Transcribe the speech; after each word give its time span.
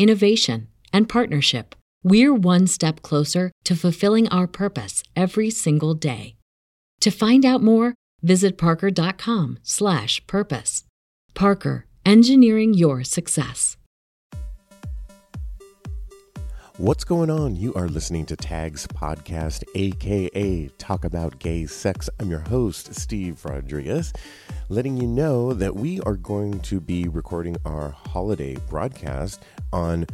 innovation, 0.00 0.66
and 0.94 1.08
partnership, 1.08 1.76
we're 2.02 2.34
one 2.34 2.66
step 2.66 3.02
closer 3.02 3.52
to 3.64 3.76
fulfilling 3.76 4.26
our 4.28 4.46
purpose 4.46 5.02
every 5.14 5.50
single 5.50 5.92
day. 5.92 6.36
To 7.02 7.10
find 7.10 7.44
out 7.44 7.62
more, 7.62 7.94
visit 8.22 8.56
parker.com/purpose. 8.56 10.84
Parker, 11.34 11.86
engineering 12.06 12.72
your 12.74 13.04
success. 13.04 13.76
What's 16.80 17.04
going 17.04 17.28
on? 17.28 17.56
You 17.56 17.74
are 17.74 17.88
listening 17.88 18.24
to 18.24 18.36
Tags 18.36 18.86
Podcast, 18.86 19.64
aka 19.74 20.68
Talk 20.78 21.04
About 21.04 21.38
Gay 21.38 21.66
Sex. 21.66 22.08
I'm 22.18 22.30
your 22.30 22.40
host, 22.40 22.94
Steve 22.94 23.44
Rodriguez, 23.44 24.14
letting 24.70 24.96
you 24.96 25.06
know 25.06 25.52
that 25.52 25.76
we 25.76 26.00
are 26.00 26.16
going 26.16 26.58
to 26.60 26.80
be 26.80 27.06
recording 27.06 27.58
our 27.66 27.90
holiday 27.90 28.56
broadcast 28.70 29.42
on 29.72 30.06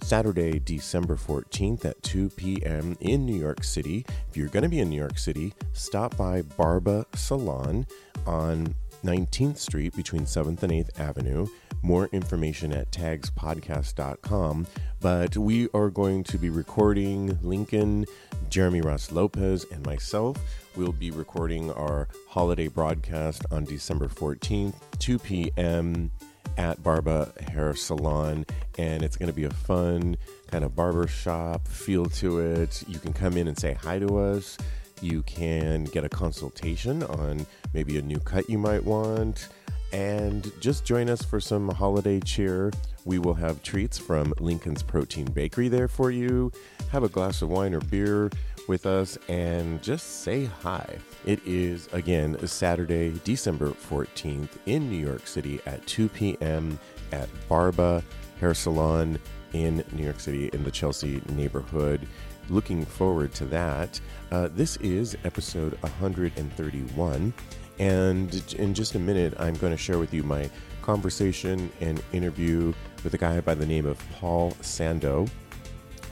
Saturday, 0.00 0.58
December 0.58 1.16
14th 1.16 1.84
at 1.84 2.02
2 2.02 2.30
p.m. 2.30 2.96
in 3.00 3.24
New 3.24 3.38
York 3.38 3.64
City. 3.64 4.04
If 4.28 4.36
you're 4.36 4.48
going 4.48 4.64
to 4.64 4.68
be 4.68 4.80
in 4.80 4.90
New 4.90 4.98
York 4.98 5.18
City, 5.18 5.54
stop 5.72 6.16
by 6.16 6.42
Barba 6.42 7.06
Salon 7.14 7.86
on 8.26 8.74
19th 9.04 9.58
Street 9.58 9.94
between 9.94 10.22
7th 10.22 10.62
and 10.62 10.72
8th 10.72 11.00
Avenue. 11.00 11.46
More 11.82 12.08
information 12.12 12.72
at 12.72 12.90
tagspodcast.com. 12.92 14.66
But 15.00 15.36
we 15.36 15.68
are 15.74 15.90
going 15.90 16.24
to 16.24 16.38
be 16.38 16.50
recording 16.50 17.38
Lincoln, 17.42 18.06
Jeremy 18.48 18.80
Ross 18.80 19.10
Lopez, 19.10 19.66
and 19.72 19.84
myself. 19.84 20.36
We'll 20.76 20.92
be 20.92 21.10
recording 21.10 21.72
our 21.72 22.08
holiday 22.28 22.68
broadcast 22.68 23.44
on 23.50 23.64
December 23.64 24.08
14th, 24.08 24.74
2 24.98 25.18
p.m. 25.18 26.10
at 26.56 26.82
Barba 26.82 27.32
Hair 27.48 27.74
Salon. 27.74 28.46
And 28.78 29.02
it's 29.02 29.16
going 29.16 29.28
to 29.28 29.34
be 29.34 29.44
a 29.44 29.50
fun 29.50 30.16
kind 30.50 30.64
of 30.64 30.74
barber 30.76 31.06
shop 31.06 31.66
feel 31.68 32.06
to 32.06 32.38
it. 32.40 32.82
You 32.86 32.98
can 32.98 33.12
come 33.12 33.36
in 33.36 33.48
and 33.48 33.58
say 33.58 33.74
hi 33.74 33.98
to 33.98 34.18
us. 34.18 34.58
You 35.00 35.22
can 35.22 35.84
get 35.84 36.04
a 36.04 36.08
consultation 36.08 37.02
on 37.02 37.46
maybe 37.74 37.98
a 37.98 38.02
new 38.02 38.18
cut 38.18 38.48
you 38.48 38.58
might 38.58 38.84
want. 38.84 39.48
And 39.92 40.50
just 40.60 40.84
join 40.84 41.10
us 41.10 41.22
for 41.22 41.40
some 41.40 41.68
holiday 41.68 42.20
cheer. 42.20 42.72
We 43.04 43.18
will 43.18 43.34
have 43.34 43.62
treats 43.62 43.98
from 43.98 44.32
Lincoln's 44.38 44.82
Protein 44.82 45.26
Bakery 45.26 45.68
there 45.68 45.88
for 45.88 46.10
you. 46.10 46.52
Have 46.90 47.02
a 47.02 47.08
glass 47.08 47.42
of 47.42 47.50
wine 47.50 47.74
or 47.74 47.80
beer 47.80 48.30
with 48.72 48.86
us 48.86 49.18
and 49.28 49.82
just 49.82 50.22
say 50.22 50.46
hi. 50.46 50.96
It 51.26 51.46
is, 51.46 51.90
again, 51.92 52.38
Saturday, 52.46 53.12
December 53.22 53.68
14th 53.68 54.48
in 54.64 54.88
New 54.88 54.96
York 54.96 55.26
City 55.26 55.60
at 55.66 55.86
2 55.86 56.08
p.m. 56.08 56.78
at 57.12 57.28
Barba 57.50 58.02
Hair 58.40 58.54
Salon 58.54 59.18
in 59.52 59.84
New 59.92 60.04
York 60.04 60.20
City 60.20 60.48
in 60.54 60.64
the 60.64 60.70
Chelsea 60.70 61.20
neighborhood. 61.28 62.08
Looking 62.48 62.86
forward 62.86 63.34
to 63.34 63.44
that. 63.44 64.00
Uh, 64.30 64.48
this 64.54 64.78
is 64.78 65.18
episode 65.24 65.76
131. 65.82 67.34
And 67.78 68.54
in 68.58 68.72
just 68.72 68.94
a 68.94 68.98
minute, 68.98 69.34
I'm 69.38 69.56
going 69.56 69.74
to 69.74 69.76
share 69.76 69.98
with 69.98 70.14
you 70.14 70.22
my 70.22 70.48
conversation 70.80 71.70
and 71.82 72.02
interview 72.14 72.72
with 73.04 73.12
a 73.12 73.18
guy 73.18 73.38
by 73.42 73.54
the 73.54 73.66
name 73.66 73.84
of 73.84 74.02
Paul 74.12 74.52
Sando. 74.62 75.28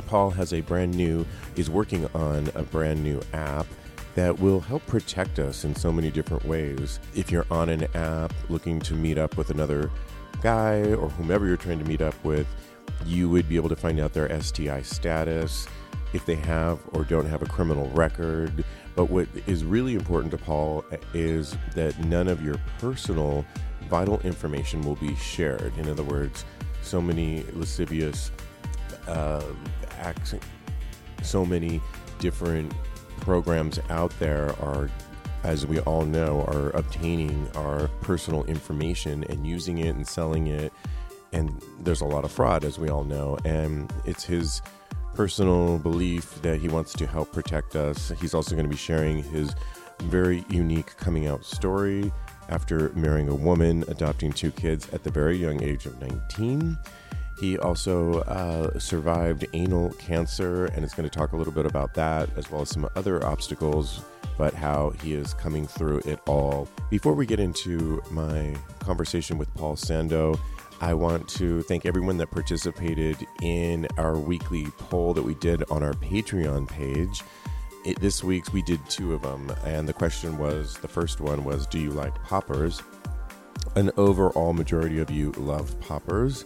Paul 0.06 0.30
has 0.30 0.52
a 0.52 0.60
brand 0.60 0.94
new, 0.94 1.26
is 1.56 1.70
working 1.70 2.06
on 2.14 2.50
a 2.54 2.62
brand 2.62 3.02
new 3.02 3.20
app 3.32 3.66
that 4.14 4.38
will 4.38 4.60
help 4.60 4.84
protect 4.86 5.38
us 5.38 5.64
in 5.64 5.74
so 5.74 5.92
many 5.92 6.10
different 6.10 6.44
ways. 6.44 6.98
If 7.14 7.30
you're 7.30 7.46
on 7.50 7.68
an 7.68 7.84
app 7.94 8.32
looking 8.48 8.80
to 8.80 8.94
meet 8.94 9.18
up 9.18 9.36
with 9.36 9.50
another 9.50 9.90
guy 10.42 10.92
or 10.94 11.08
whomever 11.10 11.46
you're 11.46 11.56
trying 11.56 11.78
to 11.78 11.84
meet 11.84 12.02
up 12.02 12.14
with, 12.24 12.46
you 13.06 13.28
would 13.28 13.48
be 13.48 13.56
able 13.56 13.68
to 13.68 13.76
find 13.76 14.00
out 14.00 14.12
their 14.12 14.40
STI 14.40 14.82
status, 14.82 15.66
if 16.12 16.26
they 16.26 16.34
have 16.34 16.80
or 16.92 17.04
don't 17.04 17.26
have 17.26 17.42
a 17.42 17.46
criminal 17.46 17.88
record. 17.90 18.64
But 18.96 19.10
what 19.10 19.28
is 19.46 19.64
really 19.64 19.94
important 19.94 20.32
to 20.32 20.38
Paul 20.38 20.84
is 21.14 21.56
that 21.74 21.98
none 22.04 22.28
of 22.28 22.42
your 22.44 22.56
personal 22.78 23.44
vital 23.88 24.20
information 24.20 24.82
will 24.82 24.96
be 24.96 25.14
shared. 25.16 25.72
In 25.78 25.88
other 25.88 26.02
words, 26.02 26.44
so 26.82 27.00
many 27.00 27.44
lascivious 27.54 28.30
uh, 29.06 29.42
so 31.22 31.44
many 31.44 31.80
different 32.18 32.72
programs 33.20 33.78
out 33.90 34.12
there 34.18 34.54
are 34.62 34.90
as 35.44 35.66
we 35.66 35.80
all 35.80 36.04
know, 36.04 36.42
are 36.48 36.70
obtaining 36.70 37.48
our 37.54 37.88
personal 38.02 38.44
information 38.44 39.24
and 39.24 39.46
using 39.46 39.78
it 39.78 39.94
and 39.94 40.06
selling 40.06 40.48
it. 40.48 40.72
And 41.32 41.62
there's 41.80 42.00
a 42.00 42.06
lot 42.06 42.24
of 42.24 42.32
fraud, 42.32 42.64
as 42.64 42.78
we 42.78 42.88
all 42.88 43.04
know. 43.04 43.38
And 43.44 43.92
it's 44.04 44.24
his 44.24 44.60
personal 45.14 45.78
belief 45.78 46.40
that 46.42 46.60
he 46.60 46.68
wants 46.68 46.92
to 46.94 47.06
help 47.06 47.32
protect 47.32 47.76
us. 47.76 48.12
He's 48.20 48.34
also 48.34 48.54
going 48.54 48.66
to 48.66 48.70
be 48.70 48.76
sharing 48.76 49.22
his 49.22 49.54
very 50.02 50.44
unique 50.48 50.96
coming 50.96 51.26
out 51.26 51.44
story 51.44 52.12
after 52.48 52.90
marrying 52.90 53.28
a 53.28 53.34
woman, 53.34 53.84
adopting 53.88 54.32
two 54.32 54.50
kids 54.50 54.88
at 54.92 55.04
the 55.04 55.10
very 55.10 55.36
young 55.36 55.62
age 55.62 55.86
of 55.86 56.00
19. 56.00 56.76
He 57.40 57.56
also 57.56 58.20
uh, 58.20 58.78
survived 58.78 59.46
anal 59.54 59.94
cancer 59.94 60.66
and 60.66 60.84
is 60.84 60.92
going 60.92 61.08
to 61.08 61.18
talk 61.18 61.32
a 61.32 61.36
little 61.38 61.54
bit 61.54 61.64
about 61.64 61.94
that, 61.94 62.28
as 62.36 62.50
well 62.50 62.60
as 62.60 62.68
some 62.68 62.86
other 62.96 63.24
obstacles, 63.24 64.02
but 64.36 64.52
how 64.52 64.90
he 65.02 65.14
is 65.14 65.32
coming 65.32 65.66
through 65.66 66.02
it 66.04 66.20
all. 66.28 66.68
Before 66.90 67.14
we 67.14 67.24
get 67.24 67.40
into 67.40 68.02
my 68.10 68.54
conversation 68.80 69.38
with 69.38 69.52
Paul 69.54 69.76
Sando, 69.76 70.38
I 70.82 70.92
want 70.92 71.28
to 71.30 71.62
thank 71.62 71.86
everyone 71.86 72.18
that 72.18 72.30
participated 72.30 73.16
in 73.40 73.88
our 73.96 74.18
weekly 74.18 74.66
poll 74.76 75.14
that 75.14 75.22
we 75.22 75.34
did 75.36 75.64
on 75.70 75.82
our 75.82 75.94
Patreon 75.94 76.68
page. 76.68 77.22
It, 77.86 77.98
this 78.00 78.22
week's 78.22 78.52
we 78.52 78.60
did 78.60 78.80
two 78.90 79.14
of 79.14 79.22
them, 79.22 79.50
and 79.64 79.88
the 79.88 79.94
question 79.94 80.36
was 80.36 80.76
the 80.76 80.88
first 80.88 81.22
one 81.22 81.44
was, 81.44 81.66
Do 81.66 81.78
you 81.78 81.90
like 81.90 82.22
poppers? 82.22 82.82
An 83.76 83.90
overall 83.96 84.52
majority 84.52 84.98
of 84.98 85.10
you 85.10 85.32
love 85.32 85.78
poppers. 85.80 86.44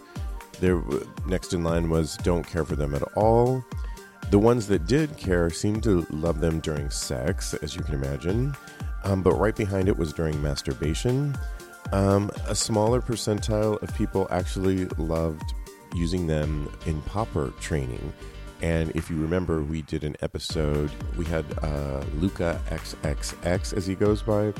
There, 0.59 0.81
next 1.27 1.53
in 1.53 1.63
line 1.63 1.89
was 1.89 2.17
don't 2.17 2.45
care 2.45 2.65
for 2.65 2.75
them 2.75 2.95
at 2.95 3.03
all. 3.15 3.63
The 4.31 4.39
ones 4.39 4.67
that 4.67 4.87
did 4.87 5.15
care 5.17 5.49
seemed 5.49 5.83
to 5.83 6.05
love 6.09 6.39
them 6.39 6.59
during 6.59 6.89
sex, 6.89 7.53
as 7.53 7.75
you 7.75 7.83
can 7.83 7.93
imagine. 7.93 8.55
Um, 9.03 9.21
but 9.21 9.35
right 9.35 9.55
behind 9.55 9.87
it 9.87 9.97
was 9.97 10.13
during 10.13 10.41
masturbation. 10.41 11.37
Um, 11.91 12.31
a 12.47 12.55
smaller 12.55 13.01
percentile 13.01 13.81
of 13.83 13.95
people 13.95 14.27
actually 14.31 14.85
loved 14.97 15.53
using 15.93 16.27
them 16.27 16.71
in 16.85 17.01
popper 17.03 17.53
training. 17.59 18.13
And 18.61 18.89
if 18.95 19.09
you 19.09 19.17
remember, 19.17 19.61
we 19.61 19.83
did 19.83 20.03
an 20.03 20.15
episode, 20.21 20.89
we 21.17 21.25
had 21.25 21.45
uh, 21.61 22.03
Luca 22.15 22.59
XXX, 22.69 23.73
as 23.73 23.85
he 23.85 23.93
goes 23.95 24.21
by. 24.21 24.53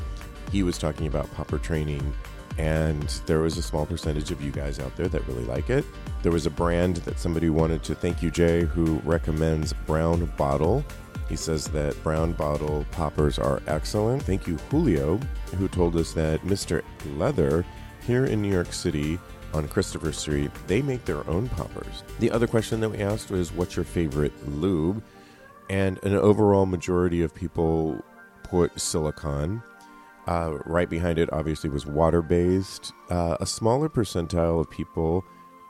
He 0.52 0.64
was 0.64 0.78
talking 0.78 1.08
about 1.08 1.34
popper 1.34 1.58
training, 1.58 2.14
and 2.58 3.04
there 3.26 3.40
was 3.40 3.58
a 3.58 3.62
small 3.62 3.86
percentage 3.86 4.32
of 4.32 4.42
you 4.42 4.52
guys 4.52 4.80
out 4.80 4.96
there 4.96 5.08
that 5.08 5.28
really 5.28 5.46
like 5.46 5.70
it. 5.70 5.86
There 6.24 6.32
was 6.32 6.46
a 6.46 6.50
brand 6.52 6.98
that 6.98 7.20
somebody 7.20 7.50
wanted 7.50 7.84
to 7.84 7.96
thank 7.96 8.24
you, 8.24 8.32
Jay, 8.32 8.62
who 8.62 9.00
recommends 9.04 9.74
Brown 9.86 10.26
Bottle. 10.38 10.84
He 11.28 11.36
says 11.36 11.68
that 11.70 12.02
brown 12.04 12.34
bottle 12.34 12.86
poppers 12.92 13.40
are 13.40 13.62
excellent. 13.68 14.22
Thank 14.24 14.48
you, 14.48 14.58
Julio, 14.70 15.20
who 15.58 15.68
told 15.68 15.96
us 15.96 16.14
that 16.14 16.42
Mr. 16.42 16.84
Leather 17.18 17.66
here 18.06 18.26
in 18.26 18.42
New 18.42 18.52
York 18.52 18.72
City 18.72 19.18
on 19.54 19.68
Christopher 19.68 20.12
Street, 20.12 20.52
they 20.68 20.82
make 20.82 21.04
their 21.06 21.28
own 21.28 21.50
poppers. 21.50 22.04
The 22.20 22.30
other 22.30 22.46
question 22.46 22.80
that 22.82 22.90
we 22.90 23.00
asked 23.00 23.32
was, 23.32 23.52
What's 23.52 23.76
your 23.76 23.86
favorite 23.86 24.34
lube? 24.48 25.02
And 25.70 26.04
an 26.04 26.14
overall 26.14 26.68
majority 26.68 27.24
of 27.24 27.34
people 27.34 28.04
put 28.44 28.80
silicone. 28.80 29.64
Uh, 30.28 30.58
right 30.66 30.90
behind 30.90 31.20
it, 31.20 31.32
obviously, 31.32 31.70
was 31.70 31.86
water 31.86 32.22
based. 32.22 32.94
Uh, 33.10 33.38
a 33.40 33.46
smaller 33.46 33.88
percentile 33.90 34.60
of 34.60 34.70
people 34.70 35.24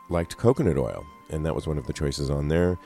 liked 0.10 0.38
coconut 0.38 0.78
oil, 0.78 1.06
and 1.30 1.46
that 1.46 1.54
was 1.54 1.68
one 1.68 1.78
of 1.78 1.88
the 1.88 1.94
choices 1.94 2.30
on 2.30 2.48
there. 2.48 2.78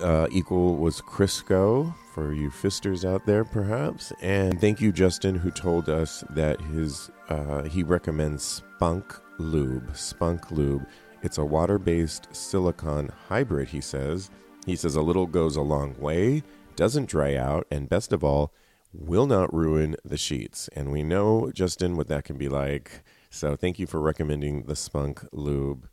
Uh, 0.00 0.26
equal 0.30 0.76
was 0.76 1.02
Crisco 1.02 1.94
for 2.14 2.32
you 2.32 2.50
fisters 2.50 3.04
out 3.04 3.26
there, 3.26 3.44
perhaps. 3.44 4.12
And 4.22 4.58
thank 4.60 4.80
you, 4.80 4.92
Justin, 4.92 5.34
who 5.34 5.50
told 5.50 5.90
us 5.90 6.24
that 6.30 6.60
his 6.60 7.10
uh, 7.28 7.64
he 7.64 7.82
recommends 7.82 8.42
Spunk 8.42 9.14
Lube. 9.38 9.94
Spunk 9.94 10.50
Lube. 10.50 10.86
It's 11.22 11.38
a 11.38 11.44
water-based 11.44 12.34
silicone 12.34 13.10
hybrid. 13.28 13.68
He 13.68 13.80
says. 13.80 14.30
He 14.64 14.76
says 14.76 14.96
a 14.96 15.02
little 15.02 15.26
goes 15.26 15.56
a 15.56 15.62
long 15.62 15.94
way, 15.98 16.42
doesn't 16.76 17.10
dry 17.10 17.34
out, 17.36 17.66
and 17.70 17.88
best 17.88 18.14
of 18.14 18.24
all, 18.24 18.50
will 18.94 19.26
not 19.26 19.52
ruin 19.52 19.96
the 20.04 20.16
sheets. 20.16 20.68
And 20.74 20.92
we 20.92 21.02
know, 21.02 21.50
Justin, 21.52 21.96
what 21.96 22.08
that 22.08 22.24
can 22.24 22.38
be 22.38 22.48
like. 22.48 23.02
So 23.30 23.56
thank 23.56 23.78
you 23.78 23.86
for 23.86 24.00
recommending 24.00 24.62
the 24.62 24.76
Spunk 24.76 25.26
Lube 25.32 25.88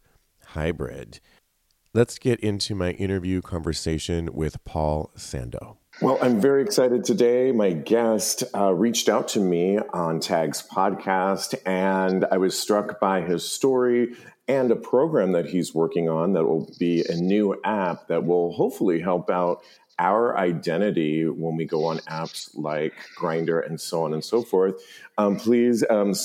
hybrid. 0.48 1.20
Let's 1.94 2.20
get 2.20 2.40
into 2.40 2.74
my 2.76 2.92
interview 2.92 3.42
conversation 3.42 4.30
with 4.34 4.64
Paul 4.64 5.12
Sando. 5.18 5.78
Well, 6.02 6.18
I'm 6.22 6.40
very 6.40 6.64
excited 6.64 7.04
today. 7.04 7.52
My 7.52 7.74
guest 7.74 8.44
uh, 8.56 8.74
reached 8.74 9.10
out 9.10 9.28
to 9.30 9.42
me 9.42 9.78
on 9.94 10.22
Tag's 10.22 10.66
podcast, 10.66 11.54
and 11.66 12.26
I 12.32 12.38
was 12.38 12.58
struck 12.58 13.00
by 13.02 13.22
his 13.22 13.50
story 13.50 14.16
and 14.48 14.72
a 14.72 14.76
program 14.76 15.34
that 15.34 15.46
he's 15.46 15.74
working 15.74 16.10
on 16.10 16.34
that 16.34 16.46
will 16.46 16.70
be 16.80 17.06
a 17.08 17.16
new 17.16 17.60
app 17.64 18.08
that 18.08 18.26
will 18.26 18.54
hopefully 18.54 19.00
help 19.00 19.30
out 19.30 19.62
our 20.02 20.36
identity 20.36 21.26
when 21.26 21.56
we 21.56 21.66
go 21.66 21.86
on 21.86 22.00
apps 22.00 22.50
like 22.56 22.94
Grindr 23.16 23.64
and 23.66 23.80
so 23.80 24.04
on 24.04 24.14
and 24.14 24.24
so 24.24 24.42
forth. 24.42 24.82
Um, 25.18 25.38
please, 25.38 25.86
um, 25.88 26.16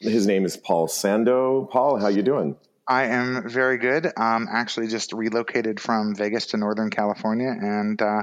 his 0.00 0.26
name 0.26 0.46
is 0.46 0.56
Paul 0.56 0.88
Sando. 0.88 1.70
Paul, 1.70 1.98
how 1.98 2.08
you 2.08 2.22
doing? 2.22 2.56
I 2.86 3.04
am 3.04 3.46
very 3.46 3.76
good. 3.76 4.06
Um, 4.16 4.48
actually, 4.50 4.88
just 4.88 5.12
relocated 5.12 5.78
from 5.78 6.14
Vegas 6.14 6.46
to 6.48 6.56
Northern 6.56 6.88
California 6.88 7.50
and 7.50 8.00
uh, 8.00 8.22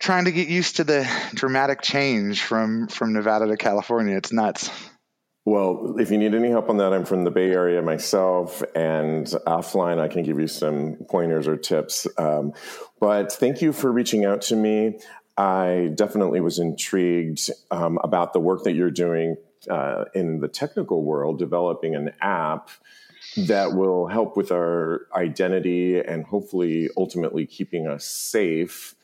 trying 0.00 0.24
to 0.24 0.32
get 0.32 0.48
used 0.48 0.76
to 0.76 0.84
the 0.84 1.08
dramatic 1.34 1.80
change 1.80 2.42
from 2.42 2.88
from 2.88 3.12
Nevada 3.12 3.46
to 3.46 3.56
California. 3.56 4.16
It's 4.16 4.32
nuts. 4.32 4.68
Well, 5.44 5.96
if 5.98 6.12
you 6.12 6.18
need 6.18 6.34
any 6.34 6.50
help 6.50 6.70
on 6.70 6.76
that, 6.76 6.92
I'm 6.92 7.04
from 7.04 7.24
the 7.24 7.30
Bay 7.32 7.50
Area 7.50 7.82
myself, 7.82 8.62
and 8.76 9.26
offline 9.46 9.98
I 9.98 10.06
can 10.06 10.22
give 10.22 10.38
you 10.38 10.46
some 10.46 10.98
pointers 11.10 11.48
or 11.48 11.56
tips. 11.56 12.06
Um, 12.16 12.52
but 13.00 13.32
thank 13.32 13.60
you 13.60 13.72
for 13.72 13.90
reaching 13.90 14.24
out 14.24 14.42
to 14.42 14.56
me. 14.56 15.00
I 15.36 15.90
definitely 15.94 16.40
was 16.40 16.60
intrigued 16.60 17.50
um, 17.72 17.98
about 18.04 18.32
the 18.32 18.38
work 18.38 18.62
that 18.64 18.74
you're 18.74 18.90
doing 18.90 19.36
uh, 19.68 20.04
in 20.14 20.38
the 20.38 20.48
technical 20.48 21.02
world, 21.02 21.40
developing 21.40 21.96
an 21.96 22.12
app 22.20 22.70
that 23.36 23.72
will 23.72 24.06
help 24.06 24.36
with 24.36 24.52
our 24.52 25.06
identity 25.14 25.98
and 25.98 26.24
hopefully 26.24 26.88
ultimately 26.96 27.46
keeping 27.46 27.86
us 27.86 28.04
safe. 28.04 28.94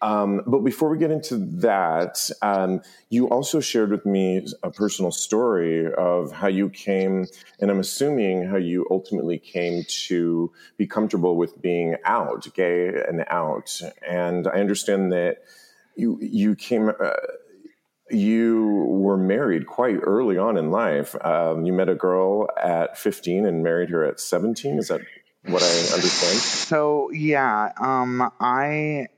Um, 0.00 0.42
but 0.46 0.60
before 0.60 0.88
we 0.88 0.98
get 0.98 1.10
into 1.10 1.36
that, 1.60 2.30
um, 2.42 2.82
you 3.10 3.28
also 3.28 3.60
shared 3.60 3.90
with 3.90 4.06
me 4.06 4.46
a 4.62 4.70
personal 4.70 5.10
story 5.10 5.92
of 5.92 6.30
how 6.30 6.46
you 6.46 6.70
came, 6.70 7.26
and 7.60 7.70
I'm 7.70 7.80
assuming 7.80 8.46
how 8.46 8.56
you 8.56 8.86
ultimately 8.90 9.38
came 9.38 9.84
to 10.06 10.52
be 10.76 10.86
comfortable 10.86 11.36
with 11.36 11.60
being 11.60 11.96
out, 12.04 12.46
gay 12.54 12.88
and 13.08 13.24
out. 13.28 13.80
And 14.08 14.46
I 14.46 14.60
understand 14.60 15.12
that 15.12 15.38
you 15.96 16.18
you 16.20 16.54
came. 16.54 16.90
Uh, 16.90 17.10
you 18.10 18.66
were 18.88 19.18
married 19.18 19.66
quite 19.66 19.98
early 20.02 20.38
on 20.38 20.56
in 20.56 20.70
life. 20.70 21.14
Um, 21.24 21.66
you 21.66 21.74
met 21.74 21.90
a 21.90 21.94
girl 21.94 22.48
at 22.58 22.96
15 22.96 23.44
and 23.44 23.62
married 23.62 23.90
her 23.90 24.02
at 24.02 24.18
17. 24.18 24.78
Is 24.78 24.88
that 24.88 25.02
what 25.46 25.62
I 25.62 25.94
understand? 25.94 26.38
So 26.38 27.10
yeah, 27.12 27.72
um, 27.80 28.30
I 28.40 29.08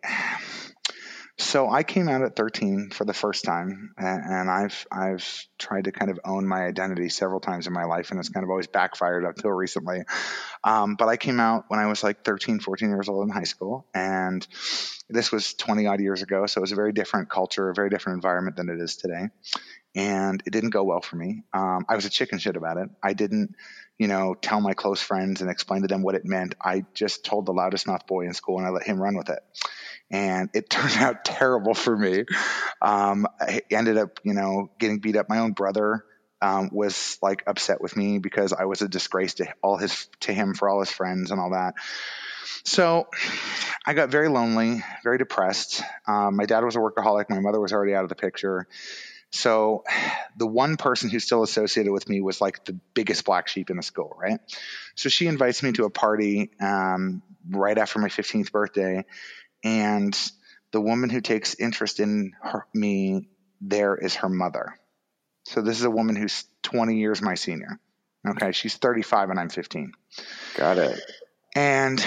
so 1.41 1.71
I 1.71 1.83
came 1.83 2.09
out 2.09 2.23
at 2.23 2.37
13 2.37 2.91
for 2.91 3.05
the 3.05 3.15
first 3.15 3.45
time, 3.45 3.95
and, 3.97 4.51
I've 4.51 4.87
I've 4.93 5.47
tried 5.59 5.85
to 5.85 5.93
kind 5.93 6.11
of 6.11 6.21
own 6.25 6.47
my 6.47 6.65
identity 6.65 7.09
several 7.09 7.41
times 7.41 7.67
in 7.67 7.73
my 7.73 7.85
life, 7.85 8.11
and 8.11 8.21
it's 8.21 8.29
kind 8.29 8.45
of 8.45 8.51
always 8.51 8.67
backfired 8.67 9.25
up 9.25 9.37
until 9.37 9.51
recently. 9.51 10.03
Um, 10.63 10.97
but 10.97 11.09
I 11.09 11.17
came 11.17 11.41
out 11.41 11.65
when 11.69 11.81
I 11.81 11.87
was 11.87 12.03
like 12.03 12.25
13, 12.25 12.61
14 12.61 12.91
years 12.91 13.09
old 13.09 13.25
in 13.27 13.31
high 13.33 13.45
school, 13.45 13.87
and 13.95 14.47
this 15.09 15.33
was 15.33 15.55
20 15.55 15.87
odd 15.87 16.01
years 16.01 16.23
ago, 16.23 16.47
so 16.47 16.59
it 16.59 16.63
was 16.63 16.73
a 16.73 16.77
very 16.77 16.93
different 16.93 17.31
culture, 17.31 17.71
a 17.71 17.75
very 17.75 17.91
different 17.91 18.17
environment 18.17 18.57
than 18.57 18.69
it 18.69 18.81
is 18.81 18.97
today. 18.97 19.29
And 19.95 20.43
it 20.47 20.51
didn't 20.51 20.71
go 20.71 20.85
well 20.85 21.01
for 21.01 21.17
me. 21.17 21.43
Um, 21.53 21.85
I 21.89 21.97
was 21.97 22.05
a 22.05 22.11
chicken 22.11 22.39
shit 22.39 22.55
about 22.55 22.77
it. 22.77 22.91
I 23.03 23.13
didn't, 23.13 23.57
you 23.99 24.07
know, 24.07 24.35
tell 24.35 24.61
my 24.61 24.73
close 24.75 25.03
friends 25.03 25.41
and 25.41 25.51
explain 25.51 25.83
to 25.83 25.89
them 25.89 26.03
what 26.03 26.15
it 26.15 26.25
meant. 26.25 26.55
I 26.63 26.85
just 26.95 27.25
told 27.25 27.47
the 27.47 27.53
loudest 27.53 27.89
mouth 27.89 28.07
boy 28.07 28.27
in 28.27 28.35
school, 28.35 28.59
and 28.59 28.67
I 28.67 28.71
let 28.71 28.85
him 28.87 29.03
run 29.03 29.17
with 29.17 29.31
it 29.31 29.41
and 30.11 30.51
it 30.55 30.69
turned 30.71 30.97
out 30.97 31.25
terrible 31.25 31.75
for 31.75 31.97
me. 31.97 32.25
Um, 32.83 33.27
I 33.41 33.63
ended 33.71 33.97
up, 33.97 34.21
you 34.23 34.35
know, 34.35 34.71
getting 34.79 34.99
beat 34.99 35.17
up. 35.17 35.29
My 35.29 35.39
own 35.39 35.53
brother 35.53 36.05
um, 36.43 36.71
was 36.73 37.19
like 37.23 37.43
upset 37.47 37.81
with 37.81 37.97
me 37.97 38.19
because 38.19 38.53
I 38.53 38.65
was 38.65 38.83
a 38.83 38.89
disgrace 38.89 39.35
to 39.35 39.53
all 39.63 39.77
his 39.77 40.09
to 40.21 40.33
him 40.33 40.55
for 40.55 40.69
all 40.69 40.81
his 40.81 40.91
friends 40.91 41.31
and 41.31 41.41
all 41.41 41.51
that. 41.51 41.75
So 42.65 43.09
I 43.87 43.95
got 43.95 44.11
very 44.11 44.29
lonely, 44.29 44.83
very 45.03 45.19
depressed. 45.19 45.83
Um, 46.07 46.37
my 46.37 46.47
dad 46.47 46.65
was 46.65 46.77
a 46.77 46.79
workaholic. 46.79 47.31
My 47.31 47.41
mother 47.41 47.61
was 47.61 47.73
already 47.73 47.95
out 47.95 48.05
of 48.05 48.09
the 48.09 48.15
picture. 48.15 48.67
So 49.33 49.85
the 50.37 50.47
one 50.47 50.77
person 50.77 51.09
who 51.09 51.21
still 51.21 51.43
associated 51.43 51.93
with 51.93 52.09
me 52.09 52.21
was 52.21 52.41
like 52.41 52.65
the 52.65 52.73
biggest 52.95 53.25
black 53.25 53.47
sheep 53.47 53.71
in 53.71 53.77
the 53.77 53.83
school, 53.83 54.17
right? 54.21 54.41
So 54.97 55.09
she 55.09 55.29
invites 55.29 55.63
me 55.63 55.73
to 55.73 55.85
a 55.85 55.91
party 55.91 56.51
um, 56.61 57.23
right 57.49 57.79
after 57.79 58.01
my 58.01 58.09
15th 58.09 58.51
birthday 58.51 59.05
and 59.65 60.17
the 60.73 60.81
woman 60.81 61.11
who 61.11 61.21
takes 61.21 61.55
interest 61.55 62.01
in 62.01 62.33
her, 62.43 62.67
me 62.75 63.29
there 63.61 63.97
is 63.97 64.17
her 64.17 64.29
mother. 64.29 64.75
So 65.45 65.63
this 65.63 65.79
is 65.79 65.85
a 65.85 65.91
woman 65.91 66.17
who's 66.17 66.45
20 66.63 66.97
years 66.99 67.21
my 67.21 67.35
senior. 67.35 67.81
Okay, 68.27 68.53
she's 68.53 68.77
35 68.77 69.31
and 69.31 69.41
I'm 69.41 69.49
15. 69.49 69.93
Got 70.57 70.79
it. 70.79 71.01
And 71.55 72.01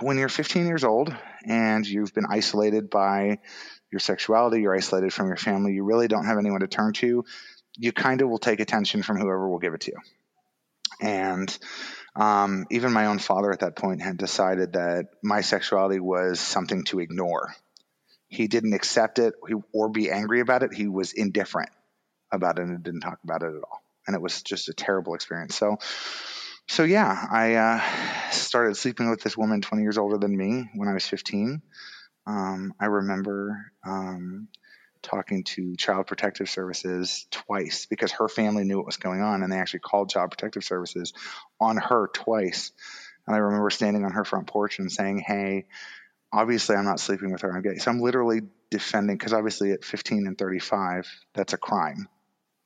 when 0.00 0.18
you're 0.18 0.28
15 0.28 0.66
years 0.66 0.84
old 0.84 1.14
and 1.44 1.86
you've 1.86 2.14
been 2.14 2.26
isolated 2.28 2.90
by 2.90 3.38
your 3.92 4.00
sexuality, 4.00 4.62
you're 4.62 4.74
isolated 4.74 5.12
from 5.12 5.28
your 5.28 5.36
family, 5.36 5.72
you 5.72 5.84
really 5.84 6.08
don't 6.08 6.24
have 6.24 6.38
anyone 6.38 6.60
to 6.60 6.66
turn 6.66 6.92
to, 6.94 7.24
you 7.76 7.92
kind 7.92 8.20
of 8.20 8.28
will 8.28 8.38
take 8.38 8.60
attention 8.60 9.02
from 9.02 9.18
whoever 9.18 9.48
will 9.48 9.58
give 9.58 9.74
it 9.74 9.82
to 9.82 9.92
you. 9.92 9.98
And 11.06 11.56
um, 12.16 12.66
even 12.70 12.92
my 12.92 13.06
own 13.06 13.18
father 13.18 13.52
at 13.52 13.60
that 13.60 13.76
point 13.76 14.02
had 14.02 14.16
decided 14.16 14.72
that 14.74 15.06
my 15.22 15.40
sexuality 15.40 16.00
was 16.00 16.40
something 16.40 16.84
to 16.84 17.00
ignore. 17.00 17.54
He 18.28 18.48
didn't 18.48 18.74
accept 18.74 19.18
it 19.18 19.34
or 19.72 19.88
be 19.88 20.10
angry 20.10 20.40
about 20.40 20.62
it. 20.62 20.72
He 20.72 20.86
was 20.86 21.12
indifferent 21.12 21.70
about 22.32 22.58
it 22.58 22.62
and 22.62 22.82
didn't 22.82 23.00
talk 23.00 23.18
about 23.24 23.42
it 23.42 23.54
at 23.54 23.62
all. 23.62 23.82
And 24.06 24.14
it 24.14 24.22
was 24.22 24.42
just 24.42 24.68
a 24.68 24.72
terrible 24.72 25.14
experience. 25.14 25.56
So, 25.56 25.78
so 26.68 26.84
yeah, 26.84 27.26
I 27.30 27.54
uh, 27.54 28.30
started 28.30 28.76
sleeping 28.76 29.10
with 29.10 29.22
this 29.22 29.36
woman 29.36 29.60
20 29.60 29.82
years 29.82 29.98
older 29.98 30.18
than 30.18 30.36
me 30.36 30.68
when 30.74 30.88
I 30.88 30.94
was 30.94 31.06
15. 31.06 31.62
Um, 32.26 32.74
I 32.80 32.86
remember 32.86 33.72
um, 33.84 34.48
talking 35.02 35.44
to 35.44 35.76
Child 35.76 36.06
Protective 36.06 36.48
Services 36.48 37.26
twice 37.30 37.86
because 37.86 38.12
her 38.12 38.28
family 38.28 38.64
knew 38.64 38.76
what 38.76 38.86
was 38.86 38.96
going 38.96 39.20
on 39.20 39.42
and 39.42 39.52
they 39.52 39.58
actually 39.58 39.80
called 39.80 40.10
Child 40.10 40.30
Protective 40.30 40.64
Services 40.64 41.12
on 41.60 41.76
her 41.76 42.08
twice. 42.12 42.72
And 43.26 43.34
I 43.34 43.38
remember 43.38 43.70
standing 43.70 44.04
on 44.04 44.12
her 44.12 44.24
front 44.24 44.46
porch 44.46 44.78
and 44.78 44.90
saying, 44.90 45.18
Hey, 45.26 45.66
obviously 46.32 46.76
I'm 46.76 46.84
not 46.84 47.00
sleeping 47.00 47.32
with 47.32 47.42
her. 47.42 47.54
I'm 47.54 47.62
gay. 47.62 47.76
So 47.78 47.90
I'm 47.90 48.00
literally 48.00 48.42
defending 48.70 49.16
because 49.16 49.32
obviously 49.32 49.72
at 49.72 49.84
15 49.84 50.26
and 50.26 50.38
35, 50.38 51.08
that's 51.34 51.52
a 51.52 51.58
crime, 51.58 52.08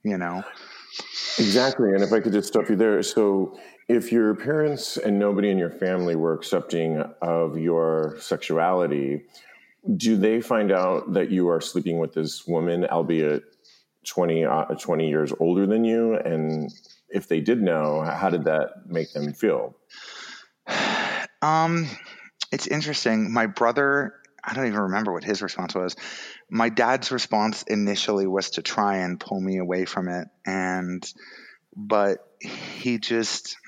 you 0.02 0.18
know? 0.18 0.42
Exactly. 1.38 1.90
And 1.90 2.02
if 2.02 2.12
I 2.12 2.20
could 2.20 2.32
just 2.32 2.48
stop 2.48 2.68
you 2.68 2.76
there. 2.76 3.02
So 3.02 3.58
if 3.88 4.12
your 4.12 4.34
parents 4.34 4.96
and 4.96 5.18
nobody 5.18 5.50
in 5.50 5.58
your 5.58 5.70
family 5.70 6.16
were 6.16 6.34
accepting 6.34 7.02
of 7.20 7.58
your 7.58 8.16
sexuality, 8.20 9.24
do 9.96 10.16
they 10.16 10.40
find 10.40 10.72
out 10.72 11.12
that 11.14 11.30
you 11.30 11.48
are 11.48 11.60
sleeping 11.60 11.98
with 11.98 12.14
this 12.14 12.46
woman, 12.46 12.86
albeit 12.86 13.42
20, 14.06 14.44
uh, 14.44 14.64
20 14.64 15.08
years 15.08 15.32
older 15.38 15.66
than 15.66 15.84
you? 15.84 16.14
And 16.14 16.70
if 17.08 17.28
they 17.28 17.40
did 17.40 17.62
know, 17.62 18.02
how 18.02 18.30
did 18.30 18.44
that 18.44 18.86
make 18.86 19.12
them 19.12 19.32
feel? 19.32 19.76
Um, 21.42 21.86
it's 22.50 22.66
interesting. 22.66 23.30
My 23.30 23.44
brother, 23.44 24.14
I 24.42 24.54
don't 24.54 24.66
even 24.66 24.80
remember 24.80 25.12
what 25.12 25.24
his 25.24 25.42
response 25.42 25.74
was. 25.74 25.94
My 26.48 26.70
dad's 26.70 27.12
response 27.12 27.64
initially 27.64 28.26
was 28.26 28.50
to 28.52 28.62
try 28.62 28.98
and 28.98 29.20
pull 29.20 29.38
me 29.38 29.58
away 29.58 29.84
from 29.84 30.08
it. 30.08 30.28
And, 30.46 31.06
but 31.76 32.26
he 32.40 32.96
just, 32.96 33.58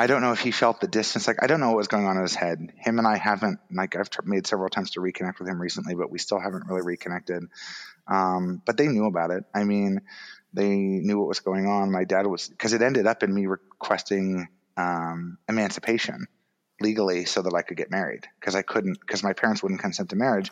I 0.00 0.06
don't 0.06 0.22
know 0.22 0.32
if 0.32 0.40
he 0.40 0.50
felt 0.50 0.80
the 0.80 0.88
distance. 0.88 1.26
Like 1.26 1.42
I 1.42 1.46
don't 1.46 1.60
know 1.60 1.68
what 1.68 1.76
was 1.76 1.88
going 1.88 2.06
on 2.06 2.16
in 2.16 2.22
his 2.22 2.34
head. 2.34 2.72
Him 2.78 2.98
and 2.98 3.06
I 3.06 3.18
haven't 3.18 3.58
like 3.70 3.96
I've 3.96 4.08
made 4.24 4.46
several 4.46 4.66
attempts 4.66 4.92
to 4.92 5.00
reconnect 5.00 5.38
with 5.38 5.46
him 5.46 5.60
recently, 5.60 5.94
but 5.94 6.10
we 6.10 6.18
still 6.18 6.40
haven't 6.40 6.66
really 6.68 6.80
reconnected. 6.80 7.42
Um, 8.08 8.62
but 8.64 8.78
they 8.78 8.88
knew 8.88 9.04
about 9.04 9.30
it. 9.30 9.44
I 9.54 9.64
mean, 9.64 10.00
they 10.54 10.70
knew 10.70 11.18
what 11.18 11.28
was 11.28 11.40
going 11.40 11.66
on. 11.66 11.92
My 11.92 12.04
dad 12.04 12.26
was 12.26 12.48
because 12.48 12.72
it 12.72 12.80
ended 12.80 13.06
up 13.06 13.22
in 13.22 13.34
me 13.34 13.44
requesting 13.44 14.48
um, 14.78 15.36
emancipation 15.50 16.28
legally 16.80 17.26
so 17.26 17.42
that 17.42 17.52
I 17.52 17.60
could 17.60 17.76
get 17.76 17.90
married 17.90 18.26
because 18.40 18.54
I 18.54 18.62
couldn't 18.62 18.98
because 19.00 19.22
my 19.22 19.34
parents 19.34 19.62
wouldn't 19.62 19.82
consent 19.82 20.08
to 20.10 20.16
marriage 20.16 20.50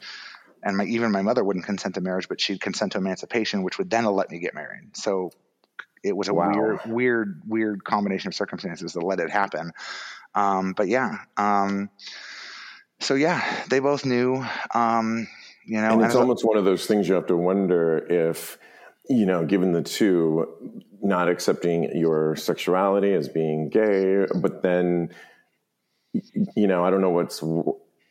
and 0.63 0.77
my 0.77 0.85
even 0.85 1.11
my 1.11 1.23
mother 1.23 1.43
wouldn't 1.43 1.65
consent 1.65 1.95
to 1.95 2.03
marriage, 2.03 2.29
but 2.29 2.39
she'd 2.39 2.61
consent 2.61 2.93
to 2.93 2.99
emancipation, 2.99 3.63
which 3.63 3.79
would 3.79 3.89
then 3.89 4.05
let 4.05 4.31
me 4.31 4.41
get 4.41 4.53
married. 4.53 4.95
So 4.95 5.31
it 6.03 6.17
was 6.17 6.29
a 6.29 6.35
wow. 6.35 6.51
weird, 6.51 6.81
weird, 6.87 7.43
weird 7.47 7.85
combination 7.85 8.29
of 8.29 8.35
circumstances 8.35 8.93
that 8.93 9.03
let 9.03 9.21
it 9.21 9.31
happen. 9.31 9.73
Um, 10.35 10.73
but 10.73 10.89
yeah, 10.89 11.19
um, 11.37 11.91
so 13.01 13.15
yeah, 13.15 13.65
they 13.69 13.81
both 13.81 14.05
knew. 14.05 14.45
Um, 14.75 15.29
you 15.65 15.81
know, 15.81 15.93
and 15.93 16.03
it's 16.03 16.15
and 16.15 16.23
almost 16.23 16.45
one 16.45 16.57
of 16.57 16.65
those 16.65 16.87
things 16.87 17.09
you 17.09 17.15
have 17.15 17.27
to 17.27 17.37
wonder 17.37 17.99
if, 18.09 18.59
you 19.09 19.27
know, 19.27 19.45
given 19.45 19.73
the 19.73 19.83
two, 19.83 20.47
not 21.03 21.29
accepting 21.29 21.97
your 21.97 22.37
sexuality 22.37 23.13
as 23.13 23.29
being 23.29 23.69
gay, 23.69 24.25
but 24.41 24.63
then, 24.63 25.11
you 26.13 26.67
know, 26.67 26.85
I 26.85 26.91
don't 26.91 27.03
know 27.03 27.11
what's 27.11 27.43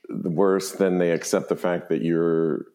worse 0.09 0.73
than 0.73 0.99
they 0.99 1.11
accept 1.11 1.49
the 1.49 1.55
fact 1.55 1.89
that 1.89 2.01
you're 2.01 2.65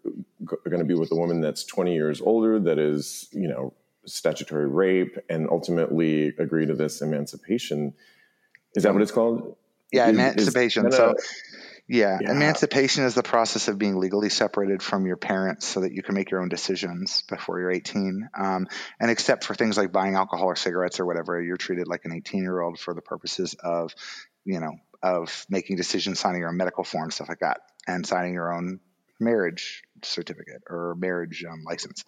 going 0.45 0.81
to 0.81 0.85
be 0.85 0.95
with 0.95 1.13
a 1.13 1.17
woman 1.17 1.41
that's 1.41 1.65
20 1.65 1.95
years 1.95 2.21
older 2.21 2.59
that 2.59 2.79
is, 2.79 3.29
you 3.33 3.49
know, 3.49 3.73
statutory 4.07 4.67
rape 4.67 5.19
and 5.29 5.49
ultimately 5.49 6.29
agree 6.39 6.67
to 6.67 6.75
this 6.75 7.03
emancipation. 7.03 7.95
Is 8.75 8.83
that 8.85 8.93
what 8.93 9.03
it's 9.03 9.13
called? 9.13 9.57
Yeah, 9.93 10.09
is, 10.09 10.15
emancipation. 10.15 10.87
Is 10.87 10.97
so, 10.97 11.15
yeah, 11.89 12.19
yeah, 12.21 12.31
emancipation 12.31 13.05
is 13.05 13.15
the 13.15 13.23
process 13.23 13.69
of 13.69 13.79
being 13.79 13.99
legally 13.99 14.31
separated 14.31 14.83
from 14.83 15.07
your 15.07 15.17
parents 15.17 15.67
so 15.67 15.81
that 15.81 15.93
you 15.93 16.03
can 16.03 16.15
make 16.15 16.31
your 16.31 16.41
own 16.41 16.49
decisions 16.49 17.23
before 17.29 17.61
you're 17.61 17.71
18. 17.71 18.31
Um, 18.35 18.69
and 18.99 19.11
except 19.11 19.45
for 19.45 19.55
things 19.55 19.77
like 19.77 19.93
buying 19.93 20.15
alcohol 20.15 20.47
or 20.47 20.57
cigarettes 20.57 21.01
or 21.01 21.07
whatever, 21.07 21.41
you're 21.43 21.57
treated 21.57 21.89
like 21.89 22.05
an 22.05 22.13
18 22.13 22.43
year 22.43 22.61
old 22.61 22.79
for 22.79 22.95
the 22.95 23.03
purposes 23.03 23.55
of, 23.63 23.95
you 24.45 24.61
know, 24.61 24.73
of 25.03 25.45
making 25.51 25.77
decisions, 25.77 26.21
signing 26.21 26.41
your 26.41 26.49
own 26.49 26.57
medical 26.57 26.85
form, 26.85 27.11
stuff 27.11 27.29
like 27.29 27.41
that, 27.41 27.61
and 27.87 28.07
signing 28.07 28.33
your 28.33 28.55
own 28.55 28.81
marriage 29.21 29.83
certificate 30.03 30.63
or 30.69 30.95
marriage 30.97 31.45
um, 31.45 31.63
license 31.65 32.05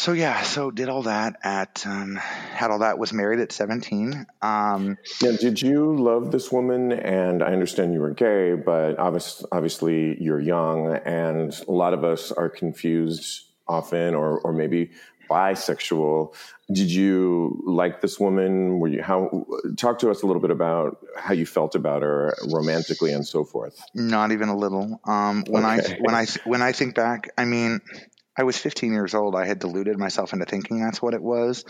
so 0.00 0.12
yeah, 0.12 0.40
so 0.40 0.70
did 0.70 0.88
all 0.88 1.02
that 1.02 1.36
at 1.42 1.86
um, 1.86 2.16
had 2.16 2.70
all 2.70 2.78
that 2.78 2.98
was 2.98 3.12
married 3.12 3.38
at 3.38 3.52
seventeen. 3.52 4.26
Um, 4.40 4.96
yeah, 5.20 5.32
did 5.32 5.60
you 5.60 5.94
love 5.94 6.32
this 6.32 6.50
woman? 6.50 6.90
And 6.90 7.42
I 7.42 7.48
understand 7.48 7.92
you 7.92 8.00
were 8.00 8.14
gay, 8.14 8.54
but 8.54 8.98
obviously, 8.98 9.46
obviously 9.52 10.22
you're 10.22 10.40
young, 10.40 10.96
and 11.04 11.52
a 11.68 11.70
lot 11.70 11.92
of 11.92 12.02
us 12.02 12.32
are 12.32 12.48
confused 12.48 13.44
often, 13.68 14.14
or 14.14 14.40
or 14.40 14.54
maybe 14.54 14.90
bisexual. 15.30 16.34
Did 16.72 16.90
you 16.90 17.62
like 17.66 18.00
this 18.00 18.18
woman? 18.18 18.78
Were 18.78 18.88
you 18.88 19.02
how? 19.02 19.46
Talk 19.76 19.98
to 19.98 20.10
us 20.10 20.22
a 20.22 20.26
little 20.26 20.40
bit 20.40 20.50
about 20.50 21.04
how 21.18 21.34
you 21.34 21.44
felt 21.44 21.74
about 21.74 22.00
her 22.00 22.34
romantically 22.50 23.12
and 23.12 23.26
so 23.26 23.44
forth. 23.44 23.78
Not 23.94 24.32
even 24.32 24.48
a 24.48 24.56
little. 24.56 24.98
Um, 25.04 25.44
when 25.46 25.64
okay. 25.64 25.94
I 25.94 25.98
when 26.00 26.14
I 26.14 26.26
when 26.44 26.62
I 26.62 26.72
think 26.72 26.94
back, 26.94 27.32
I 27.36 27.44
mean, 27.44 27.80
I 28.36 28.44
was 28.44 28.56
15 28.56 28.92
years 28.92 29.14
old. 29.14 29.34
I 29.34 29.46
had 29.46 29.58
deluded 29.58 29.98
myself 29.98 30.32
into 30.32 30.46
thinking 30.46 30.80
that's 30.80 31.02
what 31.02 31.14
it 31.14 31.22
was. 31.22 31.64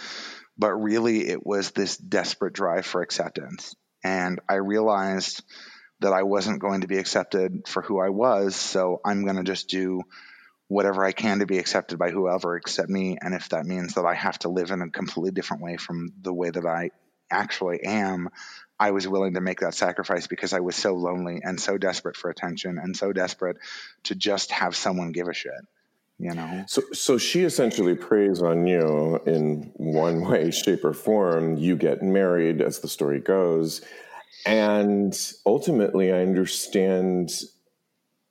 But 0.59 0.75
really, 0.75 1.29
it 1.29 1.45
was 1.45 1.71
this 1.71 1.97
desperate 1.97 2.53
drive 2.53 2.85
for 2.85 3.03
acceptance. 3.03 3.75
And 4.05 4.41
I 4.49 4.55
realized 4.55 5.43
that 6.01 6.13
I 6.13 6.23
wasn't 6.23 6.61
going 6.61 6.83
to 6.83 6.87
be 6.87 6.99
accepted 6.99 7.67
for 7.67 7.83
who 7.83 8.01
I 8.01 8.11
was. 8.11 8.57
So 8.57 9.01
I'm 9.05 9.25
going 9.25 9.37
to 9.37 9.43
just 9.43 9.69
do 9.69 10.03
whatever 10.69 11.05
I 11.05 11.13
can 11.13 11.41
to 11.41 11.47
be 11.47 11.59
accepted 11.59 11.99
by 11.99 12.11
whoever 12.11 12.57
accept 12.57 12.89
me. 12.89 13.19
And 13.21 13.35
if 13.35 13.49
that 13.51 13.67
means 13.67 13.95
that 13.95 14.05
I 14.05 14.15
have 14.15 14.39
to 14.41 14.49
live 14.49 14.71
in 14.71 14.83
a 14.83 14.91
completely 14.91 15.33
different 15.33 15.63
way 15.63 15.77
from 15.77 16.13
the 16.23 16.33
way 16.33 16.51
that 16.51 16.67
I 16.67 16.91
actually 17.31 17.83
am, 17.85 18.29
I 18.79 18.93
was 18.93 19.07
willing 19.07 19.35
to 19.35 19.41
make 19.41 19.61
that 19.61 19.75
sacrifice 19.75 20.27
because 20.27 20.53
I 20.53 20.61
was 20.61 20.77
so 20.77 20.95
lonely 20.95 21.41
and 21.43 21.61
so 21.61 21.77
desperate 21.77 22.17
for 22.17 22.31
attention 22.31 22.79
and 22.79 22.97
so 22.97 23.13
desperate 23.13 23.57
to 24.05 24.15
just 24.15 24.53
have 24.53 24.77
someone 24.77 25.13
give 25.13 25.29
a 25.29 25.35
shit 25.35 25.53
you 26.21 26.35
know? 26.35 26.65
So 26.69 26.83
so 26.93 27.19
she 27.19 27.45
essentially 27.45 27.95
preys 27.95 28.43
on 28.43 28.67
you 28.67 29.21
in 29.27 29.73
one 29.77 30.21
way 30.29 30.51
shape 30.51 30.85
or 30.85 30.93
form. 30.93 31.57
You 31.57 31.77
get 31.77 32.03
married 32.03 32.61
as 32.61 32.81
the 32.81 32.89
story 32.89 33.21
goes. 33.21 33.81
And 34.47 35.19
ultimately 35.45 36.13
i 36.13 36.21
understand 36.23 37.31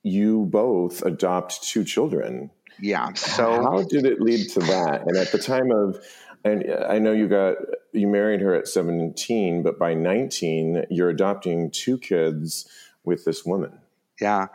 you 0.02 0.46
both 0.46 1.02
adopt 1.02 1.62
two 1.62 1.84
children. 1.84 2.50
Yeah 2.80 3.12
so 3.14 3.62
how 3.62 3.82
did 3.82 4.06
it 4.06 4.20
lead 4.20 4.48
to 4.50 4.60
that? 4.60 5.02
And 5.06 5.16
at 5.16 5.32
the 5.32 5.38
time 5.38 5.70
of 5.70 5.98
and 6.44 6.64
i 6.88 6.98
know 6.98 7.12
you 7.12 7.28
got 7.28 7.56
you 7.92 8.06
married 8.06 8.40
her 8.40 8.54
at 8.54 8.66
17 8.66 9.62
but 9.62 9.78
by 9.78 9.92
19 9.92 10.86
you're 10.88 11.10
adopting 11.10 11.70
two 11.70 11.98
kids 11.98 12.66
with 13.04 13.24
this 13.24 13.44
woman 13.44 13.78
yeah. 14.20 14.48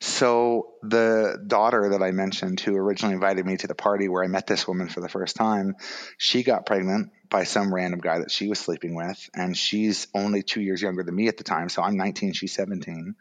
So 0.00 0.72
the 0.82 1.42
daughter 1.46 1.90
that 1.90 2.02
I 2.02 2.10
mentioned, 2.10 2.60
who 2.60 2.76
originally 2.76 3.14
invited 3.14 3.44
me 3.44 3.56
to 3.58 3.66
the 3.66 3.74
party 3.74 4.08
where 4.08 4.24
I 4.24 4.28
met 4.28 4.46
this 4.46 4.66
woman 4.66 4.88
for 4.88 5.00
the 5.00 5.08
first 5.08 5.36
time, 5.36 5.76
she 6.16 6.42
got 6.42 6.66
pregnant 6.66 7.10
by 7.28 7.44
some 7.44 7.72
random 7.72 8.00
guy 8.00 8.18
that 8.18 8.30
she 8.30 8.48
was 8.48 8.58
sleeping 8.58 8.94
with. 8.94 9.30
And 9.34 9.56
she's 9.56 10.08
only 10.14 10.42
two 10.42 10.60
years 10.60 10.80
younger 10.80 11.02
than 11.02 11.14
me 11.14 11.28
at 11.28 11.36
the 11.36 11.44
time. 11.44 11.68
So 11.68 11.82
I'm 11.82 11.96
19, 11.96 12.32
she's 12.32 12.54
17. 12.54 13.14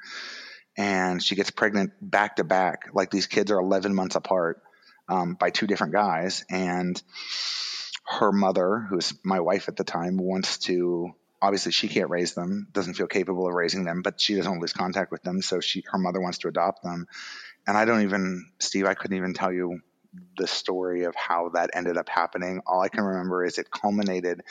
And 0.78 1.22
she 1.22 1.36
gets 1.36 1.52
pregnant 1.52 1.92
back 2.02 2.38
to 2.38 2.44
back. 2.44 2.90
Like 2.94 3.12
these 3.12 3.28
kids 3.28 3.52
are 3.52 3.60
11 3.60 3.94
months 3.94 4.16
apart 4.16 4.62
um, 5.10 5.36
by 5.36 5.50
two 5.50 5.68
different 5.68 5.94
guys. 5.94 6.46
And 6.50 7.02
her 8.06 8.32
mother, 8.32 8.88
who's 8.90 9.14
my 9.24 9.40
wife 9.40 9.68
at 9.68 9.76
the 9.76 9.84
time, 9.84 10.18
wants 10.18 10.60
to 10.60 11.14
obviously 11.42 11.72
she 11.72 11.88
can't 11.88 12.10
raise 12.10 12.34
them, 12.34 12.68
doesn't 12.72 12.96
feel 12.96 13.08
capable 13.08 13.48
of 13.48 13.54
raising 13.54 13.86
them, 13.86 14.02
but 14.02 14.20
she 14.20 14.36
doesn't 14.36 14.60
lose 14.60 14.74
contact 14.74 15.12
with 15.12 15.24
them. 15.24 15.42
So 15.42 15.60
she, 15.60 15.84
her 15.92 15.98
mother 15.98 16.20
wants 16.20 16.40
to 16.40 16.48
adopt 16.48 16.84
them. 16.84 17.08
And 17.68 17.78
I 17.78 17.86
don't 17.86 18.02
even, 18.02 18.50
Steve, 18.60 18.86
I 18.86 18.94
couldn't 18.94 19.18
even 19.18 19.34
tell 19.34 19.52
you 19.52 19.80
the 20.38 20.48
story 20.48 21.04
of 21.04 21.16
how 21.16 21.50
that 21.50 21.72
ended 21.74 21.98
up 21.98 22.10
happening. 22.10 22.62
All 22.66 22.82
I 22.82 22.90
can 22.90 23.04
remember 23.04 23.46
is 23.46 23.58
it 23.58 23.70
culminated. 23.72 24.42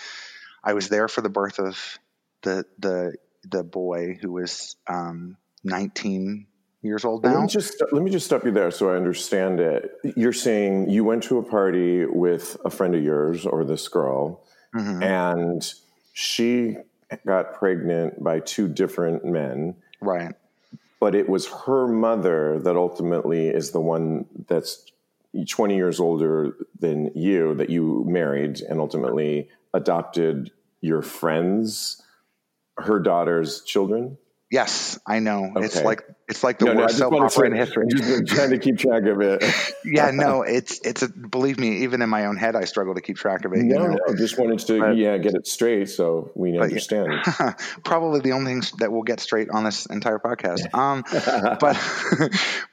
I 0.63 0.75
was 0.75 0.89
there 0.89 1.09
for 1.09 1.21
the 1.21 1.29
birth 1.29 1.59
of 1.59 1.99
the, 2.43 2.65
the, 2.79 3.15
the 3.45 3.65
boy 3.65 4.19
who 4.21 4.33
was 4.33 4.77
um, 4.87 5.37
19 5.65 6.47
years 6.83 7.05
old 7.05 7.25
now. 7.25 7.35
Let 7.35 7.43
me 7.43 7.49
just 7.49 7.83
let 7.93 8.03
me 8.03 8.11
just 8.11 8.27
stop 8.27 8.45
you 8.45 8.53
there 8.53 8.71
so 8.71 8.91
I 8.91 8.97
understand 8.97 9.61
it. 9.61 9.91
You're 10.17 10.33
saying 10.33 10.91
you 10.91 11.05
went 11.05 11.25
to 11.25 11.39
a 11.39 11.43
party 11.43 12.05
with 12.07 12.57
a 12.65 12.71
friend 12.71 12.95
of 12.95 13.03
yours 13.03 13.47
or 13.47 13.65
this 13.65 13.89
girl, 13.89 14.45
mm-hmm. 14.75 15.03
and 15.03 15.75
she 16.21 16.77
got 17.25 17.55
pregnant 17.55 18.21
by 18.25 18.41
two 18.41 18.67
different 18.67 19.25
men. 19.25 19.77
Right. 20.01 20.35
But 20.99 21.15
it 21.15 21.29
was 21.29 21.47
her 21.47 21.87
mother 21.87 22.59
that 22.59 22.75
ultimately 22.75 23.47
is 23.47 23.71
the 23.71 23.81
one 23.81 24.27
that's 24.49 24.91
20 25.49 25.77
years 25.77 26.01
older 26.01 26.57
than 26.81 27.13
you 27.15 27.55
that 27.55 27.71
you 27.71 28.05
married 28.09 28.61
and 28.63 28.81
ultimately 28.81 29.49
adopted 29.73 30.51
your 30.81 31.03
friends, 31.03 32.03
her 32.79 32.99
daughter's 32.99 33.63
children. 33.63 34.19
Yes, 34.51 34.99
I 35.07 35.19
know. 35.19 35.53
Okay. 35.57 35.67
It's 35.67 35.83
like 35.83 36.05
it's 36.27 36.43
like 36.43 36.59
the 36.59 36.67
no, 36.67 36.75
worst 36.75 36.99
no, 36.99 37.11
soap 37.11 37.21
opera 37.21 37.47
in 37.49 37.55
history. 37.55 37.85
Just 37.91 38.29
trying 38.29 38.51
to 38.51 38.59
keep 38.59 38.79
track 38.79 39.05
of 39.05 39.21
it. 39.21 39.45
yeah, 39.85 40.11
no, 40.11 40.41
it's 40.41 40.81
it's 40.81 41.03
a, 41.03 41.09
believe 41.09 41.59
me, 41.59 41.83
even 41.83 42.01
in 42.01 42.09
my 42.09 42.27
own 42.27 42.37
head, 42.37 42.57
I 42.57 42.65
struggle 42.65 42.95
to 42.95 43.03
keep 43.03 43.19
track 43.19 43.45
of 43.45 43.53
it. 43.53 43.59
No, 43.59 43.83
you 43.83 43.89
know? 43.91 43.99
no, 44.07 44.17
just 44.17 44.39
wanted 44.39 44.59
to 44.61 44.81
but, 44.81 44.97
yeah 44.97 45.19
get 45.19 45.35
it 45.35 45.47
straight 45.47 45.91
so 45.91 46.33
we 46.35 46.59
understand. 46.59 47.13
Yeah, 47.27 47.55
probably 47.85 48.21
the 48.21 48.33
only 48.33 48.53
things 48.53 48.73
that 48.79 48.91
we'll 48.91 49.03
get 49.03 49.21
straight 49.21 49.51
on 49.51 49.65
this 49.65 49.85
entire 49.85 50.19
podcast. 50.19 50.75
Um, 50.75 51.05
but 51.61 51.79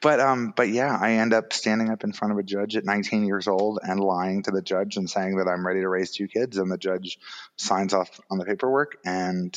but 0.01 0.19
um, 0.21 0.53
but 0.55 0.69
yeah, 0.69 0.97
I 0.97 1.13
end 1.13 1.33
up 1.33 1.51
standing 1.51 1.89
up 1.89 2.05
in 2.05 2.13
front 2.13 2.31
of 2.31 2.37
a 2.37 2.43
judge 2.43 2.77
at 2.77 2.85
19 2.85 3.25
years 3.25 3.47
old 3.47 3.79
and 3.83 3.99
lying 3.99 4.43
to 4.43 4.51
the 4.51 4.61
judge 4.61 4.95
and 4.95 5.09
saying 5.09 5.37
that 5.37 5.49
I'm 5.49 5.67
ready 5.67 5.81
to 5.81 5.89
raise 5.89 6.11
two 6.11 6.29
kids, 6.29 6.57
and 6.57 6.71
the 6.71 6.77
judge 6.77 7.19
signs 7.57 7.93
off 7.93 8.21
on 8.31 8.37
the 8.37 8.45
paperwork 8.45 8.97
and 9.03 9.53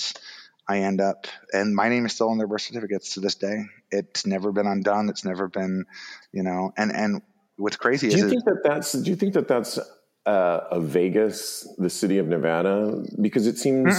I 0.68 0.80
end 0.80 1.00
up, 1.00 1.26
and 1.52 1.74
my 1.74 1.88
name 1.88 2.04
is 2.04 2.12
still 2.12 2.28
on 2.28 2.38
their 2.38 2.46
birth 2.46 2.62
certificates 2.62 3.14
to 3.14 3.20
this 3.20 3.36
day. 3.36 3.64
It's 3.90 4.26
never 4.26 4.52
been 4.52 4.66
undone. 4.66 5.08
It's 5.08 5.24
never 5.24 5.48
been, 5.48 5.86
you 6.32 6.42
know, 6.42 6.72
and 6.76 6.94
and 6.94 7.22
what's 7.56 7.76
crazy 7.76 8.10
do 8.10 8.16
is, 8.16 8.22
you 8.22 8.28
think 8.28 8.44
that 8.44 8.60
that's 8.62 8.92
do 8.92 9.10
you 9.10 9.16
think 9.16 9.34
that 9.34 9.48
that's 9.48 9.78
uh, 10.26 10.60
a 10.70 10.80
Vegas, 10.80 11.66
the 11.78 11.88
city 11.88 12.18
of 12.18 12.26
Nevada, 12.26 13.02
because 13.20 13.46
it 13.46 13.56
seems 13.56 13.98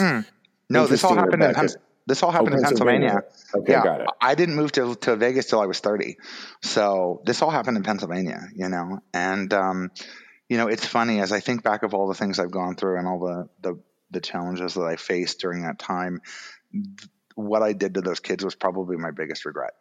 no. 0.70 0.86
This 0.86 1.04
all 1.04 1.16
happened 1.16 1.44
in 1.44 1.56
Pen- 1.56 1.70
this 2.06 2.22
all 2.24 2.32
happened 2.32 2.54
oh, 2.54 2.58
in 2.58 2.64
Pennsylvania. 2.64 3.10
Pennsylvania. 3.10 3.64
Okay, 3.64 3.72
yeah, 3.72 3.84
got 3.84 4.02
it. 4.02 4.08
I 4.22 4.36
didn't 4.36 4.56
move 4.56 4.72
to 4.74 4.96
to 4.96 5.16
Vegas 5.16 5.48
till 5.48 5.60
I 5.60 5.66
was 5.66 5.80
thirty, 5.80 6.18
so 6.62 7.22
this 7.26 7.42
all 7.42 7.50
happened 7.50 7.78
in 7.78 7.84
Pennsylvania. 7.84 8.42
You 8.56 8.70
know, 8.70 9.00
and 9.12 9.52
um, 9.54 9.92
you 10.50 10.58
know, 10.58 10.68
it's 10.68 10.86
funny 10.86 11.20
as 11.20 11.32
I 11.32 11.40
think 11.40 11.64
back 11.64 11.84
of 11.84 11.94
all 11.94 12.08
the 12.08 12.14
things 12.14 12.40
I've 12.40 12.52
gone 12.52 12.76
through 12.76 13.00
and 13.00 13.08
all 13.08 13.20
the 13.20 13.50
the 13.62 13.80
the 14.12 14.22
challenges 14.22 14.74
that 14.74 14.86
I 14.86 14.96
faced 14.96 15.40
during 15.40 15.64
that 15.64 15.78
time, 15.78 16.22
what 17.36 17.64
I 17.64 17.74
did 17.74 17.96
to 17.96 18.02
those 18.02 18.20
kids 18.20 18.44
was 18.44 18.56
probably 18.56 18.98
my 18.98 19.12
biggest 19.12 19.46
regret. 19.46 19.74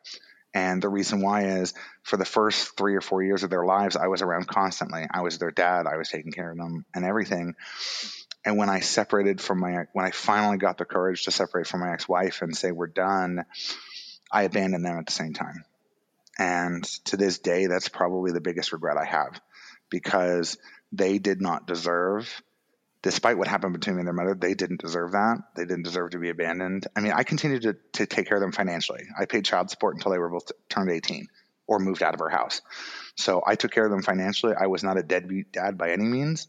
And 0.54 0.82
the 0.82 0.88
reason 0.88 1.20
why 1.20 1.44
is 1.44 1.74
for 2.02 2.16
the 2.16 2.24
first 2.24 2.76
three 2.76 2.94
or 2.94 3.00
four 3.00 3.22
years 3.22 3.42
of 3.42 3.50
their 3.50 3.64
lives, 3.64 3.96
I 3.96 4.06
was 4.06 4.22
around 4.22 4.48
constantly. 4.48 5.06
I 5.10 5.20
was 5.20 5.38
their 5.38 5.50
dad. 5.50 5.86
I 5.86 5.96
was 5.96 6.08
taking 6.08 6.32
care 6.32 6.50
of 6.50 6.56
them 6.56 6.84
and 6.94 7.04
everything. 7.04 7.54
And 8.44 8.56
when 8.56 8.70
I 8.70 8.80
separated 8.80 9.40
from 9.40 9.60
my, 9.60 9.84
when 9.92 10.06
I 10.06 10.10
finally 10.10 10.56
got 10.56 10.78
the 10.78 10.84
courage 10.84 11.24
to 11.24 11.30
separate 11.30 11.66
from 11.66 11.80
my 11.80 11.92
ex 11.92 12.08
wife 12.08 12.40
and 12.40 12.56
say, 12.56 12.70
we're 12.72 12.86
done, 12.86 13.44
I 14.32 14.44
abandoned 14.44 14.84
them 14.84 14.98
at 14.98 15.06
the 15.06 15.12
same 15.12 15.34
time. 15.34 15.64
And 16.38 16.84
to 17.06 17.16
this 17.16 17.38
day, 17.38 17.66
that's 17.66 17.88
probably 17.88 18.32
the 18.32 18.40
biggest 18.40 18.72
regret 18.72 18.96
I 18.96 19.04
have 19.04 19.40
because 19.90 20.56
they 20.92 21.18
did 21.18 21.40
not 21.40 21.66
deserve 21.66 22.42
despite 23.02 23.38
what 23.38 23.48
happened 23.48 23.72
between 23.72 23.96
me 23.96 24.00
and 24.00 24.06
their 24.06 24.14
mother, 24.14 24.34
they 24.34 24.54
didn't 24.54 24.80
deserve 24.80 25.12
that. 25.12 25.38
They 25.54 25.64
didn't 25.64 25.84
deserve 25.84 26.10
to 26.10 26.18
be 26.18 26.30
abandoned. 26.30 26.86
I 26.96 27.00
mean, 27.00 27.12
I 27.12 27.22
continued 27.22 27.62
to, 27.62 27.76
to 27.94 28.06
take 28.06 28.26
care 28.28 28.36
of 28.36 28.40
them 28.40 28.52
financially. 28.52 29.04
I 29.18 29.26
paid 29.26 29.44
child 29.44 29.70
support 29.70 29.94
until 29.94 30.12
they 30.12 30.18
were 30.18 30.30
both 30.30 30.50
turned 30.68 30.90
18 30.90 31.28
or 31.66 31.78
moved 31.78 32.02
out 32.02 32.14
of 32.14 32.20
our 32.20 32.28
house. 32.28 32.60
So 33.16 33.42
I 33.46 33.54
took 33.54 33.70
care 33.70 33.84
of 33.84 33.90
them 33.90 34.02
financially. 34.02 34.54
I 34.58 34.66
was 34.66 34.82
not 34.82 34.96
a 34.96 35.02
deadbeat 35.02 35.52
dad 35.52 35.78
by 35.78 35.90
any 35.90 36.04
means, 36.04 36.48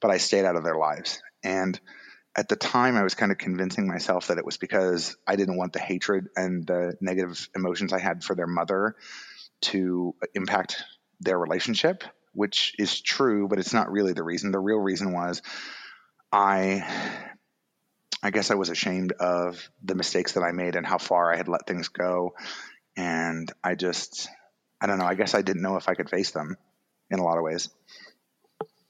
but 0.00 0.10
I 0.10 0.18
stayed 0.18 0.44
out 0.44 0.56
of 0.56 0.64
their 0.64 0.76
lives. 0.76 1.22
And 1.42 1.80
at 2.36 2.48
the 2.48 2.56
time, 2.56 2.96
I 2.96 3.02
was 3.02 3.14
kind 3.14 3.32
of 3.32 3.38
convincing 3.38 3.88
myself 3.88 4.28
that 4.28 4.38
it 4.38 4.44
was 4.44 4.56
because 4.56 5.16
I 5.26 5.36
didn't 5.36 5.56
want 5.56 5.72
the 5.72 5.80
hatred 5.80 6.28
and 6.36 6.66
the 6.66 6.96
negative 7.00 7.48
emotions 7.56 7.92
I 7.92 7.98
had 7.98 8.22
for 8.22 8.36
their 8.36 8.46
mother 8.46 8.94
to 9.62 10.14
impact 10.34 10.84
their 11.20 11.38
relationship, 11.38 12.04
which 12.32 12.74
is 12.78 13.00
true, 13.00 13.48
but 13.48 13.58
it's 13.58 13.74
not 13.74 13.90
really 13.90 14.12
the 14.12 14.22
reason. 14.22 14.52
The 14.52 14.60
real 14.60 14.78
reason 14.78 15.12
was 15.12 15.42
I 16.32 16.84
I 18.22 18.30
guess 18.30 18.50
I 18.50 18.54
was 18.54 18.68
ashamed 18.68 19.12
of 19.12 19.70
the 19.82 19.94
mistakes 19.94 20.32
that 20.32 20.42
I 20.42 20.52
made 20.52 20.76
and 20.76 20.86
how 20.86 20.98
far 20.98 21.32
I 21.32 21.36
had 21.36 21.48
let 21.48 21.66
things 21.66 21.88
go. 21.88 22.34
And 22.96 23.50
I 23.64 23.74
just, 23.74 24.28
I 24.80 24.86
don't 24.86 24.98
know, 24.98 25.06
I 25.06 25.14
guess 25.14 25.34
I 25.34 25.42
didn't 25.42 25.62
know 25.62 25.76
if 25.76 25.88
I 25.88 25.94
could 25.94 26.10
face 26.10 26.32
them 26.32 26.56
in 27.10 27.18
a 27.18 27.24
lot 27.24 27.38
of 27.38 27.44
ways. 27.44 27.70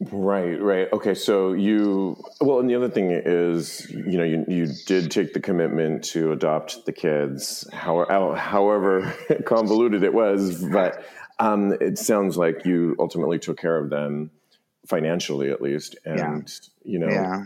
Right, 0.00 0.60
right. 0.60 0.88
Okay, 0.92 1.14
so 1.14 1.52
you, 1.52 2.16
well, 2.40 2.58
and 2.58 2.68
the 2.68 2.74
other 2.74 2.88
thing 2.88 3.10
is, 3.10 3.88
you 3.90 4.16
know, 4.16 4.24
you, 4.24 4.44
you 4.48 4.68
did 4.86 5.10
take 5.10 5.34
the 5.34 5.40
commitment 5.40 6.04
to 6.04 6.32
adopt 6.32 6.86
the 6.86 6.92
kids, 6.92 7.68
however, 7.72 8.34
however 8.34 9.14
convoluted 9.44 10.02
it 10.02 10.14
was, 10.14 10.64
but 10.64 11.04
um, 11.38 11.74
it 11.80 11.98
sounds 11.98 12.36
like 12.38 12.64
you 12.64 12.96
ultimately 12.98 13.38
took 13.38 13.58
care 13.58 13.76
of 13.76 13.90
them 13.90 14.30
financially 14.90 15.50
at 15.50 15.62
least. 15.62 15.96
And, 16.04 16.18
yeah. 16.18 16.40
you 16.92 16.98
know, 16.98 17.08
yeah. 17.08 17.44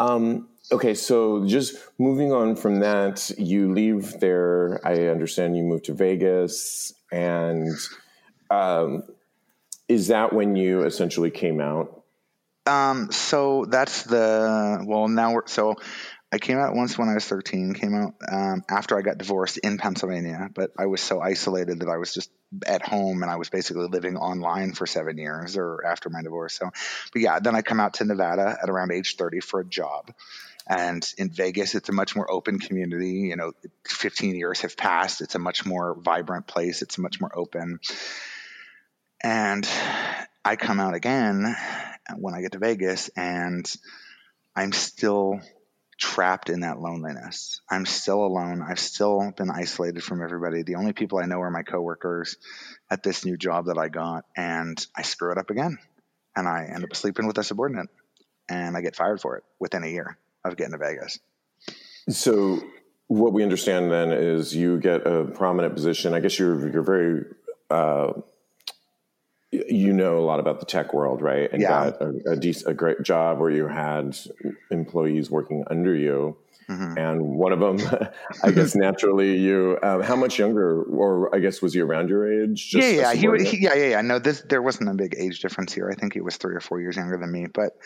Um, 0.00 0.48
okay. 0.72 0.94
So 0.94 1.46
just 1.46 1.76
moving 1.98 2.32
on 2.32 2.56
from 2.56 2.80
that, 2.80 3.30
you 3.38 3.72
leave 3.72 4.18
there. 4.18 4.80
I 4.84 5.06
understand 5.08 5.56
you 5.56 5.62
moved 5.62 5.84
to 5.84 5.94
Vegas 5.94 6.92
and, 7.12 7.70
um, 8.50 9.04
is 9.86 10.08
that 10.08 10.32
when 10.32 10.56
you 10.56 10.82
essentially 10.82 11.30
came 11.30 11.60
out? 11.60 12.02
Um, 12.66 13.12
so 13.12 13.66
that's 13.66 14.04
the, 14.04 14.82
well, 14.86 15.06
now 15.06 15.34
we're, 15.34 15.46
so 15.46 15.76
I 16.32 16.38
came 16.38 16.58
out 16.58 16.74
once 16.74 16.98
when 16.98 17.08
I 17.08 17.14
was 17.14 17.24
13, 17.26 17.74
came 17.74 17.94
out 17.94 18.14
um, 18.28 18.64
after 18.68 18.98
I 18.98 19.02
got 19.02 19.18
divorced 19.18 19.58
in 19.58 19.78
Pennsylvania, 19.78 20.50
but 20.52 20.72
I 20.76 20.86
was 20.86 21.00
so 21.00 21.20
isolated 21.20 21.80
that 21.80 21.88
I 21.88 21.96
was 21.96 22.12
just 22.12 22.30
at 22.66 22.82
home 22.82 23.22
and 23.22 23.30
I 23.30 23.36
was 23.36 23.50
basically 23.50 23.86
living 23.86 24.16
online 24.16 24.72
for 24.72 24.86
seven 24.86 25.16
years 25.16 25.56
or 25.56 25.84
after 25.86 26.10
my 26.10 26.22
divorce. 26.22 26.54
So, 26.54 26.70
but 27.12 27.22
yeah, 27.22 27.38
then 27.38 27.54
I 27.54 27.62
come 27.62 27.78
out 27.78 27.94
to 27.94 28.04
Nevada 28.04 28.56
at 28.60 28.68
around 28.68 28.90
age 28.90 29.16
30 29.16 29.40
for 29.40 29.60
a 29.60 29.64
job. 29.64 30.12
And 30.66 31.06
in 31.18 31.30
Vegas, 31.30 31.74
it's 31.74 31.88
a 31.88 31.92
much 31.92 32.16
more 32.16 32.30
open 32.30 32.58
community. 32.58 33.28
You 33.28 33.36
know, 33.36 33.52
15 33.86 34.34
years 34.34 34.62
have 34.62 34.76
passed. 34.76 35.20
It's 35.20 35.34
a 35.34 35.38
much 35.38 35.66
more 35.66 35.94
vibrant 35.94 36.46
place. 36.46 36.80
It's 36.82 36.98
much 36.98 37.20
more 37.20 37.36
open. 37.36 37.80
And 39.22 39.68
I 40.44 40.56
come 40.56 40.80
out 40.80 40.94
again 40.94 41.54
when 42.16 42.34
I 42.34 42.40
get 42.40 42.52
to 42.52 42.58
Vegas 42.58 43.08
and 43.16 43.70
I'm 44.56 44.72
still 44.72 45.40
trapped 45.98 46.50
in 46.50 46.60
that 46.60 46.80
loneliness. 46.80 47.60
I'm 47.70 47.86
still 47.86 48.24
alone. 48.24 48.62
I've 48.66 48.78
still 48.78 49.32
been 49.36 49.50
isolated 49.50 50.02
from 50.02 50.22
everybody. 50.22 50.62
The 50.62 50.76
only 50.76 50.92
people 50.92 51.18
I 51.18 51.26
know 51.26 51.40
are 51.40 51.50
my 51.50 51.62
coworkers 51.62 52.36
at 52.90 53.02
this 53.02 53.24
new 53.24 53.36
job 53.36 53.66
that 53.66 53.78
I 53.78 53.88
got, 53.88 54.24
and 54.36 54.84
I 54.96 55.02
screw 55.02 55.32
it 55.32 55.38
up 55.38 55.50
again. 55.50 55.78
And 56.36 56.48
I 56.48 56.68
end 56.74 56.84
up 56.84 56.96
sleeping 56.96 57.26
with 57.26 57.38
a 57.38 57.44
subordinate, 57.44 57.88
and 58.48 58.76
I 58.76 58.80
get 58.80 58.96
fired 58.96 59.20
for 59.20 59.36
it 59.36 59.44
within 59.60 59.84
a 59.84 59.88
year 59.88 60.18
of 60.44 60.56
getting 60.56 60.72
to 60.72 60.78
Vegas. 60.78 61.20
So, 62.08 62.60
what 63.06 63.32
we 63.32 63.42
understand 63.42 63.90
then 63.92 64.12
is 64.12 64.54
you 64.54 64.78
get 64.80 65.06
a 65.06 65.24
prominent 65.24 65.74
position. 65.74 66.12
I 66.12 66.20
guess 66.20 66.38
you're 66.38 66.68
you're 66.70 66.82
very 66.82 67.24
uh, 67.70 68.14
you 69.68 69.92
know 69.92 70.18
a 70.18 70.24
lot 70.24 70.40
about 70.40 70.60
the 70.60 70.66
tech 70.66 70.92
world, 70.92 71.22
right? 71.22 71.50
And 71.52 71.60
yeah. 71.60 71.90
got 71.90 72.02
a, 72.02 72.32
a, 72.32 72.36
decent, 72.36 72.70
a 72.70 72.74
great 72.74 73.02
job 73.02 73.38
where 73.38 73.50
you 73.50 73.66
had 73.66 74.16
employees 74.70 75.30
working 75.30 75.64
under 75.68 75.94
you. 75.94 76.36
Mm-hmm. 76.68 76.98
And 76.98 77.22
one 77.22 77.52
of 77.52 77.60
them, 77.60 78.08
I 78.42 78.50
guess, 78.50 78.74
naturally, 78.74 79.36
you. 79.36 79.78
Um, 79.82 80.02
how 80.02 80.16
much 80.16 80.38
younger, 80.38 80.82
or 80.84 81.34
I 81.34 81.38
guess, 81.38 81.60
was 81.60 81.74
he 81.74 81.80
around 81.80 82.08
your 82.08 82.42
age? 82.42 82.72
yeah, 82.74 82.88
yeah, 82.88 83.12
he, 83.12 83.44
he, 83.44 83.62
yeah, 83.62 83.74
yeah, 83.74 83.86
yeah. 83.86 84.00
No, 84.00 84.18
this 84.18 84.42
there 84.48 84.62
wasn't 84.62 84.88
a 84.88 84.94
big 84.94 85.14
age 85.18 85.40
difference 85.40 85.74
here. 85.74 85.90
I 85.90 85.94
think 85.94 86.14
he 86.14 86.22
was 86.22 86.36
three 86.36 86.54
or 86.54 86.60
four 86.60 86.80
years 86.80 86.96
younger 86.96 87.18
than 87.18 87.30
me, 87.30 87.46
but 87.52 87.76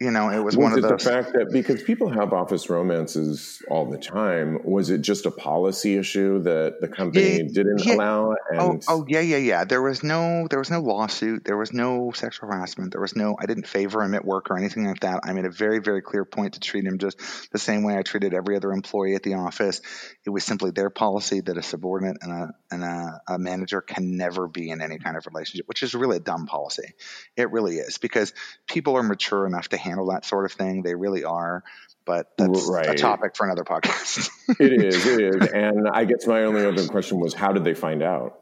you 0.00 0.10
know, 0.10 0.28
it 0.28 0.38
was, 0.38 0.56
was 0.56 0.62
one 0.64 0.72
it 0.72 0.84
of 0.84 0.90
those. 0.90 1.04
the 1.04 1.10
fact 1.10 1.32
that 1.34 1.50
because 1.52 1.82
people 1.82 2.08
have 2.08 2.32
office 2.32 2.68
romances 2.68 3.62
all 3.68 3.88
the 3.88 3.96
time, 3.96 4.58
was 4.64 4.90
it 4.90 5.02
just 5.02 5.24
a 5.24 5.30
policy 5.30 5.96
issue 5.96 6.42
that 6.42 6.80
the 6.80 6.88
company 6.88 7.38
yeah, 7.38 7.48
didn't 7.52 7.84
yeah. 7.84 7.94
allow? 7.94 8.34
Oh, 8.52 8.70
and... 8.70 8.84
Oh, 8.88 9.00
oh, 9.00 9.04
yeah, 9.08 9.20
yeah, 9.20 9.36
yeah. 9.36 9.64
There 9.64 9.80
was 9.80 10.02
no, 10.02 10.48
there 10.50 10.58
was 10.58 10.70
no 10.70 10.80
lawsuit. 10.80 11.44
There 11.44 11.56
was 11.56 11.72
no 11.72 12.10
sexual 12.12 12.48
harassment. 12.48 12.90
There 12.90 13.00
was 13.00 13.14
no. 13.14 13.36
I 13.38 13.46
didn't 13.46 13.68
favor 13.68 14.02
him 14.02 14.14
at 14.14 14.24
work 14.24 14.50
or 14.50 14.58
anything 14.58 14.84
like 14.84 15.00
that. 15.00 15.20
I 15.22 15.32
made 15.32 15.44
a 15.44 15.50
very, 15.50 15.78
very 15.78 16.02
clear 16.02 16.24
point 16.24 16.54
to 16.54 16.60
treat 16.60 16.84
him 16.84 16.98
just 16.98 17.20
the 17.52 17.58
same 17.58 17.84
way 17.84 17.96
I 17.96 18.02
treated 18.02 18.34
every 18.34 18.56
other 18.56 18.72
employee 18.72 19.14
at 19.14 19.22
the 19.22 19.34
office. 19.34 19.80
It 20.26 20.30
was 20.30 20.42
simply 20.42 20.72
their 20.72 20.90
policy 20.90 21.40
that 21.40 21.56
a 21.56 21.62
subordinate 21.62 22.16
and 22.20 22.32
a 22.32 22.54
and 22.72 22.82
a, 22.82 23.20
a 23.28 23.38
manager 23.38 23.80
can 23.80 24.16
never 24.16 24.48
be 24.48 24.70
in 24.70 24.82
any 24.82 24.98
kind 24.98 25.16
of 25.16 25.24
relationship, 25.26 25.68
which 25.68 25.84
is 25.84 25.94
really 25.94 26.16
a 26.16 26.20
dumb 26.20 26.46
policy. 26.46 26.94
It 27.36 27.52
really 27.52 27.76
is 27.76 27.98
because 27.98 28.34
people 28.66 28.96
are 28.96 29.02
mature 29.04 29.46
enough 29.46 29.68
to 29.68 29.83
handle 29.84 30.06
that 30.06 30.24
sort 30.24 30.44
of 30.44 30.52
thing. 30.52 30.82
They 30.82 30.94
really 30.94 31.24
are. 31.24 31.62
But 32.04 32.30
that's 32.36 32.68
right. 32.68 32.90
a 32.90 32.94
topic 32.94 33.34
for 33.36 33.46
another 33.46 33.64
podcast. 33.64 34.28
it 34.60 34.84
is. 34.84 35.06
It 35.06 35.20
is. 35.20 35.48
And 35.54 35.88
I 35.88 36.04
guess 36.04 36.26
my 36.26 36.44
only 36.44 36.66
other 36.66 36.86
question 36.86 37.18
was 37.18 37.34
how 37.34 37.52
did 37.52 37.64
they 37.64 37.74
find 37.74 38.02
out? 38.02 38.38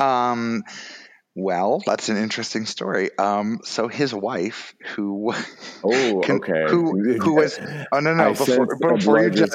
Um, 0.00 0.64
well, 1.38 1.82
that's 1.84 2.08
an 2.08 2.16
interesting 2.16 2.64
story. 2.64 3.10
Um, 3.18 3.60
so 3.62 3.88
his 3.88 4.14
wife, 4.14 4.74
who 4.94 5.34
oh 5.84 6.20
can, 6.24 6.36
okay, 6.36 6.64
who 6.68 7.18
who 7.20 7.34
was 7.34 7.58
oh 7.92 8.00
no 8.00 8.14
no 8.14 8.24
I 8.24 8.32
before 8.32 8.66
before 8.66 9.22
you 9.22 9.30
judge 9.30 9.50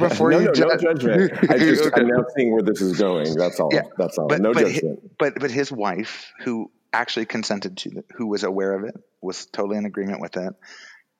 before 0.00 0.32
no, 0.32 0.40
you 0.40 0.46
no, 0.46 0.52
ju- 0.52 0.66
no 0.66 0.76
judgment. 0.76 1.32
I 1.50 1.58
just 1.58 1.88
I'm 1.94 2.08
now 2.08 2.24
seeing 2.36 2.52
where 2.52 2.62
this 2.62 2.80
is 2.80 2.98
going. 2.98 3.32
That's 3.36 3.60
all. 3.60 3.70
Yeah, 3.72 3.82
that's 3.96 4.18
all. 4.18 4.26
But, 4.26 4.40
no 4.40 4.52
but 4.52 4.64
judgment. 4.64 5.00
His, 5.02 5.10
but 5.16 5.34
but 5.38 5.50
his 5.52 5.70
wife, 5.70 6.32
who 6.40 6.72
actually 6.92 7.26
consented 7.26 7.76
to 7.76 7.90
it, 7.90 8.06
who 8.16 8.26
was 8.26 8.42
aware 8.42 8.74
of 8.74 8.82
it, 8.82 8.96
was 9.24 9.46
totally 9.46 9.78
in 9.78 9.86
agreement 9.86 10.20
with 10.20 10.36
it, 10.36 10.54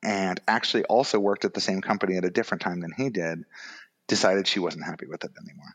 and 0.03 0.41
actually 0.47 0.85
also 0.85 1.19
worked 1.19 1.45
at 1.45 1.55
the 1.55 1.61
same 1.61 1.81
company 1.81 2.17
at 2.17 2.25
a 2.25 2.31
different 2.31 2.63
time 2.63 2.81
than 2.81 2.93
he 2.97 3.11
did, 3.11 3.45
decided 4.07 4.47
she 4.47 4.61
wasn't 4.61 4.85
happy 4.85 5.07
with 5.07 5.25
it 5.25 5.33
anymore. 5.41 5.75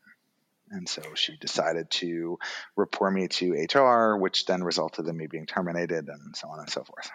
And 0.71 0.87
so 0.87 1.01
she 1.15 1.35
decided 1.35 1.89
to 1.91 2.37
report 2.75 3.13
me 3.13 3.27
to 3.27 3.53
HR, 3.53 4.17
which 4.17 4.45
then 4.45 4.63
resulted 4.63 5.07
in 5.07 5.17
me 5.17 5.25
being 5.25 5.47
terminated 5.47 6.07
and 6.09 6.35
so 6.35 6.47
on 6.49 6.59
and 6.59 6.69
so 6.69 6.83
forth. 6.83 7.09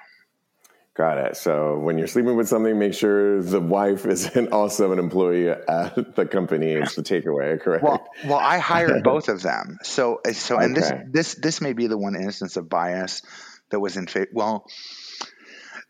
Got 0.96 1.18
it. 1.18 1.36
So 1.36 1.78
when 1.78 1.98
you're 1.98 2.06
sleeping 2.06 2.36
with 2.36 2.48
something, 2.48 2.78
make 2.78 2.94
sure 2.94 3.42
the 3.42 3.60
wife 3.60 4.06
isn't 4.06 4.52
also 4.52 4.92
an 4.92 5.00
employee 5.00 5.48
at 5.48 6.14
the 6.14 6.26
company. 6.26 6.72
It's 6.72 6.94
the 6.94 7.02
takeaway, 7.02 7.60
correct? 7.60 7.82
Well, 7.82 8.06
well, 8.24 8.38
I 8.38 8.58
hired 8.58 9.02
both 9.04 9.28
of 9.28 9.42
them. 9.42 9.78
So, 9.82 10.20
so, 10.32 10.56
and 10.58 10.76
okay. 10.78 11.02
this, 11.12 11.32
this, 11.32 11.34
this 11.34 11.60
may 11.60 11.72
be 11.72 11.88
the 11.88 11.98
one 11.98 12.14
instance 12.14 12.56
of 12.56 12.68
bias 12.68 13.22
that 13.70 13.80
was 13.80 13.96
in 13.96 14.06
favor. 14.06 14.28
Well, 14.32 14.66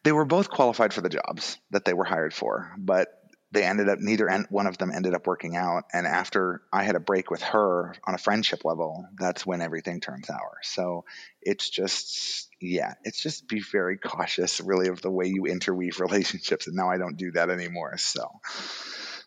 they 0.05 0.12
were 0.12 0.25
both 0.25 0.49
qualified 0.49 0.93
for 0.93 1.01
the 1.01 1.09
jobs 1.09 1.59
that 1.71 1.85
they 1.85 1.95
were 1.95 2.05
hired 2.05 2.33
for, 2.33 2.73
but 2.79 3.09
they 3.55 3.62
ended 3.62 3.88
up 3.88 4.01
neither 4.01 4.29
one 4.51 4.67
of 4.67 4.79
them 4.79 4.90
ended 4.90 5.14
up 5.14 5.27
working 5.27 5.57
out 5.57 5.85
and 5.93 6.07
after 6.07 6.62
i 6.73 6.83
had 6.83 6.97
a 6.97 7.01
break 7.01 7.31
with 7.31 7.40
her 7.40 7.95
on 8.05 8.14
a 8.14 8.19
friendship 8.19 8.64
level 8.64 9.07
that's 9.17 9.47
when 9.47 9.62
everything 9.62 10.01
turned 10.01 10.27
sour 10.27 10.59
so 10.62 11.05
it's 11.40 11.71
just 11.71 12.49
yeah 12.61 12.95
it's 13.05 13.23
just 13.23 13.47
be 13.47 13.61
very 13.61 13.97
cautious 13.97 14.61
really 14.61 14.88
of 14.88 15.01
the 15.03 15.11
way 15.11 15.27
you 15.27 15.47
interweave 15.47 16.01
relationships 16.01 16.67
and 16.67 16.77
now 16.77 16.90
i 16.90 16.99
don't 16.99 17.17
do 17.17 17.31
that 17.31 17.49
anymore 17.49 17.97
so 17.97 18.29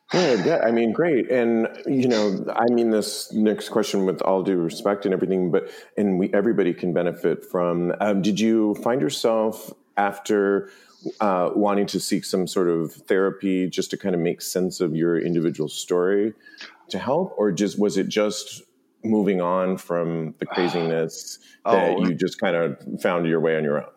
Good. 0.09 0.45
Yeah. 0.45 0.59
I 0.63 0.71
mean, 0.71 0.93
great. 0.93 1.29
And, 1.29 1.67
you 1.85 2.07
know, 2.07 2.45
I 2.55 2.71
mean 2.71 2.91
this 2.91 3.33
next 3.33 3.69
question 3.69 4.05
with 4.05 4.21
all 4.21 4.41
due 4.41 4.55
respect 4.55 5.03
and 5.03 5.13
everything, 5.13 5.51
but, 5.51 5.69
and 5.97 6.17
we, 6.17 6.33
everybody 6.33 6.73
can 6.73 6.93
benefit 6.93 7.43
from, 7.43 7.93
um, 7.99 8.21
did 8.21 8.39
you 8.39 8.75
find 8.75 9.01
yourself 9.01 9.73
after 9.97 10.69
uh, 11.19 11.49
wanting 11.55 11.85
to 11.87 11.99
seek 11.99 12.25
some 12.25 12.47
sort 12.47 12.67
of 12.69 12.91
therapy 12.93 13.69
just 13.69 13.91
to 13.91 13.97
kind 13.97 14.15
of 14.15 14.21
make 14.21 14.41
sense 14.41 14.79
of 14.81 14.95
your 14.95 15.19
individual 15.19 15.69
story 15.69 16.33
to 16.89 16.97
help, 16.99 17.33
or 17.37 17.51
just 17.51 17.79
was 17.79 17.97
it 17.97 18.07
just 18.07 18.61
moving 19.03 19.41
on 19.41 19.77
from 19.77 20.33
the 20.39 20.45
craziness 20.53 21.39
that 21.65 21.95
Oh. 21.97 22.05
you 22.05 22.13
just 22.15 22.39
kind 22.39 22.55
of 22.55 23.01
found 23.01 23.27
your 23.27 23.39
way 23.39 23.57
on 23.57 23.63
your 23.63 23.79
own? 23.83 23.89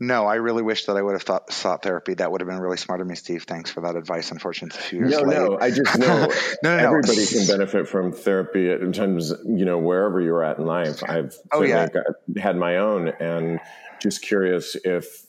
No, 0.00 0.26
I 0.26 0.36
really 0.36 0.62
wish 0.62 0.86
that 0.86 0.96
I 0.96 1.02
would 1.02 1.14
have 1.14 1.22
thought, 1.22 1.52
sought 1.52 1.82
therapy. 1.82 2.14
That 2.14 2.30
would 2.30 2.40
have 2.40 2.46
been 2.48 2.60
really 2.60 2.76
smart 2.76 3.00
of 3.00 3.08
me, 3.08 3.16
Steve. 3.16 3.42
Thanks 3.42 3.68
for 3.70 3.80
that 3.80 3.96
advice. 3.96 4.30
Unfortunately, 4.30 4.76
it's 4.78 4.86
a 4.86 4.88
few 4.90 4.98
years 5.00 5.10
No, 5.10 5.22
late. 5.22 5.36
no, 5.36 5.58
I 5.60 5.70
just 5.72 5.98
know 5.98 6.06
No, 6.62 6.76
no, 6.76 6.76
no. 6.76 6.86
everybody 6.86 7.26
can 7.26 7.46
benefit 7.48 7.88
from 7.88 8.12
therapy 8.12 8.70
at 8.70 8.94
times, 8.94 9.32
you 9.44 9.64
know, 9.64 9.78
wherever 9.78 10.20
you're 10.20 10.44
at 10.44 10.58
in 10.58 10.66
life. 10.66 11.02
I've 11.02 11.34
Oh, 11.52 11.62
yeah. 11.62 11.88
had 12.40 12.56
my 12.56 12.76
own 12.76 13.08
and 13.20 13.58
just 14.00 14.22
curious 14.22 14.76
if 14.84 15.24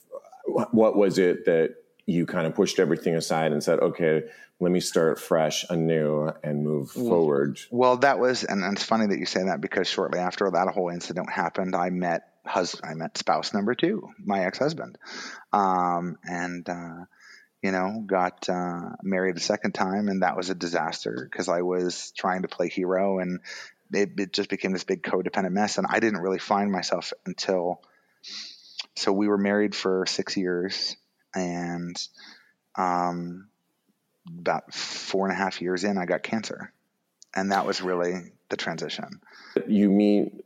what 0.72 0.96
was 0.96 1.18
it 1.18 1.44
that 1.46 1.76
you 2.06 2.26
kind 2.26 2.46
of 2.46 2.54
pushed 2.54 2.78
everything 2.78 3.14
aside 3.14 3.52
and 3.52 3.62
said, 3.62 3.78
okay, 3.78 4.24
let 4.58 4.70
me 4.72 4.80
start 4.80 5.18
fresh, 5.18 5.64
anew, 5.70 6.30
and 6.42 6.64
move 6.64 6.90
forward. 6.90 7.60
Well, 7.70 7.98
that 7.98 8.18
was, 8.18 8.44
and, 8.44 8.62
and 8.62 8.76
it's 8.76 8.84
funny 8.84 9.06
that 9.06 9.18
you 9.18 9.26
say 9.26 9.44
that 9.44 9.60
because 9.60 9.88
shortly 9.88 10.18
after 10.18 10.50
that 10.50 10.68
whole 10.68 10.90
incident 10.90 11.30
happened, 11.30 11.74
I 11.74 11.90
met 11.90 12.24
husband, 12.44 12.90
I 12.90 12.94
met 12.94 13.16
spouse 13.16 13.54
number 13.54 13.74
two, 13.74 14.10
my 14.18 14.44
ex 14.44 14.58
husband, 14.58 14.98
um, 15.52 16.18
and 16.24 16.68
uh, 16.68 17.04
you 17.62 17.70
know 17.70 18.02
got 18.06 18.48
uh, 18.48 18.96
married 19.02 19.36
a 19.36 19.40
second 19.40 19.72
time, 19.72 20.08
and 20.08 20.22
that 20.22 20.36
was 20.36 20.50
a 20.50 20.54
disaster 20.54 21.28
because 21.30 21.48
I 21.48 21.62
was 21.62 22.12
trying 22.16 22.42
to 22.42 22.48
play 22.48 22.68
hero, 22.68 23.18
and 23.18 23.40
it, 23.92 24.10
it 24.18 24.32
just 24.32 24.50
became 24.50 24.72
this 24.72 24.84
big 24.84 25.02
codependent 25.02 25.52
mess, 25.52 25.78
and 25.78 25.86
I 25.88 26.00
didn't 26.00 26.20
really 26.20 26.38
find 26.38 26.70
myself 26.70 27.12
until. 27.24 27.80
So 28.96 29.12
we 29.12 29.28
were 29.28 29.38
married 29.38 29.74
for 29.74 30.04
six 30.06 30.36
years, 30.36 30.96
and 31.34 31.96
um, 32.76 33.48
about 34.28 34.74
four 34.74 35.26
and 35.26 35.34
a 35.34 35.36
half 35.36 35.60
years 35.62 35.84
in, 35.84 35.96
I 35.98 36.06
got 36.06 36.22
cancer 36.22 36.72
and 37.34 37.52
that 37.52 37.66
was 37.66 37.80
really 37.80 38.32
the 38.48 38.56
transition. 38.56 39.20
You 39.66 39.90
meet 39.90 40.44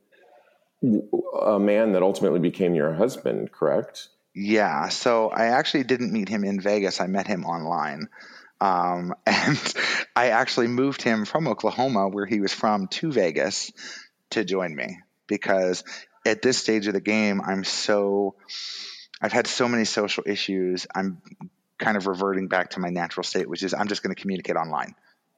a 0.83 1.59
man 1.59 1.93
that 1.93 2.03
ultimately 2.03 2.41
became 2.41 2.75
your 2.75 2.93
husband, 2.93 3.53
correct? 3.53 4.09
Yeah, 4.35 4.89
so 4.89 5.31
I 5.31 5.47
actually 5.47 5.85
didn't 5.85 6.13
meet 6.13 6.29
him 6.29 6.45
in 6.45 6.61
Vegas. 6.61 7.01
I 7.01 7.07
met 7.07 7.27
him 7.27 7.45
online. 7.45 8.09
Um, 8.61 9.15
and 9.27 9.75
I 10.15 10.29
actually 10.31 10.69
moved 10.69 11.03
him 11.03 11.25
from 11.25 11.49
Oklahoma, 11.49 12.09
where 12.09 12.27
he 12.27 12.41
was 12.41 12.53
from, 12.53 12.89
to 12.89 13.13
Vegas 13.13 13.73
to 14.31 14.45
join 14.45 14.75
me 14.75 14.99
because 15.27 15.85
at 16.25 16.43
this 16.43 16.59
stage 16.59 16.87
of 16.87 16.95
the 16.95 17.01
game, 17.01 17.41
I'm 17.41 17.65
so, 17.65 18.35
I've 19.21 19.33
had 19.33 19.47
so 19.47 19.69
many 19.69 19.85
social 19.85 20.25
issues. 20.27 20.87
I'm 20.95 21.21
kind 21.79 21.97
of 21.97 22.07
reverting 22.07 22.49
back 22.49 22.71
to 22.71 22.81
my 22.81 22.91
natural 22.91 23.25
state, 23.25 23.49
which 23.49 23.63
is 23.63 23.75
I'm 23.75 23.89
just 23.89 24.03
going 24.03 24.15
to 24.15 24.21
communicate 24.21 24.57
online. 24.57 24.95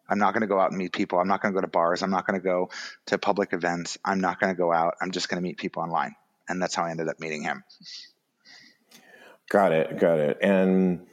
I'm 0.08 0.18
not 0.18 0.34
going 0.34 0.42
to 0.42 0.46
go 0.46 0.60
out 0.60 0.70
and 0.70 0.78
meet 0.78 0.92
people. 0.92 1.18
I'm 1.18 1.28
not 1.28 1.42
going 1.42 1.52
to 1.52 1.56
go 1.56 1.62
to 1.62 1.70
bars. 1.70 2.02
I'm 2.02 2.10
not 2.10 2.26
going 2.26 2.38
to 2.38 2.44
go 2.44 2.70
to 3.06 3.18
public 3.18 3.52
events. 3.52 3.98
I'm 4.04 4.20
not 4.20 4.38
going 4.38 4.54
to 4.54 4.56
go 4.56 4.72
out. 4.72 4.94
I'm 5.00 5.10
just 5.10 5.28
going 5.28 5.38
to 5.38 5.42
meet 5.42 5.58
people 5.58 5.82
online. 5.82 6.14
And 6.48 6.62
that's 6.62 6.74
how 6.74 6.84
I 6.84 6.90
ended 6.90 7.08
up 7.08 7.18
meeting 7.18 7.42
him. 7.42 7.64
Got 9.48 9.72
it, 9.72 9.98
got 9.98 10.18
it. 10.18 10.38
And 10.42 11.06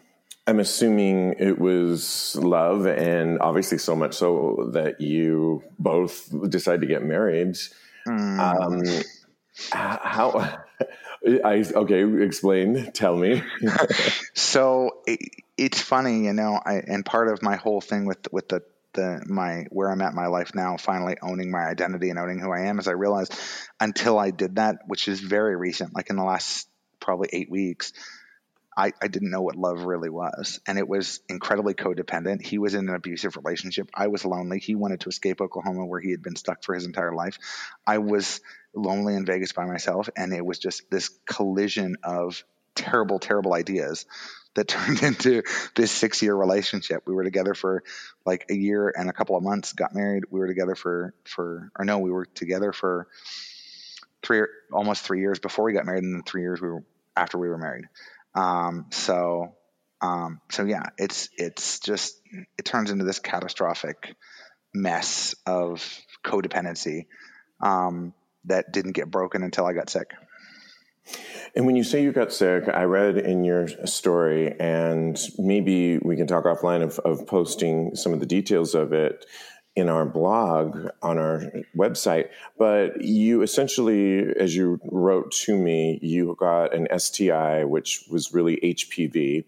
I'm 0.45 0.59
assuming 0.59 1.35
it 1.39 1.57
was 1.57 2.35
love, 2.35 2.85
and 2.85 3.39
obviously 3.39 3.77
so 3.77 3.95
much 3.95 4.13
so 4.15 4.69
that 4.73 4.99
you 4.99 5.63
both 5.79 6.29
decided 6.49 6.81
to 6.81 6.87
get 6.87 7.03
married. 7.03 7.57
Um, 8.05 8.81
h- 8.85 9.05
how? 9.71 10.61
I 11.25 11.63
okay. 11.73 12.23
Explain. 12.23 12.91
Tell 12.91 13.15
me. 13.15 13.43
So 14.35 15.01
it, 15.07 15.19
it's 15.57 15.79
funny, 15.79 16.25
you 16.25 16.33
know, 16.33 16.59
I, 16.63 16.75
and 16.85 17.05
part 17.05 17.29
of 17.29 17.41
my 17.41 17.55
whole 17.55 17.81
thing 17.81 18.05
with 18.05 18.31
with 18.31 18.49
the 18.49 18.63
the 18.93 19.23
my 19.25 19.65
where 19.69 19.89
I'm 19.89 20.01
at 20.01 20.13
my 20.13 20.27
life 20.27 20.53
now, 20.53 20.77
finally 20.77 21.17
owning 21.21 21.51
my 21.51 21.63
identity 21.63 22.09
and 22.09 22.19
owning 22.19 22.39
who 22.39 22.51
I 22.51 22.61
am, 22.61 22.79
is 22.79 22.87
I 22.87 22.91
realized 22.91 23.33
until 23.79 24.19
I 24.19 24.31
did 24.31 24.55
that, 24.55 24.79
which 24.87 25.07
is 25.07 25.19
very 25.19 25.55
recent, 25.55 25.95
like 25.95 26.09
in 26.09 26.15
the 26.15 26.23
last 26.23 26.67
probably 26.99 27.29
eight 27.33 27.49
weeks, 27.49 27.93
I, 28.75 28.93
I 29.01 29.07
didn't 29.07 29.29
know 29.29 29.41
what 29.41 29.55
love 29.55 29.83
really 29.83 30.09
was. 30.09 30.59
And 30.67 30.77
it 30.77 30.87
was 30.87 31.19
incredibly 31.29 31.73
codependent. 31.73 32.41
He 32.41 32.57
was 32.57 32.73
in 32.73 32.89
an 32.89 32.95
abusive 32.95 33.35
relationship. 33.37 33.89
I 33.93 34.07
was 34.07 34.25
lonely. 34.25 34.59
He 34.59 34.75
wanted 34.75 35.01
to 35.01 35.09
escape 35.09 35.41
Oklahoma 35.41 35.85
where 35.85 35.99
he 35.99 36.11
had 36.11 36.21
been 36.21 36.35
stuck 36.35 36.63
for 36.63 36.73
his 36.73 36.85
entire 36.85 37.13
life. 37.13 37.37
I 37.85 37.99
was 37.99 38.41
lonely 38.73 39.15
in 39.15 39.25
Vegas 39.25 39.51
by 39.51 39.65
myself. 39.65 40.09
And 40.15 40.33
it 40.33 40.45
was 40.45 40.59
just 40.59 40.89
this 40.89 41.09
collision 41.25 41.97
of 42.03 42.43
terrible, 42.75 43.19
terrible 43.19 43.53
ideas 43.53 44.05
that 44.55 44.67
turned 44.67 45.03
into 45.03 45.43
this 45.75 45.91
six 45.91 46.21
year 46.21 46.35
relationship. 46.35 47.03
We 47.05 47.13
were 47.13 47.23
together 47.23 47.53
for 47.53 47.83
like 48.25 48.45
a 48.49 48.55
year 48.55 48.93
and 48.95 49.09
a 49.09 49.13
couple 49.13 49.35
of 49.35 49.43
months, 49.43 49.73
got 49.73 49.93
married. 49.93 50.23
We 50.29 50.39
were 50.39 50.47
together 50.47 50.75
for, 50.75 51.13
for, 51.25 51.71
or 51.77 51.85
no, 51.85 51.99
we 51.99 52.11
were 52.11 52.25
together 52.25 52.71
for 52.71 53.07
three, 54.23 54.41
almost 54.71 55.03
three 55.03 55.19
years 55.19 55.39
before 55.39 55.65
we 55.65 55.73
got 55.73 55.85
married. 55.85 56.03
And 56.03 56.15
then 56.15 56.23
three 56.23 56.41
years 56.41 56.61
we 56.61 56.69
were 56.69 56.83
after 57.15 57.37
we 57.37 57.47
were 57.47 57.57
married. 57.57 57.85
Um, 58.35 58.87
so, 58.91 59.55
um, 60.01 60.41
so 60.49 60.65
yeah, 60.65 60.83
it's 60.97 61.29
it's 61.37 61.79
just 61.79 62.19
it 62.57 62.65
turns 62.65 62.91
into 62.91 63.05
this 63.05 63.19
catastrophic 63.19 64.15
mess 64.73 65.35
of 65.45 66.01
codependency 66.25 67.05
um, 67.61 68.13
that 68.45 68.71
didn't 68.73 68.93
get 68.93 69.09
broken 69.09 69.43
until 69.43 69.65
I 69.65 69.73
got 69.73 69.89
sick. 69.89 70.11
And 71.55 71.65
when 71.65 71.75
you 71.75 71.83
say 71.83 72.01
you 72.01 72.11
got 72.11 72.31
sick, 72.31 72.63
I 72.73 72.83
read 72.83 73.17
in 73.17 73.43
your 73.43 73.67
story, 73.85 74.55
and 74.59 75.19
maybe 75.37 75.99
we 75.99 76.15
can 76.15 76.27
talk 76.27 76.45
offline 76.45 76.81
of, 76.81 76.97
of 76.99 77.27
posting 77.27 77.95
some 77.95 78.13
of 78.13 78.19
the 78.19 78.25
details 78.25 78.73
of 78.73 78.93
it 78.93 79.25
in 79.75 79.89
our 79.89 80.05
blog 80.05 80.89
on 81.01 81.17
our 81.17 81.51
website. 81.75 82.29
But 82.57 83.01
you 83.01 83.41
essentially, 83.41 84.31
as 84.39 84.55
you 84.55 84.79
wrote 84.91 85.31
to 85.43 85.57
me, 85.57 85.99
you 86.01 86.35
got 86.39 86.73
an 86.75 86.87
STI, 86.97 87.63
which 87.63 88.05
was 88.09 88.33
really 88.33 88.57
HPV. 88.57 89.45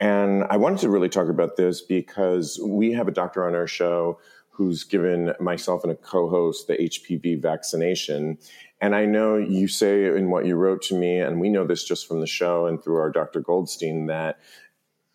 And 0.00 0.44
I 0.44 0.56
wanted 0.56 0.80
to 0.80 0.90
really 0.90 1.08
talk 1.08 1.28
about 1.28 1.56
this 1.56 1.80
because 1.80 2.60
we 2.64 2.92
have 2.92 3.08
a 3.08 3.12
doctor 3.12 3.46
on 3.46 3.54
our 3.54 3.66
show 3.66 4.18
who's 4.50 4.82
given 4.82 5.32
myself 5.38 5.84
and 5.84 5.92
a 5.92 5.96
co 5.96 6.28
host 6.28 6.66
the 6.66 6.76
HPV 6.76 7.40
vaccination. 7.40 8.38
And 8.80 8.94
I 8.94 9.06
know 9.06 9.36
you 9.36 9.68
say 9.68 10.06
in 10.06 10.30
what 10.30 10.46
you 10.46 10.56
wrote 10.56 10.82
to 10.82 10.96
me, 10.96 11.20
and 11.20 11.40
we 11.40 11.48
know 11.48 11.64
this 11.64 11.84
just 11.84 12.06
from 12.06 12.20
the 12.20 12.26
show 12.26 12.66
and 12.66 12.82
through 12.82 12.96
our 12.96 13.10
Dr. 13.10 13.40
Goldstein, 13.40 14.06
that 14.06 14.38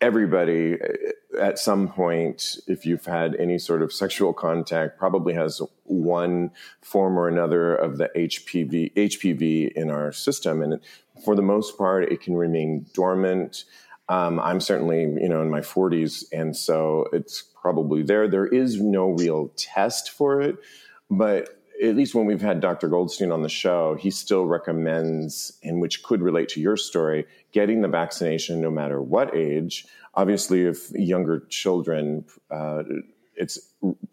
everybody 0.04 0.74
uh, 0.80 1.40
at 1.40 1.58
some 1.58 1.88
point, 1.88 2.58
if 2.68 2.84
you've 2.84 3.06
had 3.06 3.34
any 3.36 3.58
sort 3.58 3.82
of 3.82 3.92
sexual 3.92 4.32
contact, 4.32 4.98
probably 4.98 5.32
has 5.34 5.62
one 5.84 6.50
form 6.82 7.18
or 7.18 7.26
another 7.26 7.74
of 7.74 7.96
the 7.96 8.10
HPV, 8.14 8.92
HPV 8.94 9.72
in 9.72 9.90
our 9.90 10.12
system. 10.12 10.62
And 10.62 10.80
for 11.24 11.34
the 11.34 11.42
most 11.42 11.78
part, 11.78 12.12
it 12.12 12.20
can 12.20 12.36
remain 12.36 12.86
dormant. 12.92 13.64
Um, 14.08 14.38
I'm 14.38 14.60
certainly, 14.60 15.00
you 15.00 15.28
know, 15.28 15.40
in 15.40 15.50
my 15.50 15.60
40s, 15.60 16.24
and 16.30 16.54
so 16.54 17.06
it's 17.12 17.42
probably 17.42 18.02
there. 18.02 18.28
There 18.28 18.46
is 18.46 18.80
no 18.80 19.10
real 19.10 19.50
test 19.56 20.10
for 20.10 20.42
it, 20.42 20.56
but 21.10 21.63
at 21.82 21.96
least 21.96 22.14
when 22.14 22.26
we've 22.26 22.40
had 22.40 22.60
Dr. 22.60 22.88
Goldstein 22.88 23.32
on 23.32 23.42
the 23.42 23.48
show, 23.48 23.94
he 23.94 24.10
still 24.10 24.46
recommends, 24.46 25.58
and 25.62 25.80
which 25.80 26.02
could 26.02 26.22
relate 26.22 26.48
to 26.50 26.60
your 26.60 26.76
story, 26.76 27.26
getting 27.52 27.82
the 27.82 27.88
vaccination 27.88 28.60
no 28.60 28.70
matter 28.70 29.02
what 29.02 29.34
age. 29.34 29.86
Obviously, 30.14 30.64
if 30.64 30.90
younger 30.92 31.40
children, 31.48 32.24
uh, 32.50 32.84
it's 33.34 33.58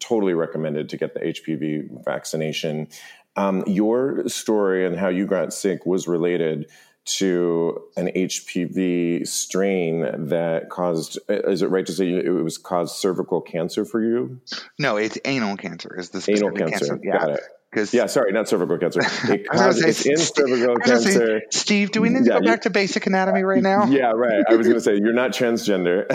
totally 0.00 0.34
recommended 0.34 0.88
to 0.88 0.96
get 0.96 1.14
the 1.14 1.20
HPV 1.20 2.04
vaccination. 2.04 2.88
Um, 3.36 3.62
your 3.66 4.28
story 4.28 4.84
and 4.84 4.96
how 4.96 5.08
you 5.08 5.26
got 5.26 5.52
sick 5.52 5.86
was 5.86 6.08
related 6.08 6.68
to 7.04 7.82
an 7.96 8.08
HPV 8.08 9.26
strain 9.26 10.26
that 10.28 10.70
caused, 10.70 11.18
is 11.28 11.62
it 11.62 11.66
right 11.68 11.84
to 11.86 11.92
say 11.92 12.08
it 12.10 12.30
was 12.30 12.58
caused 12.58 12.96
cervical 12.96 13.40
cancer 13.40 13.84
for 13.84 14.02
you? 14.02 14.40
No, 14.78 14.96
it's 14.96 15.18
anal 15.24 15.56
cancer. 15.56 15.94
Is 15.98 16.10
the 16.10 16.18
Anal 16.30 16.50
specific 16.50 16.68
cancer. 16.78 17.00
Yeah, 17.02 17.18
Got 17.18 17.30
it. 17.30 17.40
because 17.70 17.92
Yeah, 17.92 18.06
sorry, 18.06 18.32
not 18.32 18.48
cervical 18.48 18.78
cancer. 18.78 19.00
It 19.00 19.06
I 19.24 19.26
was 19.26 19.30
gonna 19.30 19.58
caused, 19.64 19.78
say, 19.80 19.88
it's 19.88 20.06
in 20.06 20.16
cervical 20.18 20.76
I 20.80 20.86
say, 20.86 20.90
cancer. 21.12 21.42
Steve, 21.50 21.90
do 21.90 22.00
we 22.02 22.08
need 22.08 22.24
to 22.24 22.30
Yeah, 22.30 22.38
go 22.38 22.44
back 22.46 22.62
to 22.62 22.70
basic 22.70 23.06
anatomy 23.06 23.42
right 23.42 23.62
now? 23.62 23.86
Yeah, 23.86 24.12
right. 24.12 24.44
I 24.48 24.54
was 24.54 24.66
going 24.66 24.76
to 24.78 24.80
say 24.80 24.94
you're 24.96 25.12
not 25.12 25.32
transgender. 25.32 26.06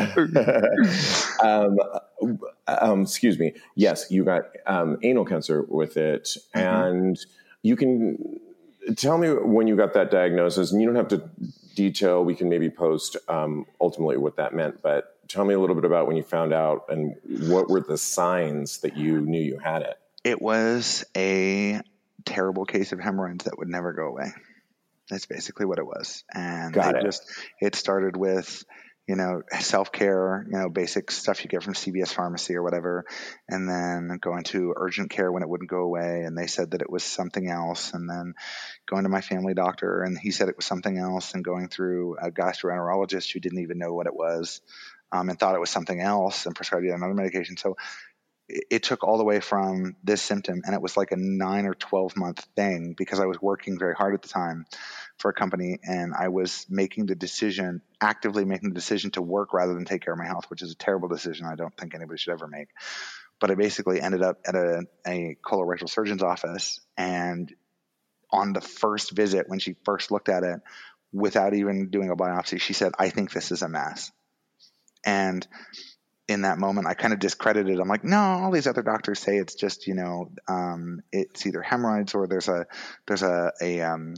um, 1.43 1.77
um, 2.67 3.01
excuse 3.01 3.37
me. 3.39 3.53
Yes, 3.75 4.09
you 4.09 4.23
got 4.23 4.43
um, 4.65 4.97
anal 5.03 5.25
cancer 5.25 5.63
with 5.67 5.97
it, 5.97 6.29
Mm-hmm. 6.55 6.59
and 6.59 7.19
you 7.61 7.75
can 7.75 8.39
tell 8.95 9.17
me 9.17 9.29
when 9.29 9.67
you 9.67 9.75
got 9.75 9.93
that 9.93 10.11
diagnosis. 10.11 10.71
And 10.71 10.81
you 10.81 10.87
don't 10.87 10.95
have 10.95 11.09
to 11.09 11.29
detail. 11.75 12.23
We 12.23 12.35
can 12.35 12.49
maybe 12.49 12.69
post 12.69 13.17
um, 13.27 13.65
ultimately 13.79 14.17
what 14.17 14.37
that 14.37 14.53
meant, 14.53 14.81
but 14.81 15.15
tell 15.27 15.45
me 15.45 15.53
a 15.53 15.59
little 15.59 15.75
bit 15.75 15.85
about 15.85 16.07
when 16.07 16.15
you 16.15 16.23
found 16.23 16.53
out 16.53 16.85
and 16.89 17.15
what 17.49 17.69
were 17.69 17.81
the 17.81 17.97
signs 17.97 18.79
that 18.79 18.97
you 18.97 19.21
knew 19.21 19.41
you 19.41 19.59
had 19.59 19.81
it. 19.81 19.99
It 20.23 20.41
was 20.41 21.05
a 21.15 21.79
terrible 22.25 22.65
case 22.65 22.91
of 22.91 22.99
hemorrhoids 22.99 23.45
that 23.45 23.57
would 23.57 23.69
never 23.69 23.93
go 23.93 24.07
away. 24.07 24.33
That's 25.09 25.25
basically 25.25 25.65
what 25.65 25.79
it 25.79 25.85
was. 25.85 26.23
And 26.33 26.73
they 26.73 26.89
it. 26.89 27.01
just 27.03 27.29
it 27.61 27.75
started 27.75 28.17
with 28.17 28.65
you 29.07 29.15
know, 29.15 29.41
self 29.59 29.91
care, 29.91 30.45
you 30.51 30.57
know, 30.57 30.69
basic 30.69 31.11
stuff 31.11 31.43
you 31.43 31.49
get 31.49 31.63
from 31.63 31.73
CVS 31.73 32.09
pharmacy 32.09 32.55
or 32.55 32.63
whatever, 32.63 33.05
and 33.47 33.67
then 33.67 34.17
going 34.21 34.43
to 34.45 34.73
urgent 34.75 35.09
care 35.09 35.31
when 35.31 35.43
it 35.43 35.49
wouldn't 35.49 35.69
go 35.69 35.79
away, 35.79 36.23
and 36.25 36.37
they 36.37 36.47
said 36.47 36.71
that 36.71 36.81
it 36.81 36.89
was 36.89 37.03
something 37.03 37.49
else, 37.49 37.93
and 37.93 38.09
then 38.09 38.33
going 38.85 39.03
to 39.03 39.09
my 39.09 39.21
family 39.21 39.53
doctor, 39.53 40.03
and 40.03 40.17
he 40.17 40.31
said 40.31 40.49
it 40.49 40.57
was 40.57 40.65
something 40.65 40.97
else, 40.97 41.33
and 41.33 41.45
going 41.45 41.69
through 41.69 42.17
a 42.17 42.29
gastroenterologist 42.29 43.31
who 43.31 43.39
didn't 43.39 43.61
even 43.61 43.77
know 43.77 43.93
what 43.93 44.07
it 44.07 44.15
was, 44.15 44.61
um, 45.13 45.29
and 45.29 45.39
thought 45.39 45.55
it 45.55 45.61
was 45.61 45.69
something 45.69 46.01
else, 46.01 46.45
and 46.45 46.55
prescribed 46.55 46.85
yet 46.85 46.95
another 46.95 47.13
medication. 47.13 47.55
So 47.55 47.77
it 48.49 48.83
took 48.83 49.03
all 49.03 49.17
the 49.17 49.25
way 49.25 49.39
from 49.39 49.95
this 50.03 50.21
symptom 50.21 50.61
and 50.65 50.73
it 50.73 50.81
was 50.81 50.95
like 50.95 51.11
a 51.11 51.17
nine 51.17 51.65
or 51.65 51.73
12 51.73 52.15
month 52.15 52.47
thing 52.55 52.95
because 52.97 53.19
i 53.19 53.25
was 53.25 53.41
working 53.41 53.77
very 53.77 53.93
hard 53.93 54.13
at 54.13 54.21
the 54.21 54.29
time 54.29 54.65
for 55.17 55.29
a 55.29 55.33
company 55.33 55.79
and 55.83 56.13
i 56.17 56.27
was 56.27 56.65
making 56.69 57.05
the 57.05 57.15
decision 57.15 57.81
actively 58.01 58.45
making 58.45 58.69
the 58.69 58.75
decision 58.75 59.11
to 59.11 59.21
work 59.21 59.53
rather 59.53 59.73
than 59.73 59.85
take 59.85 60.01
care 60.01 60.13
of 60.13 60.19
my 60.19 60.25
health 60.25 60.45
which 60.49 60.61
is 60.61 60.71
a 60.71 60.75
terrible 60.75 61.07
decision 61.07 61.45
i 61.45 61.55
don't 61.55 61.75
think 61.77 61.95
anybody 61.95 62.17
should 62.17 62.33
ever 62.33 62.47
make 62.47 62.69
but 63.39 63.51
i 63.51 63.55
basically 63.55 64.01
ended 64.01 64.21
up 64.21 64.39
at 64.45 64.55
a, 64.55 64.83
a 65.05 65.35
colorectal 65.43 65.89
surgeon's 65.89 66.23
office 66.23 66.79
and 66.97 67.53
on 68.31 68.53
the 68.53 68.61
first 68.61 69.11
visit 69.11 69.47
when 69.47 69.59
she 69.59 69.75
first 69.85 70.11
looked 70.11 70.29
at 70.29 70.43
it 70.43 70.59
without 71.13 71.53
even 71.53 71.89
doing 71.89 72.09
a 72.09 72.15
biopsy 72.15 72.59
she 72.59 72.73
said 72.73 72.91
i 72.99 73.09
think 73.09 73.31
this 73.31 73.51
is 73.51 73.61
a 73.61 73.69
mass 73.69 74.11
and 75.05 75.47
in 76.27 76.41
that 76.41 76.57
moment, 76.57 76.87
I 76.87 76.93
kind 76.93 77.13
of 77.13 77.19
discredited. 77.19 77.79
I'm 77.79 77.87
like, 77.87 78.03
no, 78.03 78.19
all 78.19 78.51
these 78.51 78.67
other 78.67 78.81
doctors 78.81 79.19
say 79.19 79.37
it's 79.37 79.55
just, 79.55 79.87
you 79.87 79.93
know, 79.93 80.31
um, 80.47 81.01
it's 81.11 81.45
either 81.45 81.61
hemorrhoids 81.61 82.13
or 82.13 82.27
there's 82.27 82.49
a 82.49 82.65
there's 83.07 83.23
a 83.23 83.53
a 83.61 83.81
um, 83.81 84.15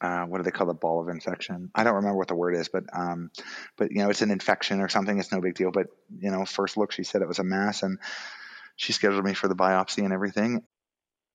uh, 0.00 0.24
what 0.24 0.38
do 0.38 0.44
they 0.44 0.50
call 0.50 0.66
the 0.66 0.74
ball 0.74 1.00
of 1.00 1.08
infection? 1.08 1.70
I 1.74 1.84
don't 1.84 1.94
remember 1.94 2.16
what 2.16 2.28
the 2.28 2.34
word 2.34 2.54
is, 2.54 2.68
but 2.68 2.84
um, 2.92 3.30
but 3.76 3.92
you 3.92 3.98
know, 3.98 4.10
it's 4.10 4.22
an 4.22 4.30
infection 4.30 4.80
or 4.80 4.88
something. 4.88 5.18
It's 5.18 5.32
no 5.32 5.40
big 5.40 5.54
deal. 5.54 5.70
But 5.70 5.88
you 6.18 6.30
know, 6.30 6.44
first 6.44 6.76
look, 6.76 6.92
she 6.92 7.04
said 7.04 7.22
it 7.22 7.28
was 7.28 7.38
a 7.38 7.44
mass, 7.44 7.82
and 7.82 7.98
she 8.76 8.92
scheduled 8.92 9.24
me 9.24 9.34
for 9.34 9.48
the 9.48 9.54
biopsy 9.54 10.04
and 10.04 10.12
everything. 10.12 10.62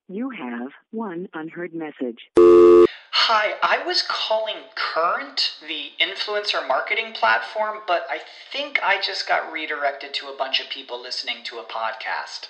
You 0.07 0.29
have 0.31 0.71
one 0.91 1.27
unheard 1.33 1.73
message. 1.73 2.29
Hi, 2.37 3.55
I 3.63 3.83
was 3.85 4.03
calling 4.07 4.57
Current, 4.75 5.55
the 5.67 5.89
influencer 5.99 6.67
marketing 6.67 7.13
platform, 7.13 7.79
but 7.87 8.05
I 8.07 8.19
think 8.51 8.79
I 8.83 9.01
just 9.01 9.27
got 9.27 9.51
redirected 9.51 10.13
to 10.15 10.27
a 10.27 10.37
bunch 10.37 10.59
of 10.59 10.69
people 10.69 11.01
listening 11.01 11.37
to 11.45 11.57
a 11.57 11.63
podcast. 11.63 12.49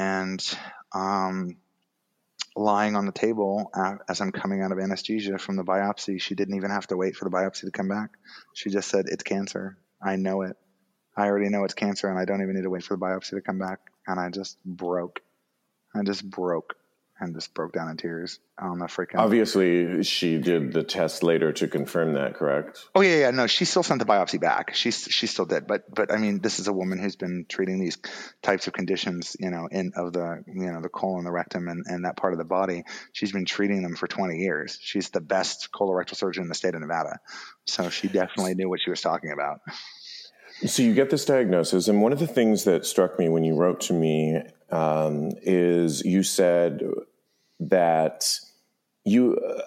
And 0.00 0.42
um, 0.94 1.58
lying 2.56 2.96
on 2.96 3.04
the 3.04 3.12
table 3.12 3.70
as 4.08 4.22
I'm 4.22 4.32
coming 4.32 4.62
out 4.62 4.72
of 4.72 4.78
anesthesia 4.78 5.36
from 5.36 5.56
the 5.56 5.62
biopsy, 5.62 6.18
she 6.18 6.34
didn't 6.34 6.56
even 6.56 6.70
have 6.70 6.86
to 6.86 6.96
wait 6.96 7.16
for 7.16 7.26
the 7.26 7.36
biopsy 7.36 7.66
to 7.66 7.70
come 7.70 7.88
back. 7.88 8.08
She 8.54 8.70
just 8.70 8.88
said, 8.88 9.08
"It's 9.08 9.22
cancer. 9.22 9.76
I 10.02 10.16
know 10.16 10.40
it. 10.40 10.56
I 11.18 11.26
already 11.26 11.50
know 11.50 11.64
it's 11.64 11.74
cancer, 11.74 12.08
and 12.08 12.18
I 12.18 12.24
don't 12.24 12.40
even 12.40 12.54
need 12.54 12.62
to 12.62 12.70
wait 12.70 12.82
for 12.82 12.96
the 12.96 13.04
biopsy 13.04 13.32
to 13.32 13.42
come 13.42 13.58
back." 13.58 13.80
And 14.06 14.18
I 14.18 14.30
just 14.30 14.56
broke. 14.64 15.20
I 15.94 16.02
just 16.02 16.28
broke 16.28 16.76
and 17.20 17.34
just 17.34 17.52
broke 17.54 17.72
down 17.72 17.88
in 17.88 17.96
tears 17.96 18.40
on 18.58 18.78
the 18.78 18.86
freaking. 18.86 19.18
Obviously, 19.18 20.02
she 20.02 20.38
did 20.38 20.72
the 20.72 20.82
test 20.82 21.22
later 21.22 21.52
to 21.52 21.68
confirm 21.68 22.14
that, 22.14 22.34
correct? 22.34 22.86
Oh 22.94 23.02
yeah, 23.02 23.16
yeah. 23.16 23.30
No, 23.30 23.46
she 23.46 23.64
still 23.64 23.82
sent 23.82 23.98
the 23.98 24.06
biopsy 24.06 24.40
back. 24.40 24.74
She 24.74 24.90
she 24.90 25.26
still 25.26 25.44
did, 25.44 25.66
but 25.66 25.92
but 25.94 26.12
I 26.12 26.16
mean, 26.16 26.40
this 26.40 26.58
is 26.58 26.68
a 26.68 26.72
woman 26.72 26.98
who's 26.98 27.16
been 27.16 27.46
treating 27.48 27.78
these 27.78 27.98
types 28.42 28.66
of 28.66 28.72
conditions, 28.72 29.36
you 29.38 29.50
know, 29.50 29.68
in 29.70 29.92
of 29.94 30.12
the 30.12 30.42
you 30.46 30.72
know 30.72 30.80
the 30.80 30.88
colon, 30.88 31.24
the 31.24 31.30
rectum, 31.30 31.68
and, 31.68 31.84
and 31.86 32.04
that 32.04 32.16
part 32.16 32.32
of 32.32 32.38
the 32.38 32.44
body. 32.44 32.84
She's 33.12 33.32
been 33.32 33.44
treating 33.44 33.82
them 33.82 33.96
for 33.96 34.06
20 34.08 34.38
years. 34.38 34.78
She's 34.80 35.10
the 35.10 35.20
best 35.20 35.68
colorectal 35.72 36.16
surgeon 36.16 36.44
in 36.44 36.48
the 36.48 36.54
state 36.54 36.74
of 36.74 36.80
Nevada, 36.80 37.20
so 37.66 37.90
she 37.90 38.08
definitely 38.08 38.54
knew 38.54 38.68
what 38.68 38.80
she 38.80 38.90
was 38.90 39.00
talking 39.00 39.32
about. 39.32 39.60
So 40.66 40.82
you 40.82 40.94
get 40.94 41.10
this 41.10 41.24
diagnosis, 41.24 41.88
and 41.88 42.02
one 42.02 42.12
of 42.12 42.18
the 42.18 42.26
things 42.26 42.64
that 42.64 42.84
struck 42.84 43.18
me 43.18 43.28
when 43.28 43.44
you 43.44 43.54
wrote 43.54 43.80
to 43.82 43.94
me 43.94 44.42
um, 44.70 45.30
is 45.42 46.04
you 46.04 46.22
said 46.22 46.82
that 47.60 48.26
you 49.04 49.36
uh, 49.36 49.62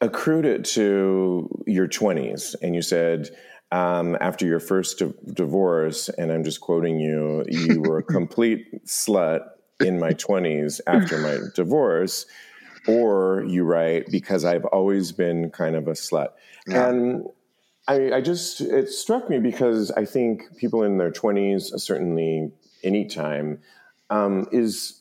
accrued 0.00 0.46
it 0.46 0.64
to 0.64 1.48
your 1.66 1.86
twenties, 1.86 2.54
and 2.62 2.74
you 2.74 2.82
said 2.82 3.30
um, 3.72 4.16
after 4.20 4.46
your 4.46 4.60
first 4.60 4.98
di- 4.98 5.12
divorce, 5.34 6.08
and 6.08 6.32
I'm 6.32 6.44
just 6.44 6.60
quoting 6.60 6.98
you, 6.98 7.44
you 7.48 7.82
were 7.82 7.98
a 7.98 8.02
complete 8.18 8.84
slut 8.86 9.40
in 9.80 9.98
my 9.98 10.12
twenties 10.12 10.80
after 10.86 11.18
my 11.18 11.38
divorce, 11.54 12.26
or 12.86 13.44
you 13.46 13.64
write 13.64 14.06
because 14.10 14.44
I've 14.44 14.64
always 14.66 15.12
been 15.12 15.50
kind 15.50 15.76
of 15.76 15.88
a 15.88 15.92
slut, 15.92 16.28
yeah. 16.66 16.88
and 16.88 17.26
I, 17.86 18.12
I, 18.12 18.20
just 18.20 18.60
it 18.60 18.90
struck 18.90 19.30
me 19.30 19.38
because 19.38 19.90
I 19.92 20.04
think 20.04 20.42
people 20.56 20.82
in 20.82 20.98
their 20.98 21.10
twenties, 21.10 21.72
certainly 21.76 22.52
any 22.84 23.06
time, 23.06 23.60
um, 24.10 24.46
is 24.52 24.97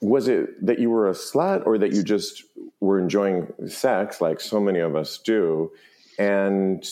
was 0.00 0.28
it 0.28 0.64
that 0.64 0.78
you 0.78 0.90
were 0.90 1.08
a 1.08 1.12
slut 1.12 1.66
or 1.66 1.78
that 1.78 1.92
you 1.92 2.02
just 2.02 2.44
were 2.80 2.98
enjoying 2.98 3.52
sex 3.66 4.20
like 4.20 4.40
so 4.40 4.60
many 4.60 4.78
of 4.78 4.94
us 4.94 5.18
do, 5.18 5.70
and 6.18 6.84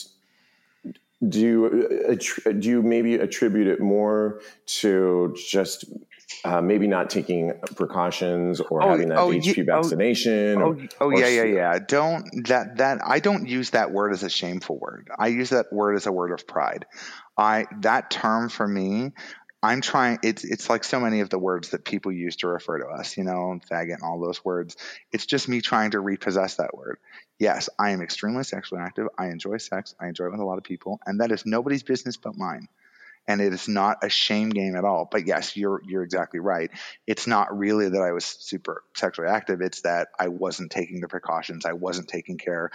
do 1.26 1.40
you 1.40 2.18
do 2.58 2.68
you 2.68 2.82
maybe 2.82 3.14
attribute 3.14 3.66
it 3.66 3.80
more 3.80 4.40
to 4.66 5.34
just 5.48 5.84
uh, 6.44 6.60
maybe 6.60 6.86
not 6.86 7.08
taking 7.08 7.52
precautions 7.76 8.60
or 8.60 8.82
oh, 8.82 8.90
having 8.90 9.08
that 9.08 9.18
oh, 9.18 9.30
HPV 9.30 9.68
oh, 9.68 9.80
vaccination. 9.80 10.62
Oh, 10.62 10.72
or, 10.72 10.88
oh 11.00 11.10
yeah, 11.10 11.28
yeah, 11.28 11.44
yeah. 11.44 11.78
Don't 11.78 12.46
that 12.46 12.78
that 12.78 12.98
I 13.04 13.20
don't 13.20 13.48
use 13.48 13.70
that 13.70 13.92
word 13.92 14.12
as 14.12 14.22
a 14.22 14.30
shameful 14.30 14.78
word. 14.78 15.08
I 15.18 15.28
use 15.28 15.50
that 15.50 15.72
word 15.72 15.94
as 15.94 16.06
a 16.06 16.12
word 16.12 16.32
of 16.32 16.46
pride. 16.46 16.86
I 17.38 17.66
that 17.80 18.10
term 18.10 18.48
for 18.48 18.66
me. 18.66 19.12
I'm 19.62 19.80
trying. 19.80 20.18
It's 20.22 20.44
it's 20.44 20.68
like 20.70 20.84
so 20.84 21.00
many 21.00 21.20
of 21.20 21.30
the 21.30 21.38
words 21.38 21.70
that 21.70 21.84
people 21.84 22.12
use 22.12 22.36
to 22.36 22.48
refer 22.48 22.78
to 22.78 22.86
us. 22.86 23.16
You 23.16 23.24
know, 23.24 23.58
faggot 23.70 23.94
and 23.94 24.02
all 24.02 24.20
those 24.20 24.44
words. 24.44 24.76
It's 25.12 25.26
just 25.26 25.48
me 25.48 25.60
trying 25.60 25.92
to 25.92 26.00
repossess 26.00 26.56
that 26.56 26.76
word. 26.76 26.98
Yes, 27.38 27.68
I 27.78 27.90
am 27.90 28.02
extremely 28.02 28.44
sexually 28.44 28.82
active. 28.82 29.08
I 29.18 29.26
enjoy 29.26 29.56
sex. 29.58 29.94
I 30.00 30.08
enjoy 30.08 30.26
it 30.26 30.32
with 30.32 30.40
a 30.40 30.44
lot 30.44 30.58
of 30.58 30.64
people, 30.64 31.00
and 31.06 31.20
that 31.20 31.32
is 31.32 31.44
nobody's 31.46 31.82
business 31.82 32.16
but 32.16 32.36
mine 32.36 32.68
and 33.28 33.40
it 33.40 33.52
is 33.52 33.68
not 33.68 34.04
a 34.04 34.08
shame 34.08 34.50
game 34.50 34.76
at 34.76 34.84
all. 34.84 35.08
But 35.10 35.26
yes, 35.26 35.56
you're 35.56 35.80
you're 35.86 36.02
exactly 36.02 36.40
right. 36.40 36.70
It's 37.06 37.26
not 37.26 37.56
really 37.56 37.88
that 37.88 38.00
I 38.02 38.12
was 38.12 38.24
super 38.24 38.84
sexually 38.94 39.28
active. 39.28 39.60
It's 39.60 39.82
that 39.82 40.08
I 40.18 40.28
wasn't 40.28 40.70
taking 40.70 41.00
the 41.00 41.08
precautions. 41.08 41.66
I 41.66 41.72
wasn't 41.72 42.08
taking 42.08 42.38
care 42.38 42.70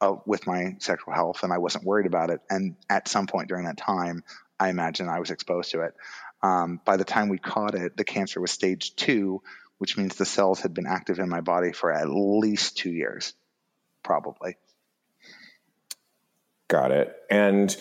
of 0.00 0.22
with 0.26 0.46
my 0.46 0.76
sexual 0.80 1.14
health, 1.14 1.42
and 1.42 1.52
I 1.52 1.58
wasn't 1.58 1.84
worried 1.84 2.06
about 2.06 2.30
it. 2.30 2.40
And 2.50 2.76
at 2.90 3.08
some 3.08 3.26
point 3.26 3.48
during 3.48 3.66
that 3.66 3.76
time, 3.76 4.24
I 4.58 4.70
imagine 4.70 5.08
I 5.08 5.20
was 5.20 5.30
exposed 5.30 5.72
to 5.72 5.80
it. 5.82 5.94
Um, 6.42 6.80
by 6.84 6.96
the 6.96 7.04
time 7.04 7.28
we 7.28 7.38
caught 7.38 7.74
it, 7.74 7.96
the 7.96 8.04
cancer 8.04 8.40
was 8.40 8.50
stage 8.50 8.94
two, 8.96 9.42
which 9.78 9.96
means 9.96 10.16
the 10.16 10.26
cells 10.26 10.60
had 10.60 10.74
been 10.74 10.86
active 10.86 11.18
in 11.18 11.28
my 11.28 11.40
body 11.40 11.72
for 11.72 11.92
at 11.92 12.08
least 12.08 12.76
two 12.76 12.90
years, 12.90 13.34
probably. 14.02 14.56
Got 16.68 16.92
it. 16.92 17.14
And 17.30 17.74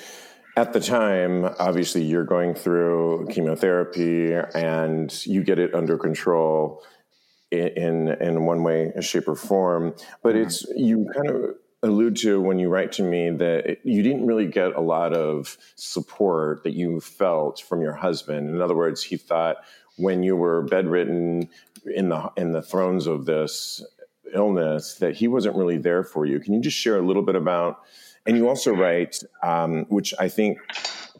at 0.55 0.73
the 0.73 0.79
time, 0.79 1.45
obviously, 1.59 2.03
you're 2.03 2.25
going 2.25 2.53
through 2.53 3.27
chemotherapy 3.31 4.33
and 4.33 5.25
you 5.25 5.43
get 5.43 5.59
it 5.59 5.73
under 5.73 5.97
control 5.97 6.83
in 7.51 8.09
in 8.09 8.45
one 8.45 8.63
way, 8.63 8.91
shape, 9.01 9.27
or 9.27 9.35
form. 9.35 9.95
But 10.21 10.35
mm-hmm. 10.35 10.43
it's 10.43 10.65
you 10.75 11.07
kind 11.13 11.29
of 11.29 11.55
allude 11.83 12.15
to 12.15 12.41
when 12.41 12.57
you 12.57 12.69
write 12.69 12.93
to 12.93 13.03
me 13.03 13.29
that 13.29 13.77
you 13.83 14.01
didn't 14.01 14.25
really 14.25 14.47
get 14.47 14.73
a 14.75 14.81
lot 14.81 15.13
of 15.13 15.57
support 15.75 16.63
that 16.63 16.73
you 16.73 16.99
felt 17.01 17.59
from 17.59 17.81
your 17.81 17.93
husband. 17.93 18.49
In 18.49 18.61
other 18.61 18.75
words, 18.75 19.03
he 19.03 19.17
thought 19.17 19.57
when 19.97 20.23
you 20.23 20.35
were 20.35 20.63
bedridden 20.63 21.49
in 21.85 22.09
the 22.09 22.31
in 22.37 22.53
the 22.53 22.61
throes 22.61 23.05
of 23.05 23.25
this 23.25 23.85
illness 24.33 24.95
that 24.95 25.15
he 25.15 25.27
wasn't 25.27 25.55
really 25.55 25.77
there 25.77 26.03
for 26.03 26.25
you. 26.25 26.39
Can 26.39 26.53
you 26.53 26.61
just 26.61 26.77
share 26.77 26.97
a 26.97 27.05
little 27.05 27.21
bit 27.21 27.35
about? 27.35 27.81
And 28.25 28.37
you 28.37 28.47
also 28.47 28.73
write, 28.73 29.21
um, 29.43 29.85
which 29.89 30.13
I 30.17 30.29
think 30.29 30.57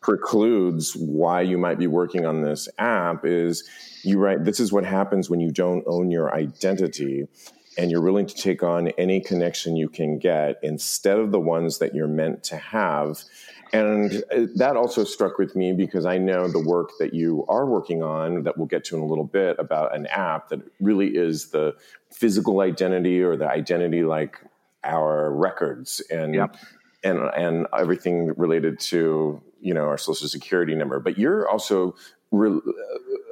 precludes 0.02 0.96
why 0.96 1.42
you 1.42 1.58
might 1.58 1.78
be 1.78 1.88
working 1.88 2.26
on 2.26 2.42
this 2.42 2.70
app, 2.78 3.26
is 3.26 3.70
you 4.04 4.20
write, 4.20 4.46
"This 4.46 4.60
is 4.60 4.72
what 4.72 4.86
happens 4.86 5.30
when 5.30 5.42
you 5.42 5.52
don't 5.52 5.84
own 5.86 6.10
your 6.12 6.34
identity." 6.34 7.28
And 7.78 7.92
you're 7.92 8.02
willing 8.02 8.26
to 8.26 8.36
take 8.36 8.64
on 8.64 8.90
any 8.90 9.20
connection 9.20 9.76
you 9.76 9.90
can 9.90 10.18
get 10.20 10.60
instead 10.62 11.18
of 11.18 11.32
the 11.32 11.40
ones 11.40 11.80
that 11.80 11.94
you're 11.96 12.08
meant 12.08 12.44
to 12.46 12.58
have. 12.58 13.24
And 13.72 14.24
that 14.56 14.76
also 14.78 15.04
struck 15.04 15.40
with 15.40 15.56
me 15.56 15.74
because 15.74 16.06
I 16.06 16.20
know 16.20 16.48
the 16.48 16.60
work 16.60 16.92
that 17.00 17.14
you 17.14 17.44
are 17.50 17.66
working 17.66 18.04
on, 18.04 18.44
that 18.44 18.56
we'll 18.56 18.68
get 18.68 18.84
to 18.86 18.96
in 18.96 19.02
a 19.02 19.06
little 19.06 19.24
bit, 19.24 19.58
about 19.58 19.96
an 19.96 20.06
app 20.08 20.50
that 20.50 20.60
really 20.80 21.18
is 21.18 21.48
the 21.48 21.76
physical 22.12 22.60
identity 22.60 23.24
or 23.24 23.36
the 23.36 23.50
identity 23.50 24.04
like 24.04 24.40
our 24.84 25.32
records 25.32 26.02
and 26.12 26.36
yep. 26.36 26.56
and 27.04 27.18
and 27.36 27.68
everything 27.78 28.34
related 28.38 28.80
to 28.80 29.42
you 29.60 29.74
know 29.74 29.86
our 29.86 29.98
social 29.98 30.28
security 30.28 30.76
number. 30.76 31.00
But 31.00 31.18
you're 31.18 31.50
also 31.50 31.96
re- 32.32 32.62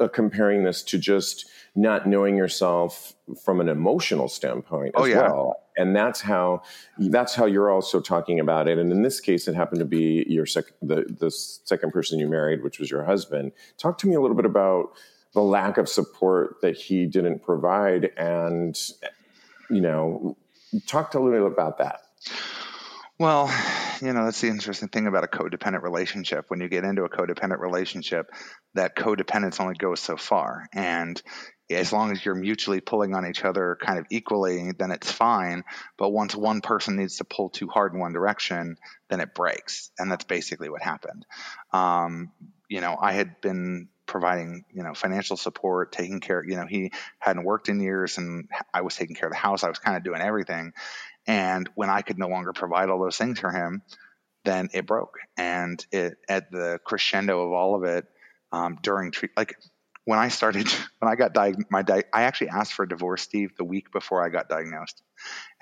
uh, 0.02 0.08
comparing 0.08 0.64
this 0.64 0.84
to 0.84 0.98
just 0.98 1.46
not 1.76 2.08
knowing 2.08 2.36
yourself 2.36 3.14
from 3.44 3.62
an 3.62 3.70
emotional 3.70 4.28
standpoint 4.28 4.94
as 4.96 5.02
oh, 5.02 5.06
yeah. 5.06 5.22
well. 5.22 5.56
And 5.78 5.96
that's 5.96 6.20
how 6.20 6.64
that's 6.98 7.34
how 7.34 7.46
you're 7.46 7.72
also 7.72 8.02
talking 8.02 8.40
about 8.40 8.68
it. 8.68 8.78
And 8.78 8.92
in 8.92 9.04
this 9.04 9.22
case 9.22 9.48
it 9.48 9.56
happened 9.56 9.80
to 9.80 9.86
be 9.86 10.26
your 10.28 10.46
sec- 10.46 10.74
the 10.82 11.06
the 11.20 11.32
second 11.32 11.92
person 11.92 12.20
you 12.20 12.28
married 12.28 12.62
which 12.62 12.80
was 12.80 12.92
your 12.92 13.04
husband. 13.04 13.54
Talk 13.78 13.98
to 14.00 14.08
me 14.08 14.16
a 14.16 14.22
little 14.22 14.36
bit 14.36 14.46
about 14.46 14.92
the 15.34 15.42
lack 15.42 15.78
of 15.78 15.88
support 15.88 16.58
that 16.62 16.76
he 16.76 17.06
didn't 17.06 17.42
provide 17.42 18.12
and 18.18 18.78
you 19.70 19.80
know 19.80 20.36
talk 20.88 21.12
to 21.12 21.20
a 21.20 21.22
little 21.22 21.48
bit 21.48 21.54
about 21.54 21.78
that. 21.78 22.02
Well, 23.18 23.50
you 24.02 24.14
know, 24.14 24.26
that's 24.26 24.42
the 24.42 24.48
interesting 24.48 24.90
thing 24.90 25.08
about 25.08 25.24
a 25.24 25.28
codependent 25.28 25.84
relationship. 25.84 26.46
When 26.48 26.60
you 26.60 26.70
get 26.70 26.84
into 26.84 27.04
a 27.04 27.10
codependent 27.10 27.60
relationship, 27.60 28.32
that 28.74 28.96
codependence 28.96 29.60
only 29.60 29.76
goes 29.76 30.00
so 30.00 30.18
far. 30.18 30.68
And 30.74 31.22
as 31.70 31.94
long 31.94 32.12
as 32.12 32.24
you're 32.26 32.36
mutually 32.36 32.82
pulling 32.82 33.14
on 33.14 33.26
each 33.26 33.44
other 33.44 33.78
kind 33.82 34.00
of 34.00 34.06
equally, 34.10 34.72
then 34.78 34.92
it's 34.92 35.12
fine. 35.12 35.64
But 35.98 36.10
once 36.10 36.36
one 36.36 36.62
person 36.62 36.96
needs 36.96 37.18
to 37.18 37.24
pull 37.24 37.50
too 37.50 37.68
hard 37.68 37.94
in 37.94 38.00
one 38.00 38.14
direction, 38.14 38.78
then 39.10 39.22
it 39.22 39.34
breaks. 39.34 39.92
And 39.98 40.12
that's 40.12 40.26
basically 40.26 40.70
what 40.70 40.82
happened. 40.82 41.26
Um, 41.72 42.32
you 42.68 42.82
know, 42.82 42.98
I 43.00 43.14
had 43.14 43.40
been 43.42 43.90
providing, 44.06 44.66
you 44.74 44.84
know, 44.84 44.94
financial 44.94 45.38
support, 45.38 45.92
taking 45.92 46.20
care, 46.20 46.44
you 46.46 46.58
know, 46.58 46.66
he 46.68 46.92
hadn't 47.20 47.46
worked 47.46 47.70
in 47.70 47.80
years 47.80 48.18
and 48.18 48.50
I 48.74 48.82
was 48.82 48.96
taking 48.96 49.16
care 49.16 49.28
of 49.28 49.34
the 49.34 49.40
house. 49.40 49.64
I 49.64 49.70
was 49.70 49.80
kind 49.80 49.96
of 49.96 50.04
doing 50.04 50.22
everything. 50.22 50.74
And 51.28 51.70
when 51.76 51.90
I 51.90 52.02
could 52.02 52.18
no 52.18 52.28
longer 52.28 52.54
provide 52.54 52.90
all 52.90 53.02
those 53.02 53.18
things 53.18 53.40
for 53.40 53.52
him, 53.52 53.84
then 54.46 54.70
it 54.74 54.88
broke. 54.88 55.18
And 55.38 55.84
it, 55.92 56.18
at 56.28 56.52
the 56.52 56.80
crescendo 56.84 57.46
of 57.46 57.52
all 57.52 57.76
of 57.76 57.84
it, 57.84 58.06
um, 58.52 58.78
during 58.82 59.12
treat, 59.12 59.32
like 59.38 59.56
when 60.06 60.20
I 60.20 60.30
started, 60.30 60.68
when 61.00 61.12
I 61.12 61.16
got 61.16 61.34
diagnosed, 61.34 61.72
my 61.72 61.82
di- 61.84 62.04
I 62.14 62.24
actually 62.24 62.50
asked 62.50 62.74
for 62.74 62.84
a 62.84 62.90
divorce, 62.90 63.22
Steve, 63.22 63.52
the 63.58 63.64
week 63.64 63.92
before 63.92 64.26
I 64.26 64.30
got 64.30 64.50
diagnosed. 64.50 65.02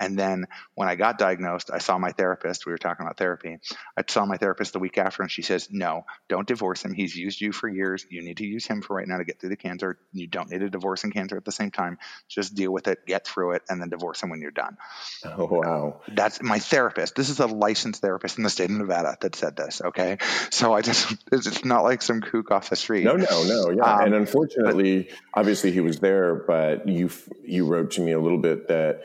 And 0.00 0.18
then 0.18 0.46
when 0.74 0.88
I 0.88 0.96
got 0.96 1.18
diagnosed, 1.18 1.70
I 1.70 1.78
saw 1.78 1.98
my 1.98 2.12
therapist. 2.12 2.64
We 2.64 2.72
were 2.72 2.78
talking 2.78 3.04
about 3.04 3.18
therapy. 3.18 3.58
I 3.96 4.02
saw 4.08 4.24
my 4.24 4.38
therapist 4.38 4.72
the 4.72 4.78
week 4.78 4.96
after, 4.96 5.22
and 5.22 5.30
she 5.30 5.42
says, 5.42 5.68
No, 5.70 6.06
don't 6.28 6.48
divorce 6.48 6.82
him. 6.82 6.94
He's 6.94 7.14
used 7.14 7.40
you 7.40 7.52
for 7.52 7.68
years. 7.68 8.06
You 8.08 8.22
need 8.22 8.38
to 8.38 8.46
use 8.46 8.66
him 8.66 8.80
for 8.80 8.96
right 8.96 9.06
now 9.06 9.18
to 9.18 9.24
get 9.24 9.38
through 9.38 9.50
the 9.50 9.56
cancer. 9.56 9.98
You 10.12 10.26
don't 10.26 10.50
need 10.50 10.62
a 10.62 10.70
divorce 10.70 11.04
and 11.04 11.12
cancer 11.12 11.36
at 11.36 11.44
the 11.44 11.52
same 11.52 11.70
time. 11.70 11.98
Just 12.28 12.54
deal 12.54 12.72
with 12.72 12.88
it, 12.88 13.04
get 13.06 13.26
through 13.26 13.52
it, 13.52 13.62
and 13.68 13.80
then 13.80 13.90
divorce 13.90 14.22
him 14.22 14.30
when 14.30 14.40
you're 14.40 14.50
done. 14.50 14.78
Oh, 15.24 15.44
wow. 15.44 16.00
That's 16.08 16.42
my 16.42 16.60
therapist. 16.60 17.14
This 17.14 17.28
is 17.28 17.38
a 17.38 17.46
licensed 17.46 18.00
therapist 18.00 18.38
in 18.38 18.44
the 18.44 18.50
state 18.50 18.70
of 18.70 18.76
Nevada 18.76 19.18
that 19.20 19.36
said 19.36 19.54
this. 19.54 19.82
Okay. 19.82 20.16
So 20.48 20.72
I 20.72 20.80
just, 20.80 21.14
it's 21.30 21.62
not 21.62 21.82
like 21.82 22.00
some 22.00 22.22
kook 22.22 22.50
off 22.50 22.70
the 22.70 22.76
street. 22.76 23.04
No, 23.04 23.16
no, 23.16 23.44
no. 23.44 23.70
Yeah. 23.70 23.82
Um, 23.82 24.06
and 24.06 24.14
unfortunately, 24.14 25.02
but, 25.02 25.40
obviously 25.40 25.72
he 25.72 25.80
was 25.80 26.00
there, 26.00 26.34
but 26.34 26.88
you, 26.88 27.10
you 27.44 27.66
wrote 27.66 27.90
to 27.92 28.00
me 28.00 28.12
a 28.12 28.20
little 28.20 28.38
bit 28.38 28.68
that, 28.68 29.02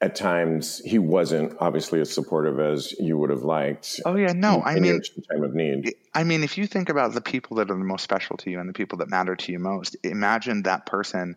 at 0.00 0.14
times 0.14 0.78
he 0.78 0.98
wasn't 0.98 1.54
obviously 1.60 2.00
as 2.00 2.12
supportive 2.12 2.58
as 2.58 2.92
you 2.98 3.18
would 3.18 3.30
have 3.30 3.42
liked. 3.42 4.00
Oh 4.06 4.16
yeah, 4.16 4.32
no, 4.32 4.62
I 4.62 4.78
mean 4.78 5.00
time 5.30 5.44
of 5.44 5.54
need. 5.54 5.94
I 6.14 6.24
mean, 6.24 6.42
if 6.42 6.56
you 6.56 6.66
think 6.66 6.88
about 6.88 7.12
the 7.12 7.20
people 7.20 7.58
that 7.58 7.70
are 7.70 7.76
the 7.76 7.84
most 7.84 8.02
special 8.02 8.38
to 8.38 8.50
you 8.50 8.60
and 8.60 8.68
the 8.68 8.72
people 8.72 8.98
that 8.98 9.10
matter 9.10 9.36
to 9.36 9.52
you 9.52 9.58
most, 9.58 9.96
imagine 10.02 10.62
that 10.62 10.86
person 10.86 11.36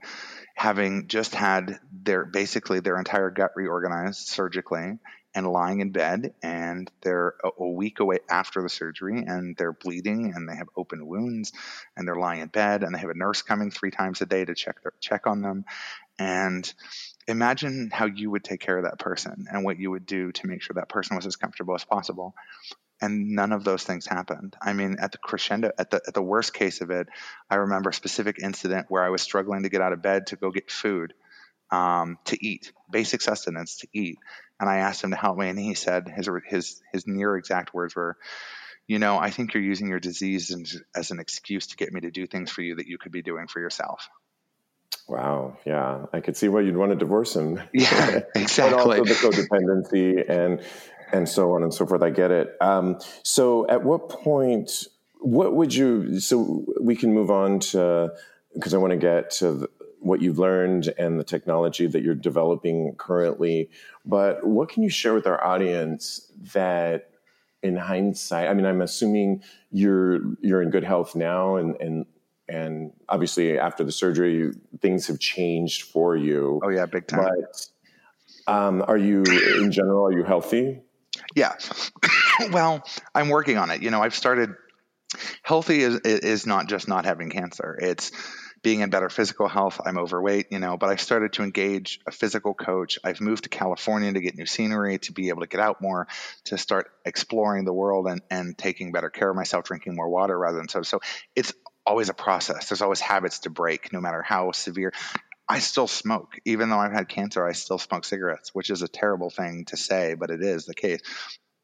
having 0.56 1.08
just 1.08 1.36
had 1.36 1.80
their 1.92 2.24
basically 2.24 2.80
their 2.80 2.98
entire 2.98 3.30
gut 3.30 3.52
reorganized 3.56 4.28
surgically 4.28 4.98
and 5.36 5.48
lying 5.48 5.80
in 5.80 5.92
bed 5.92 6.34
and 6.44 6.92
they're 7.02 7.34
a, 7.44 7.50
a 7.60 7.68
week 7.68 8.00
away 8.00 8.20
after 8.30 8.62
the 8.62 8.70
surgery 8.70 9.24
and 9.26 9.58
they're 9.58 9.74
bleeding 9.74 10.32
and 10.36 10.48
they 10.48 10.56
have 10.56 10.68
open 10.78 11.06
wounds 11.08 11.52
and 11.98 12.08
they're 12.08 12.16
lying 12.16 12.42
in 12.42 12.48
bed 12.48 12.84
and 12.84 12.94
they 12.94 13.00
have 13.00 13.10
a 13.10 13.18
nurse 13.18 13.42
coming 13.42 13.72
three 13.72 13.90
times 13.90 14.22
a 14.22 14.28
day 14.28 14.46
to 14.46 14.54
check 14.54 14.82
their, 14.84 14.94
check 15.02 15.26
on 15.26 15.42
them 15.42 15.66
and 16.20 16.72
imagine 17.28 17.90
how 17.92 18.06
you 18.06 18.30
would 18.32 18.44
take 18.44 18.60
care 18.60 18.78
of 18.78 18.86
that 18.86 19.00
person 19.00 19.48
and 19.52 19.64
what 19.64 19.80
you 19.80 19.92
would 19.92 20.06
do 20.06 20.32
to 20.32 20.48
make 20.48 20.62
sure 20.62 20.76
that 20.76 20.90
person 20.90 21.16
was 21.16 21.26
as 21.26 21.36
comfortable 21.36 21.76
as 21.76 21.84
possible. 21.84 22.34
And 23.02 23.32
none 23.32 23.52
of 23.52 23.64
those 23.64 23.84
things 23.84 24.06
happened. 24.06 24.56
I 24.62 24.74
mean 24.74 24.98
at 25.00 25.12
the 25.12 25.18
crescendo 25.18 25.72
at 25.78 25.92
the 25.92 26.02
at 26.08 26.14
the 26.14 26.22
worst 26.22 26.54
case 26.54 26.82
of 26.82 26.90
it 26.90 27.08
i 27.50 27.56
remember 27.56 27.90
a 27.90 27.94
specific 27.94 28.38
incident 28.42 28.88
where 28.90 29.04
i 29.04 29.10
was 29.10 29.22
struggling 29.22 29.64
to 29.64 29.70
get 29.70 29.82
out 29.82 29.94
of 29.94 30.02
bed 30.02 30.28
to 30.28 30.36
go 30.36 30.52
get 30.52 30.72
food 30.72 31.14
um, 31.72 32.20
to 32.26 32.46
eat 32.46 32.72
basic 32.92 33.22
sustenance 33.22 33.78
to 33.78 33.88
eat. 33.94 34.18
And 34.60 34.70
i 34.70 34.78
asked 34.78 35.04
him 35.04 35.12
to 35.12 35.18
help 35.18 35.38
me 35.38 35.50
and 35.50 35.60
he 35.60 35.74
said 35.74 36.08
his 36.08 36.30
his 36.46 36.82
his 36.94 37.08
near 37.08 37.36
exact 37.36 37.74
words 37.74 37.96
were 37.96 38.16
you 38.88 39.00
know 39.00 39.18
i 39.18 39.30
think 39.30 39.54
you're 39.54 39.64
using 39.64 39.88
your 39.88 40.00
disease 40.00 40.56
as 40.96 41.12
an 41.12 41.20
excuse 41.20 41.68
to 41.68 41.76
get 41.76 41.92
me 41.92 42.02
to 42.02 42.12
do 42.12 42.28
things 42.28 42.52
for 42.52 42.62
you 42.62 42.76
that 42.76 42.88
you 42.88 42.98
could 42.98 43.12
be 43.12 43.22
doing 43.22 43.48
for 43.48 43.60
yourself 43.60 44.08
Wow. 45.08 45.58
Yeah. 45.66 46.06
I 46.14 46.22
could 46.22 46.38
see 46.38 46.48
why 46.48 46.62
you'd 46.62 46.78
want 46.78 46.92
to 46.92 46.98
divorce 46.98 47.36
him. 47.36 47.62
Yeah, 47.74 48.22
exactly. 48.36 49.00
but 49.00 49.10
also 49.10 49.32
the 49.32 49.48
codependency 49.48 50.30
and, 50.30 50.62
and 51.12 51.28
so 51.28 51.54
on 51.54 51.64
and 51.64 51.74
so 51.74 51.86
forth. 51.86 52.02
I 52.02 52.10
get 52.10 52.32
it. 52.32 52.56
Um, 52.62 53.00
so 53.24 53.68
at 53.68 53.84
what 53.84 54.10
point, 54.10 54.88
what 55.20 55.54
would 55.56 55.74
you, 55.74 56.20
so 56.20 56.66
we 56.82 56.96
can 56.96 57.14
move 57.14 57.30
on 57.30 57.60
to, 57.60 58.14
because 58.54 58.74
I 58.74 58.78
want 58.78 58.92
to 58.92 58.98
get 58.98 59.32
to 59.32 59.52
the, 59.54 59.70
what 60.00 60.22
you've 60.22 60.40
learned 60.40 60.94
and 60.98 61.20
the 61.20 61.24
technology 61.24 61.88
that 61.88 62.04
you're 62.04 62.16
developing 62.16 62.94
currently. 62.98 63.70
But 64.06 64.46
what 64.46 64.70
can 64.70 64.84
you 64.84 64.90
share 64.90 65.14
with 65.14 65.28
our 65.28 65.42
audience 65.44 66.30
that 66.54 67.10
in 67.62 67.78
hindsight, 67.78 68.50
I 68.50 68.54
mean, 68.54 68.66
I'm 68.66 68.82
assuming 68.82 69.44
you're, 69.72 70.20
you're 70.42 70.62
in 70.62 70.72
good 70.72 70.84
health 70.84 71.16
now 71.16 71.56
and, 71.56 71.80
and 71.80 72.06
and 72.48 72.92
obviously 73.08 73.58
after 73.58 73.84
the 73.84 73.92
surgery 73.92 74.52
things 74.82 75.08
have 75.08 75.20
changed 75.20 75.84
for 75.84 76.16
you. 76.16 76.60
Oh 76.64 76.70
yeah 76.70 76.86
big 76.86 77.08
time. 77.08 77.30
But 77.30 78.54
um, 78.54 78.84
are 78.88 78.98
you 78.98 79.24
in 79.24 79.72
general 79.72 80.08
are 80.08 80.12
you 80.12 80.24
healthy? 80.24 80.82
Yeah. 81.36 81.54
Well 82.52 82.84
i'm 83.14 83.30
working 83.30 83.60
on 83.60 83.70
it. 83.70 83.84
You 83.84 83.92
know 83.92 84.02
i've 84.02 84.16
started 84.16 84.56
healthy 85.44 85.82
is 85.82 86.00
is 86.00 86.48
not 86.48 86.68
just 86.68 86.88
not 86.88 87.06
having 87.06 87.30
cancer. 87.30 87.78
It's 87.80 88.12
being 88.64 88.80
in 88.80 88.90
better 88.90 89.10
physical 89.10 89.48
health. 89.48 89.80
I'm 89.86 90.00
overweight 90.00 90.48
you 90.50 90.58
know 90.58 90.76
but 90.76 90.90
i've 90.90 91.00
started 91.00 91.34
to 91.34 91.44
engage 91.44 92.00
a 92.08 92.12
physical 92.12 92.56
coach. 92.56 92.98
I've 93.04 93.22
moved 93.22 93.44
to 93.44 93.50
california 93.50 94.12
to 94.12 94.20
get 94.20 94.36
new 94.36 94.48
scenery 94.48 94.98
to 95.00 95.12
be 95.12 95.30
able 95.30 95.42
to 95.42 95.48
get 95.48 95.60
out 95.60 95.80
more 95.80 96.08
to 96.46 96.58
start 96.58 96.90
exploring 97.06 97.66
the 97.66 97.74
world 97.74 98.08
and, 98.08 98.22
and 98.32 98.58
taking 98.58 98.92
better 98.92 99.12
care 99.12 99.30
of 99.30 99.36
myself 99.36 99.66
drinking 99.66 99.96
more 99.96 100.10
water 100.10 100.38
rather 100.38 100.58
than 100.58 100.70
so 100.70 100.82
so 100.82 101.02
it's 101.36 101.54
always 101.86 102.10
a 102.10 102.14
process. 102.14 102.70
There's 102.70 102.82
always 102.82 103.00
habits 103.00 103.40
to 103.40 103.50
break, 103.50 103.92
no 103.94 104.02
matter 104.02 104.22
how 104.22 104.52
severe. 104.52 104.94
I 105.48 105.60
still 105.60 105.88
smoke, 105.88 106.38
even 106.46 106.70
though 106.70 106.80
I've 106.80 106.94
had 106.94 107.10
cancer. 107.10 107.46
I 107.46 107.52
still 107.52 107.78
smoke 107.78 108.06
cigarettes, 108.06 108.56
which 108.56 108.70
is 108.70 108.82
a 108.82 108.88
terrible 108.88 109.30
thing 109.30 109.66
to 109.66 109.78
say, 109.78 110.16
but 110.16 110.30
it 110.30 110.42
is 110.42 110.66
the 110.66 110.74
case. 110.74 111.02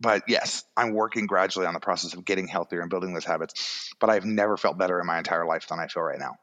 But 0.01 0.23
yes, 0.27 0.63
I'm 0.77 0.93
working 0.93 1.25
gradually 1.25 1.65
on 1.65 1.73
the 1.73 1.79
process 1.79 2.13
of 2.13 2.25
getting 2.25 2.47
healthier 2.47 2.81
and 2.81 2.89
building 2.89 3.13
those 3.13 3.25
habits. 3.25 3.93
But 3.99 4.09
I've 4.09 4.25
never 4.25 4.57
felt 4.57 4.77
better 4.77 4.99
in 4.99 5.05
my 5.05 5.17
entire 5.17 5.45
life 5.45 5.67
than 5.67 5.79
I 5.79 5.87
feel 5.87 6.03
right 6.03 6.19
now. 6.19 6.35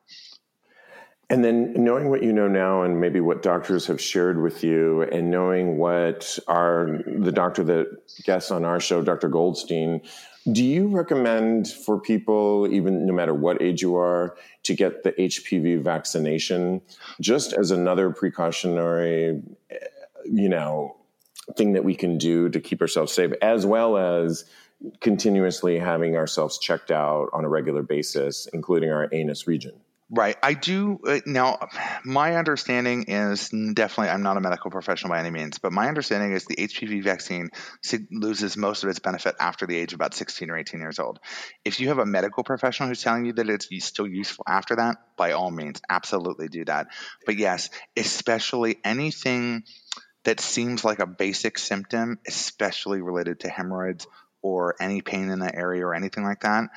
And 1.29 1.45
then 1.45 1.73
knowing 1.77 2.09
what 2.09 2.23
you 2.23 2.33
know 2.33 2.47
now 2.47 2.83
and 2.83 3.01
maybe 3.01 3.19
what 3.19 3.43
doctors 3.43 3.87
have 3.87 4.01
shared 4.01 4.41
with 4.41 4.63
you 4.63 5.03
and 5.03 5.31
knowing 5.31 5.77
what 5.77 6.39
our 6.47 7.01
the 7.05 7.33
doctor 7.33 7.65
that 7.65 7.87
guests 8.25 8.53
on 8.53 8.65
our 8.65 8.79
show, 8.79 9.03
Dr. 9.03 9.29
Goldstein, 9.29 10.03
do 10.53 10.65
you 10.65 10.89
recommend 10.89 11.69
for 11.69 12.01
people, 12.01 12.69
even 12.71 13.05
no 13.07 13.13
matter 13.13 13.35
what 13.35 13.61
age 13.61 13.83
you 13.83 13.97
are, 13.97 14.37
to 14.63 14.75
get 14.75 15.03
the 15.03 15.13
HPV 15.13 15.83
vaccination 15.83 16.81
just 17.21 17.53
as 17.53 17.71
another 17.71 18.11
precautionary, 18.11 19.43
eh, 19.71 19.77
you 20.25 20.49
know, 20.49 20.97
thing 21.57 21.73
that 21.73 21.85
we 21.85 21.95
can 21.95 22.19
do 22.19 22.49
to 22.49 22.61
keep 22.61 22.81
ourselves 22.81 23.13
safe, 23.13 23.33
as 23.43 23.67
well 23.67 23.97
as 23.97 24.45
continuously 25.01 25.79
having 25.79 26.17
ourselves 26.17 26.59
checked 26.59 26.91
out 26.91 27.29
on 27.33 27.45
a 27.45 27.49
regular 27.49 27.83
basis, 27.83 28.47
including 28.53 28.91
our 28.91 29.09
anus 29.13 29.47
region. 29.47 29.73
Right. 30.09 30.37
I 30.41 30.55
do. 30.55 31.01
Uh, 31.05 31.19
now, 31.27 31.59
my 32.05 32.37
understanding 32.37 33.07
is 33.09 33.49
definitely, 33.49 34.11
I'm 34.11 34.23
not 34.23 34.37
a 34.37 34.41
medical 34.41 34.71
professional 34.71 35.11
by 35.11 35.19
any 35.19 35.31
means, 35.31 35.59
but 35.59 35.73
my 35.73 35.89
understanding 35.89 36.31
is 36.31 36.45
the 36.45 36.55
HPV 36.55 37.03
vaccine 37.03 37.51
loses 38.13 38.57
most 38.57 38.85
of 38.85 38.89
its 38.89 39.01
benefit 39.01 39.35
after 39.41 39.67
the 39.67 39.77
age 39.77 39.93
of 39.93 39.97
about 39.97 40.15
16 40.15 40.49
or 40.49 40.57
18 40.59 40.79
years 40.79 41.01
old. 41.01 41.19
If 41.65 41.81
you 41.81 41.89
have 41.89 41.99
a 41.99 42.07
medical 42.07 42.45
professional 42.45 42.89
who's 42.89 43.03
telling 43.03 43.27
you 43.27 43.33
that 43.33 43.51
it's 43.51 43.67
still 43.85 44.07
useful 44.07 44.45
after 44.47 44.77
that, 44.77 44.97
by 45.17 45.33
all 45.33 45.51
means, 45.51 45.81
absolutely 45.91 46.47
do 46.47 46.65
that. 46.67 46.87
But 47.25 47.37
yes, 47.37 47.69
especially 47.97 48.79
anything 48.85 49.65
that 50.23 50.39
seems 50.39 50.85
like 50.85 51.01
a 51.01 51.07
basic 51.07 51.59
symptom, 51.59 52.21
especially 52.29 53.03
related 53.03 53.41
to 53.41 53.49
hemorrhoids 53.49 54.07
or 54.41 54.77
any 54.81 55.03
pain 55.03 55.31
in 55.31 55.41
that 55.41 55.57
area 55.57 55.85
or 55.85 55.95
anything 55.95 56.23
like 56.23 56.41
that 56.41 56.71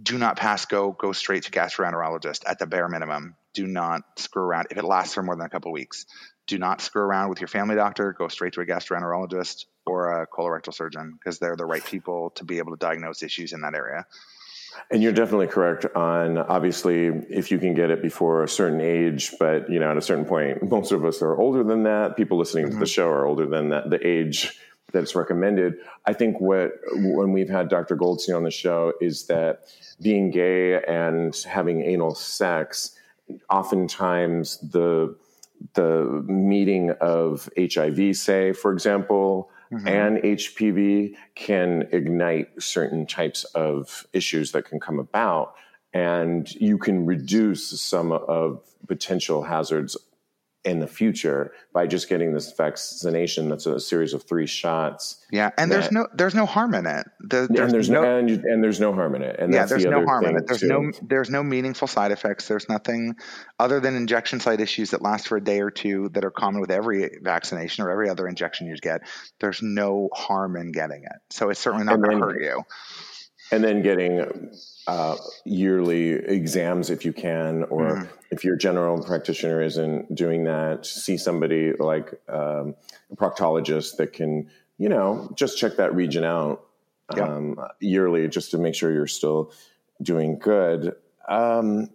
do 0.00 0.18
not 0.18 0.36
pass 0.36 0.64
go. 0.66 0.92
Go 0.92 1.12
straight 1.12 1.44
to 1.44 1.50
gastroenterologist 1.50 2.42
at 2.46 2.58
the 2.58 2.66
bare 2.66 2.88
minimum. 2.88 3.36
Do 3.54 3.66
not 3.66 4.02
screw 4.16 4.42
around. 4.42 4.68
If 4.70 4.78
it 4.78 4.84
lasts 4.84 5.14
for 5.14 5.22
more 5.22 5.36
than 5.36 5.46
a 5.46 5.50
couple 5.50 5.72
weeks, 5.72 6.06
do 6.46 6.58
not 6.58 6.80
screw 6.80 7.02
around 7.02 7.30
with 7.30 7.40
your 7.40 7.48
family 7.48 7.74
doctor. 7.74 8.12
Go 8.12 8.28
straight 8.28 8.54
to 8.54 8.60
a 8.60 8.66
gastroenterologist 8.66 9.66
or 9.86 10.22
a 10.22 10.26
colorectal 10.26 10.74
surgeon 10.74 11.14
because 11.18 11.38
they're 11.38 11.56
the 11.56 11.66
right 11.66 11.84
people 11.84 12.30
to 12.36 12.44
be 12.44 12.58
able 12.58 12.72
to 12.72 12.78
diagnose 12.78 13.22
issues 13.22 13.52
in 13.52 13.62
that 13.62 13.74
area. 13.74 14.06
And 14.90 15.02
you're 15.02 15.12
definitely 15.12 15.48
correct 15.48 15.86
on 15.96 16.38
obviously 16.38 17.06
if 17.06 17.50
you 17.50 17.58
can 17.58 17.74
get 17.74 17.90
it 17.90 18.02
before 18.02 18.44
a 18.44 18.48
certain 18.48 18.80
age, 18.80 19.34
but 19.38 19.70
you 19.70 19.80
know, 19.80 19.90
at 19.90 19.96
a 19.96 20.02
certain 20.02 20.24
point, 20.24 20.62
most 20.70 20.92
of 20.92 21.04
us 21.04 21.22
are 21.22 21.36
older 21.36 21.64
than 21.64 21.84
that. 21.84 22.16
People 22.16 22.38
listening 22.38 22.66
mm-hmm. 22.66 22.74
to 22.74 22.78
the 22.78 22.84
mm-hmm. 22.84 22.92
show 22.92 23.08
are 23.08 23.26
older 23.26 23.46
than 23.46 23.70
that, 23.70 23.90
the 23.90 24.06
age 24.06 24.58
that 24.92 25.02
it's 25.02 25.14
recommended. 25.14 25.74
I 26.06 26.12
think 26.12 26.40
what 26.40 26.72
when 26.94 27.32
we've 27.32 27.48
had 27.48 27.68
Dr. 27.68 27.94
Goldstein 27.94 28.34
on 28.34 28.44
the 28.44 28.50
show 28.50 28.92
is 29.00 29.26
that 29.26 29.60
being 30.00 30.30
gay 30.30 30.82
and 30.82 31.36
having 31.46 31.82
anal 31.82 32.14
sex, 32.14 32.96
oftentimes 33.50 34.58
the 34.58 35.16
the 35.74 36.24
meeting 36.26 36.90
of 37.00 37.48
HIV, 37.58 38.16
say, 38.16 38.52
for 38.52 38.72
example, 38.72 39.50
mm-hmm. 39.72 39.88
and 39.88 40.18
HPV 40.18 41.14
can 41.34 41.88
ignite 41.92 42.62
certain 42.62 43.06
types 43.06 43.44
of 43.54 44.06
issues 44.12 44.52
that 44.52 44.64
can 44.64 44.78
come 44.80 44.98
about. 44.98 45.54
And 45.92 46.48
you 46.54 46.78
can 46.78 47.06
reduce 47.06 47.80
some 47.80 48.12
of 48.12 48.62
potential 48.86 49.42
hazards 49.42 49.96
in 50.68 50.80
the 50.80 50.86
future 50.86 51.52
by 51.72 51.86
just 51.86 52.08
getting 52.08 52.32
this 52.32 52.52
vaccination 52.52 53.48
that's 53.48 53.66
a 53.66 53.80
series 53.80 54.14
of 54.14 54.22
three 54.22 54.46
shots 54.46 55.24
yeah 55.30 55.50
and 55.58 55.70
that, 55.70 55.80
there's 55.80 55.92
no 55.92 56.06
there's 56.14 56.34
no 56.34 56.46
harm 56.46 56.74
in 56.74 56.86
it. 56.86 57.06
The, 57.20 57.46
there's 57.50 57.60
and 57.60 57.70
there's 57.72 57.90
no, 57.90 58.02
no 58.02 58.18
and, 58.18 58.30
and, 58.30 58.64
there's 58.64 58.80
no 58.80 58.92
harm 58.92 59.14
in 59.14 59.22
it 59.22 59.36
and 59.38 59.52
yeah 59.52 59.66
there's 59.66 59.84
the 59.84 59.90
no 59.90 60.04
harm 60.04 60.24
in 60.24 60.36
it. 60.36 60.46
There's 60.46 60.60
too. 60.60 60.68
no 60.68 60.92
there's 61.02 61.30
no 61.30 61.42
meaningful 61.42 61.88
side 61.88 62.12
effects. 62.12 62.48
There's 62.48 62.68
nothing 62.68 63.16
other 63.58 63.80
than 63.80 63.96
injection 63.96 64.40
site 64.40 64.60
issues 64.60 64.90
that 64.90 65.02
last 65.02 65.28
for 65.28 65.36
a 65.36 65.44
day 65.44 65.60
or 65.60 65.70
two 65.70 66.08
that 66.10 66.24
are 66.24 66.30
common 66.30 66.60
with 66.60 66.70
every 66.70 67.10
vaccination 67.22 67.84
or 67.84 67.90
every 67.90 68.08
other 68.08 68.26
injection 68.26 68.66
you 68.66 68.76
get. 68.76 69.02
There's 69.40 69.62
no 69.62 70.08
harm 70.12 70.56
in 70.56 70.72
getting 70.72 71.02
it. 71.04 71.20
So 71.30 71.50
it's 71.50 71.60
certainly 71.60 71.86
not 71.86 72.00
going 72.00 72.18
to 72.18 72.24
hurt 72.24 72.42
you. 72.42 72.62
and 73.50 73.64
then 73.64 73.82
getting 73.82 74.50
uh, 74.88 75.16
yearly 75.44 76.12
exams 76.12 76.88
if 76.88 77.04
you 77.04 77.12
can, 77.12 77.64
or 77.64 77.90
mm-hmm. 77.90 78.06
if 78.30 78.42
your 78.42 78.56
general 78.56 79.02
practitioner 79.02 79.60
isn't 79.62 80.14
doing 80.14 80.44
that, 80.44 80.86
see 80.86 81.18
somebody 81.18 81.74
like 81.74 82.18
um, 82.28 82.74
a 83.10 83.16
proctologist 83.16 83.98
that 83.98 84.14
can, 84.14 84.48
you 84.78 84.88
know, 84.88 85.30
just 85.34 85.58
check 85.58 85.76
that 85.76 85.94
region 85.94 86.24
out 86.24 86.64
um, 87.20 87.60
yearly 87.80 88.26
just 88.28 88.50
to 88.52 88.58
make 88.58 88.74
sure 88.74 88.90
you're 88.90 89.06
still 89.06 89.52
doing 90.02 90.38
good. 90.38 90.96
Um, 91.28 91.90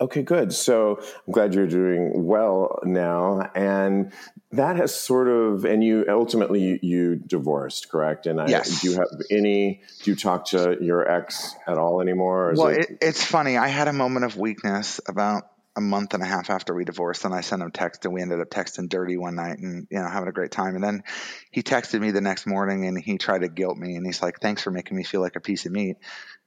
Okay, 0.00 0.22
good. 0.22 0.52
So 0.52 1.00
I'm 1.26 1.32
glad 1.32 1.54
you're 1.54 1.66
doing 1.66 2.24
well 2.24 2.78
now, 2.84 3.50
and 3.56 4.12
that 4.52 4.76
has 4.76 4.94
sort 4.94 5.28
of, 5.28 5.64
and 5.64 5.84
you 5.84 6.06
ultimately 6.08 6.78
you 6.82 7.16
divorced, 7.16 7.90
correct? 7.90 8.26
And 8.26 8.40
I, 8.40 8.48
yes. 8.48 8.80
do 8.80 8.90
you 8.90 8.96
have 8.96 9.08
any? 9.30 9.82
Do 10.02 10.10
you 10.10 10.16
talk 10.16 10.46
to 10.46 10.78
your 10.80 11.08
ex 11.08 11.54
at 11.66 11.76
all 11.76 12.00
anymore? 12.00 12.54
well, 12.56 12.68
it, 12.68 12.98
it's 13.02 13.22
funny. 13.22 13.58
I 13.58 13.68
had 13.68 13.88
a 13.88 13.92
moment 13.92 14.24
of 14.24 14.36
weakness 14.36 15.00
about 15.06 15.44
a 15.78 15.80
month 15.80 16.12
and 16.12 16.24
a 16.24 16.26
half 16.26 16.50
after 16.50 16.74
we 16.74 16.84
divorced 16.84 17.24
and 17.24 17.32
I 17.32 17.40
sent 17.40 17.62
him 17.62 17.70
text 17.70 18.04
and 18.04 18.12
we 18.12 18.20
ended 18.20 18.40
up 18.40 18.50
texting 18.50 18.88
dirty 18.88 19.16
one 19.16 19.36
night 19.36 19.60
and 19.60 19.86
you 19.90 20.00
know 20.00 20.08
having 20.08 20.28
a 20.28 20.32
great 20.32 20.50
time 20.50 20.74
and 20.74 20.82
then 20.82 21.04
he 21.52 21.62
texted 21.62 22.00
me 22.00 22.10
the 22.10 22.20
next 22.20 22.46
morning 22.46 22.84
and 22.84 22.98
he 22.98 23.16
tried 23.16 23.42
to 23.42 23.48
guilt 23.48 23.78
me 23.78 23.94
and 23.94 24.04
he's 24.04 24.20
like 24.20 24.40
thanks 24.40 24.60
for 24.60 24.72
making 24.72 24.96
me 24.96 25.04
feel 25.04 25.20
like 25.20 25.36
a 25.36 25.40
piece 25.40 25.66
of 25.66 25.72
meat 25.72 25.96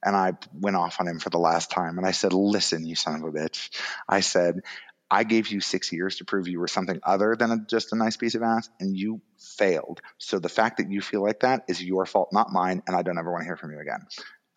and 0.03 0.17
I 0.17 0.33
went 0.53 0.75
off 0.75 0.99
on 0.99 1.07
him 1.07 1.19
for 1.19 1.29
the 1.29 1.39
last 1.39 1.71
time 1.71 1.97
and 1.97 2.05
I 2.05 2.11
said 2.11 2.33
listen 2.33 2.85
you 2.85 2.95
son 2.95 3.15
of 3.15 3.23
a 3.23 3.31
bitch 3.31 3.69
I 4.05 4.19
said 4.19 4.63
I 5.11 5.23
gave 5.25 5.49
you 5.49 5.59
6 5.59 5.91
years 5.91 6.15
to 6.17 6.25
prove 6.25 6.47
you 6.47 6.59
were 6.59 6.69
something 6.69 6.99
other 7.03 7.35
than 7.35 7.51
a, 7.51 7.57
just 7.57 7.91
a 7.91 7.95
nice 7.95 8.17
piece 8.17 8.35
of 8.35 8.41
ass 8.41 8.69
and 8.79 8.95
you 8.97 9.21
failed 9.37 10.01
so 10.17 10.39
the 10.39 10.49
fact 10.49 10.77
that 10.77 10.89
you 10.89 11.01
feel 11.01 11.21
like 11.21 11.41
that 11.41 11.65
is 11.67 11.83
your 11.83 12.05
fault 12.05 12.29
not 12.31 12.51
mine 12.51 12.81
and 12.87 12.95
I 12.95 13.01
don't 13.01 13.17
ever 13.17 13.31
want 13.31 13.41
to 13.41 13.45
hear 13.45 13.57
from 13.57 13.71
you 13.73 13.79
again 13.79 14.07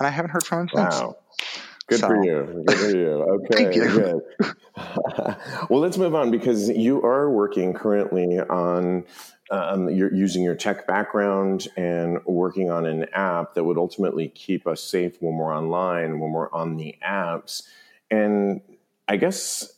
and 0.00 0.06
I 0.06 0.10
haven't 0.10 0.30
heard 0.30 0.44
from 0.44 0.60
him 0.60 0.68
wow. 0.72 0.90
since 0.90 1.60
Good 1.86 2.00
so, 2.00 2.06
for 2.06 2.24
you. 2.24 2.64
Good 2.66 2.78
for 2.78 2.96
you. 2.96 3.10
Okay. 3.34 3.64
Thank 3.64 3.76
you. 3.76 4.22
Well, 5.70 5.80
let's 5.80 5.96
move 5.96 6.16
on 6.16 6.32
because 6.32 6.68
you 6.68 7.02
are 7.04 7.30
working 7.30 7.74
currently 7.74 8.40
on 8.40 9.04
um, 9.50 9.88
you're 9.88 10.12
using 10.12 10.42
your 10.42 10.56
tech 10.56 10.86
background 10.86 11.68
and 11.76 12.18
working 12.24 12.70
on 12.70 12.86
an 12.86 13.06
app 13.12 13.54
that 13.54 13.62
would 13.62 13.78
ultimately 13.78 14.28
keep 14.28 14.66
us 14.66 14.82
safe 14.82 15.16
when 15.20 15.36
we're 15.36 15.56
online, 15.56 16.18
when 16.18 16.32
we're 16.32 16.50
on 16.52 16.76
the 16.76 16.96
apps. 17.06 17.62
And 18.10 18.62
I 19.06 19.16
guess 19.16 19.72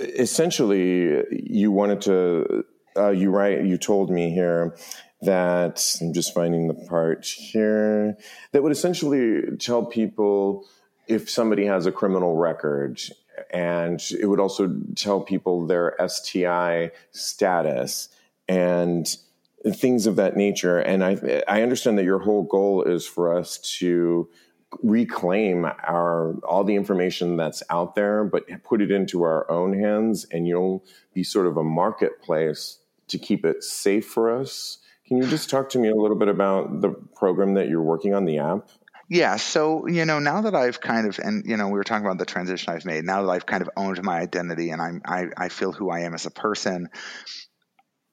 essentially 0.00 1.24
you 1.30 1.70
wanted 1.70 2.00
to, 2.02 2.64
uh, 2.96 3.10
you 3.10 3.30
write, 3.30 3.64
you 3.64 3.78
told 3.78 4.10
me 4.10 4.30
here 4.30 4.76
that 5.22 5.84
I'm 6.00 6.12
just 6.12 6.34
finding 6.34 6.68
the 6.68 6.74
part 6.74 7.26
here 7.26 8.16
that 8.52 8.62
would 8.62 8.72
essentially 8.72 9.56
tell 9.58 9.84
people 9.84 10.66
if 11.06 11.28
somebody 11.28 11.66
has 11.66 11.86
a 11.86 11.92
criminal 11.92 12.36
record 12.36 13.00
and 13.50 14.02
it 14.18 14.26
would 14.26 14.40
also 14.40 14.74
tell 14.96 15.20
people 15.20 15.66
their 15.66 15.96
STI 16.06 16.90
status 17.12 18.08
and 18.48 19.16
things 19.74 20.06
of 20.06 20.16
that 20.16 20.36
nature. 20.36 20.78
And 20.78 21.04
I, 21.04 21.42
I 21.46 21.62
understand 21.62 21.98
that 21.98 22.04
your 22.04 22.20
whole 22.20 22.42
goal 22.42 22.82
is 22.82 23.06
for 23.06 23.34
us 23.34 23.58
to 23.78 24.28
reclaim 24.82 25.64
our 25.64 26.34
all 26.44 26.64
the 26.64 26.76
information 26.76 27.36
that's 27.36 27.62
out 27.70 27.94
there, 27.94 28.24
but 28.24 28.44
put 28.64 28.80
it 28.80 28.90
into 28.90 29.22
our 29.22 29.50
own 29.50 29.78
hands, 29.78 30.26
and 30.30 30.46
you'll 30.46 30.84
be 31.12 31.24
sort 31.24 31.46
of 31.46 31.56
a 31.56 31.64
marketplace 31.64 32.78
to 33.08 33.18
keep 33.18 33.44
it 33.44 33.62
safe 33.64 34.06
for 34.06 34.30
us. 34.30 34.78
Can 35.06 35.16
you 35.16 35.26
just 35.26 35.50
talk 35.50 35.70
to 35.70 35.78
me 35.78 35.88
a 35.88 35.94
little 35.94 36.16
bit 36.16 36.28
about 36.28 36.80
the 36.80 36.90
program 36.90 37.54
that 37.54 37.68
you're 37.68 37.82
working 37.82 38.14
on, 38.14 38.24
the 38.24 38.38
app? 38.38 38.68
Yeah. 39.08 39.36
So, 39.36 39.88
you 39.88 40.04
know, 40.04 40.20
now 40.20 40.42
that 40.42 40.54
I've 40.54 40.80
kind 40.80 41.08
of, 41.08 41.18
and, 41.18 41.44
you 41.44 41.56
know, 41.56 41.66
we 41.66 41.72
were 41.72 41.82
talking 41.82 42.06
about 42.06 42.18
the 42.18 42.24
transition 42.24 42.72
I've 42.72 42.84
made, 42.84 43.04
now 43.04 43.22
that 43.22 43.28
I've 43.28 43.44
kind 43.44 43.60
of 43.60 43.68
owned 43.76 44.00
my 44.04 44.20
identity 44.20 44.70
and 44.70 44.80
I'm, 44.80 45.02
I, 45.04 45.26
I 45.36 45.48
feel 45.48 45.72
who 45.72 45.90
I 45.90 46.02
am 46.02 46.14
as 46.14 46.26
a 46.26 46.30
person, 46.30 46.90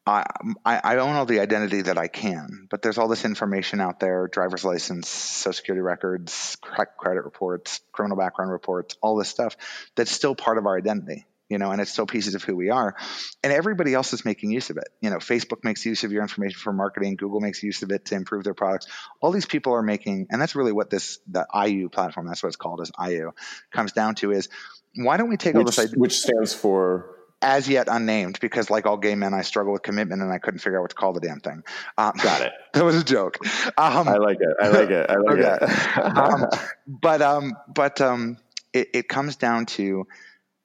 Um, 0.07 0.55
I, 0.65 0.79
I 0.83 0.97
own 0.97 1.15
all 1.15 1.25
the 1.25 1.41
identity 1.41 1.81
that 1.81 1.97
I 1.97 2.07
can, 2.07 2.67
but 2.69 2.81
there's 2.81 2.97
all 2.97 3.07
this 3.07 3.25
information 3.25 3.81
out 3.81 3.99
there 3.99 4.27
driver's 4.27 4.63
license, 4.63 5.09
social 5.09 5.53
security 5.53 5.81
records, 5.81 6.57
credit 6.61 7.23
reports, 7.23 7.81
criminal 7.91 8.17
background 8.17 8.51
reports, 8.51 8.95
all 9.01 9.17
this 9.17 9.29
stuff 9.29 9.57
that's 9.95 10.11
still 10.11 10.35
part 10.35 10.57
of 10.57 10.65
our 10.65 10.77
identity 10.77 11.25
you 11.49 11.57
know, 11.57 11.71
and 11.71 11.79
it's 11.79 11.91
still 11.91 12.05
pieces 12.05 12.35
of 12.35 12.43
who 12.43 12.55
we 12.55 12.69
are. 12.69 12.95
And 13.43 13.53
everybody 13.53 13.93
else 13.93 14.13
is 14.13 14.25
making 14.25 14.51
use 14.51 14.69
of 14.69 14.77
it. 14.77 14.89
You 15.01 15.09
know, 15.09 15.17
Facebook 15.17 15.63
makes 15.63 15.85
use 15.85 16.03
of 16.03 16.11
your 16.11 16.21
information 16.21 16.59
for 16.59 16.73
marketing, 16.73 17.15
Google 17.15 17.39
makes 17.39 17.63
use 17.63 17.83
of 17.83 17.91
it 17.91 18.05
to 18.05 18.15
improve 18.15 18.43
their 18.43 18.53
products. 18.53 18.87
All 19.21 19.31
these 19.31 19.45
people 19.45 19.73
are 19.73 19.81
making, 19.81 20.27
and 20.29 20.41
that's 20.41 20.55
really 20.55 20.73
what 20.73 20.89
this 20.89 21.19
the 21.27 21.47
AYU 21.53 21.91
platform, 21.91 22.27
that's 22.27 22.43
what 22.43 22.47
it's 22.47 22.57
called 22.57 22.81
as 22.81 22.91
AYU, 22.91 23.31
comes 23.71 23.93
down 23.93 24.15
to 24.15 24.31
is 24.31 24.49
why 24.95 25.17
don't 25.17 25.29
we 25.29 25.37
take 25.37 25.53
which, 25.53 25.61
all 25.61 25.65
this 25.65 25.79
idea, 25.79 25.97
which 25.97 26.19
stands 26.19 26.53
for 26.53 27.16
as 27.41 27.69
yet 27.69 27.87
unnamed 27.89 28.39
because 28.39 28.69
like 28.69 28.85
all 28.85 28.97
gay 28.97 29.15
men 29.15 29.33
i 29.33 29.41
struggle 29.41 29.71
with 29.73 29.83
commitment 29.83 30.21
and 30.21 30.31
i 30.31 30.39
couldn't 30.39 30.59
figure 30.59 30.79
out 30.79 30.81
what 30.81 30.89
to 30.89 30.95
call 30.95 31.13
the 31.13 31.19
damn 31.19 31.39
thing 31.39 31.63
um, 31.97 32.13
got 32.21 32.41
it 32.41 32.51
that 32.73 32.83
was 32.83 32.95
a 32.95 33.03
joke 33.03 33.37
um, 33.77 34.07
i 34.07 34.17
like 34.17 34.37
it 34.39 34.55
i 34.59 34.67
like 34.69 34.89
it 34.89 35.09
i 35.09 35.15
like 35.15 35.39
okay. 35.39 35.65
it 35.65 35.99
um, 36.17 36.45
but 36.87 37.21
um 37.21 37.53
but 37.67 38.01
um 38.01 38.37
it, 38.73 38.89
it 38.93 39.09
comes 39.09 39.35
down 39.35 39.65
to 39.65 40.07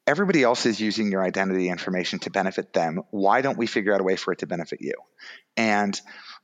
everybody 0.07 0.43
else 0.43 0.67
is 0.67 0.81
using 0.81 1.11
your 1.11 1.23
identity 1.23 1.69
information 1.69 2.19
to 2.21 2.31
benefit 2.31 2.73
them. 2.73 3.03
Why 3.11 3.41
don't 3.41 3.59
we 3.59 3.67
figure 3.67 3.95
out 3.95 4.01
a 4.01 4.05
way 4.05 4.17
for 4.17 4.33
it 4.33 4.41
to 4.41 4.47
benefit 4.47 4.81
you? 4.81 4.95
And 5.57 5.99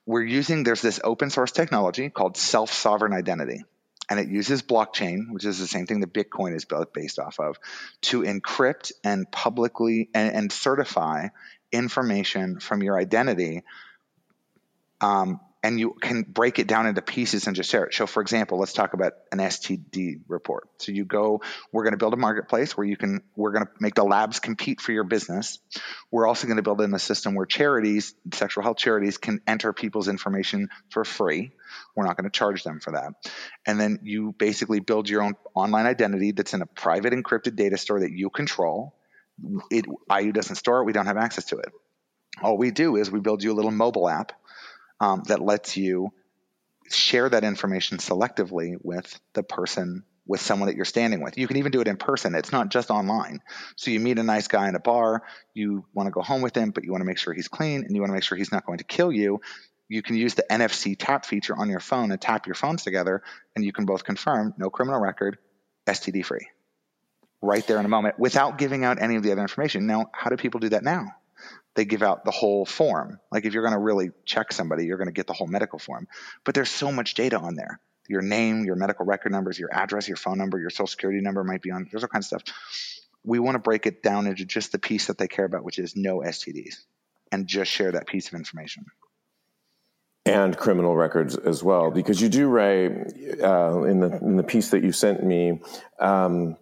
we're 0.07 0.22
using, 0.22 0.64
there's 0.64 0.83
this 0.83 1.01
open 1.03 1.31
source 1.31 1.53
technology 1.53 2.09
called 2.09 2.37
self 2.37 2.72
sovereign 2.72 3.12
identity. 3.12 3.64
And 4.11 4.20
it 4.20 4.28
uses 4.28 4.62
blockchain, 4.62 5.30
which 5.30 5.44
is 5.44 5.59
the 5.59 5.66
same 5.66 5.86
thing 5.86 6.00
that 6.00 6.12
Bitcoin 6.14 6.54
is 6.54 6.64
built 6.64 6.94
based 6.94 7.18
off 7.18 7.40
of, 7.40 7.59
to 8.02 8.22
encrypt 8.22 8.92
and 9.04 9.30
publicly 9.30 10.11
and, 10.14 10.34
and 10.34 10.52
certify 10.52 11.28
information 11.72 12.61
from 12.61 12.82
your 12.82 12.98
identity 12.98 13.62
Um, 15.00 15.40
and 15.62 15.80
you 15.80 15.94
can 16.00 16.22
break 16.22 16.61
it 16.61 16.68
down 16.68 16.86
into 16.86 17.02
pieces 17.02 17.48
and 17.48 17.56
just 17.56 17.70
share 17.70 17.84
it. 17.84 17.94
So, 17.94 18.06
for 18.06 18.20
example, 18.20 18.59
let's 18.59 18.72
talk 18.72 18.92
about 18.92 19.14
an 19.32 19.38
STD 19.38 20.20
report. 20.28 20.68
So, 20.78 20.92
you 20.92 21.04
go, 21.04 21.42
we're 21.72 21.82
going 21.82 21.94
to 21.94 21.98
build 21.98 22.14
a 22.14 22.18
marketplace 22.18 22.76
where 22.76 22.86
you 22.86 22.96
can, 22.96 23.22
we're 23.34 23.50
going 23.50 23.64
to 23.64 23.70
make 23.80 23.94
the 23.94 24.04
labs 24.04 24.38
compete 24.38 24.80
for 24.80 24.92
your 24.92 25.02
business. 25.02 25.59
We're 26.12 26.28
also 26.28 26.46
going 26.46 26.59
to 26.59 26.62
build 26.62 26.80
in 26.80 26.94
a 26.94 26.98
system 26.98 27.34
where 27.34 27.46
charities, 27.46 28.14
sexual 28.32 28.62
health 28.62 28.76
charities, 28.76 29.18
can 29.18 29.40
enter 29.48 29.72
people's 29.72 30.06
information 30.06 30.68
for 30.90 31.04
free. 31.04 31.50
We're 31.96 32.04
not 32.04 32.16
going 32.16 32.30
to 32.30 32.36
charge 32.36 32.62
them 32.62 32.78
for 32.78 32.92
that. 32.92 33.14
And 33.66 33.80
then 33.80 33.98
you 34.04 34.34
basically 34.38 34.78
build 34.78 35.09
your 35.09 35.22
own 35.22 35.34
online 35.54 35.86
identity 35.86 36.32
that's 36.32 36.54
in 36.54 36.62
a 36.62 36.66
private 36.66 37.12
encrypted 37.12 37.56
data 37.56 37.78
store 37.78 38.00
that 38.00 38.12
you 38.12 38.30
control. 38.30 38.94
It, 39.70 39.86
AYU 40.09 40.32
doesn't 40.32 40.56
store 40.56 40.82
it, 40.82 40.84
we 40.84 40.92
don't 40.92 41.06
have 41.06 41.16
access 41.16 41.46
to 41.46 41.59
it. 41.59 41.72
All 42.40 42.56
we 42.56 42.70
do 42.70 42.96
is 42.96 43.11
we 43.11 43.18
build 43.18 43.42
you 43.42 43.52
a 43.52 43.54
little 43.54 43.72
mobile 43.72 44.09
app 44.09 44.32
um, 45.01 45.22
that 45.28 45.40
lets 45.40 45.76
you 45.76 46.11
share 46.90 47.28
that 47.28 47.44
information 47.44 47.99
selectively 47.99 48.76
with 48.82 49.20
the 49.34 49.42
person 49.42 50.05
with 50.26 50.40
someone 50.42 50.68
that 50.68 50.76
you're 50.76 50.84
standing 50.84 51.22
with. 51.22 51.38
You 51.38 51.49
can 51.49 51.57
even 51.57 51.72
do 51.72 51.80
it 51.80 51.88
in 51.88 51.96
person. 51.96 52.34
It's 52.34 52.53
not 52.53 52.68
just 52.68 52.90
online. 52.90 53.40
So 53.76 53.90
you 53.90 53.99
meet 53.99 54.18
a 54.18 54.22
nice 54.22 54.46
guy 54.46 54.68
in 54.68 54.74
a 54.74 54.78
bar, 54.78 55.22
you 55.55 55.86
want 55.94 56.07
to 56.07 56.11
go 56.11 56.20
home 56.20 56.42
with 56.42 56.55
him, 56.55 56.70
but 56.70 56.84
you 56.84 56.92
want 56.92 57.01
to 57.01 57.07
make 57.07 57.18
sure 57.18 57.32
he's 57.32 57.49
clean 57.49 57.84
and 57.84 57.94
you 57.94 58.03
want 58.03 58.11
to 58.11 58.14
make 58.14 58.22
sure 58.22 58.36
he's 58.36 58.53
not 58.53 58.66
going 58.66 58.78
to 58.78 58.84
kill 58.84 59.11
you. 59.11 59.40
You 59.88 60.03
can 60.03 60.16
use 60.16 60.34
the 60.34 60.44
NFC 60.51 60.96
tap 60.99 61.24
feature 61.24 61.57
on 61.57 61.70
your 61.70 61.80
phone 61.80 62.12
and 62.12 62.20
tap 62.20 62.46
your 62.46 62.55
phones 62.55 62.84
together, 62.84 63.22
and 63.57 63.64
you 63.64 63.72
can 63.72 63.86
both 63.86 64.05
confirm 64.05 64.53
no 64.59 64.68
criminal 64.68 65.01
record, 65.01 65.38
STD 65.86 66.22
free, 66.26 66.46
right 67.40 67.66
there 67.66 67.78
in 67.78 67.86
a 67.86 67.88
moment 67.88 68.18
without 68.18 68.59
giving 68.59 68.84
out 68.84 69.01
any 69.01 69.16
of 69.16 69.22
the 69.22 69.32
other 69.32 69.40
information. 69.40 69.86
Now, 69.86 70.11
how 70.12 70.28
do 70.28 70.36
people 70.36 70.61
do 70.61 70.68
that 70.68 70.84
now? 70.84 71.14
They 71.79 71.85
give 71.85 72.03
out 72.03 72.24
the 72.24 72.33
whole 72.33 72.66
form. 72.66 73.20
Like 73.31 73.45
if 73.45 73.55
you're 73.55 73.62
going 73.62 73.72
to 73.72 73.79
really 73.79 74.11
check 74.24 74.53
somebody, 74.53 74.85
you're 74.85 74.99
going 74.99 75.07
to 75.07 75.12
get 75.12 75.29
the 75.29 75.33
whole 75.33 75.47
medical 75.47 75.79
form. 75.79 76.09
But 76.45 76.57
there's 76.57 76.68
so 76.68 76.91
much 76.91 77.14
data 77.14 77.39
on 77.39 77.55
there. 77.55 77.79
Your 78.09 78.20
name, 78.20 78.64
your 78.64 78.74
medical 78.74 79.07
record 79.07 79.31
numbers, 79.31 79.61
your 79.61 79.72
address, 79.72 80.09
your 80.09 80.16
phone 80.16 80.39
number, 80.39 80.59
your 80.59 80.70
social 80.70 80.89
security 80.89 81.20
number 81.20 81.45
might 81.45 81.62
be 81.62 81.70
on. 81.70 81.87
There's 81.89 82.03
all 82.03 82.09
kinds 82.09 82.33
of 82.33 82.41
stuff. 82.41 82.57
We 83.22 83.39
want 83.39 83.55
to 83.55 83.61
break 83.61 83.87
it 83.87 84.03
down 84.03 84.26
into 84.26 84.45
just 84.45 84.72
the 84.72 84.81
piece 84.81 85.07
that 85.07 85.18
they 85.18 85.29
care 85.29 85.45
about, 85.45 85.62
which 85.62 85.79
is 85.79 85.95
no 85.95 86.18
STDs, 86.18 86.74
and 87.31 87.47
just 87.47 87.70
share 87.70 87.93
that 87.93 88.09
piece 88.09 88.26
of 88.26 88.35
information 88.35 88.87
and 90.26 90.57
criminal 90.57 90.97
records 90.97 91.37
as 91.37 91.62
well, 91.62 91.93
because 91.93 92.20
you 92.20 92.29
do 92.29 92.49
write 92.49 92.91
uh, 93.41 93.83
in 93.85 94.01
the 94.01 94.18
in 94.20 94.37
the 94.37 94.43
piece 94.43 94.70
that 94.70 94.83
you 94.83 94.91
sent 94.91 95.22
me. 95.22 95.61
Um, 96.01 96.57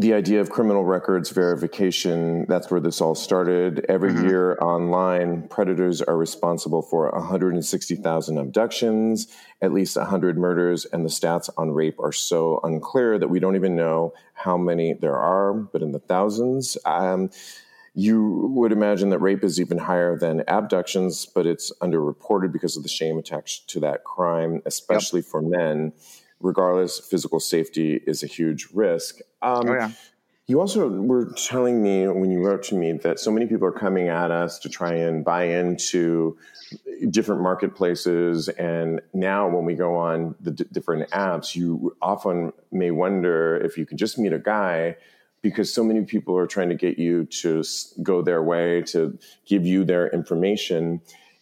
the 0.00 0.14
idea 0.14 0.40
of 0.40 0.48
criminal 0.48 0.82
records 0.82 1.28
verification, 1.28 2.46
that's 2.48 2.70
where 2.70 2.80
this 2.80 3.02
all 3.02 3.14
started. 3.14 3.84
Every 3.86 4.12
mm-hmm. 4.12 4.28
year 4.28 4.58
online, 4.62 5.46
predators 5.48 6.00
are 6.00 6.16
responsible 6.16 6.80
for 6.80 7.10
160,000 7.10 8.38
abductions, 8.38 9.26
at 9.60 9.74
least 9.74 9.98
100 9.98 10.38
murders, 10.38 10.86
and 10.86 11.04
the 11.04 11.10
stats 11.10 11.50
on 11.58 11.72
rape 11.72 12.00
are 12.00 12.12
so 12.12 12.60
unclear 12.62 13.18
that 13.18 13.28
we 13.28 13.40
don't 13.40 13.56
even 13.56 13.76
know 13.76 14.14
how 14.32 14.56
many 14.56 14.94
there 14.94 15.18
are, 15.18 15.52
but 15.52 15.82
in 15.82 15.92
the 15.92 15.98
thousands. 15.98 16.78
Um, 16.86 17.28
you 17.92 18.48
would 18.54 18.72
imagine 18.72 19.10
that 19.10 19.18
rape 19.18 19.44
is 19.44 19.60
even 19.60 19.76
higher 19.76 20.16
than 20.16 20.44
abductions, 20.48 21.26
but 21.26 21.46
it's 21.46 21.70
underreported 21.82 22.52
because 22.52 22.74
of 22.74 22.84
the 22.84 22.88
shame 22.88 23.18
attached 23.18 23.68
to 23.68 23.80
that 23.80 24.04
crime, 24.04 24.62
especially 24.64 25.20
yep. 25.20 25.28
for 25.28 25.42
men 25.42 25.92
regardless, 26.40 26.98
physical 26.98 27.40
safety 27.40 28.00
is 28.06 28.22
a 28.22 28.26
huge 28.26 28.68
risk. 28.72 29.18
Um, 29.42 29.68
oh, 29.68 29.74
yeah. 29.74 29.92
You 30.46 30.58
also 30.58 30.88
were 30.88 31.32
telling 31.36 31.80
me 31.80 32.08
when 32.08 32.32
you 32.32 32.44
wrote 32.44 32.64
to 32.64 32.74
me 32.74 32.92
that 32.92 33.20
so 33.20 33.30
many 33.30 33.46
people 33.46 33.68
are 33.68 33.72
coming 33.72 34.08
at 34.08 34.32
us 34.32 34.58
to 34.60 34.68
try 34.68 34.94
and 34.94 35.24
buy 35.24 35.44
into 35.44 36.36
different 37.08 37.40
marketplaces. 37.40 38.48
And 38.48 39.00
now, 39.14 39.48
when 39.48 39.64
we 39.64 39.74
go 39.74 39.94
on 39.94 40.34
the 40.40 40.50
d- 40.50 40.64
different 40.72 41.08
apps, 41.10 41.54
you 41.54 41.96
often 42.02 42.52
may 42.72 42.90
wonder 42.90 43.56
if 43.58 43.78
you 43.78 43.86
can 43.86 43.96
just 43.96 44.18
meet 44.18 44.32
a 44.32 44.40
guy 44.40 44.96
because 45.40 45.72
so 45.72 45.84
many 45.84 46.04
people 46.04 46.36
are 46.36 46.48
trying 46.48 46.68
to 46.68 46.74
get 46.74 46.98
you 46.98 47.26
to 47.26 47.62
go 48.02 48.20
their 48.20 48.42
way, 48.42 48.82
to 48.82 49.18
give 49.46 49.64
you 49.64 49.84
their 49.84 50.08
information. 50.08 51.00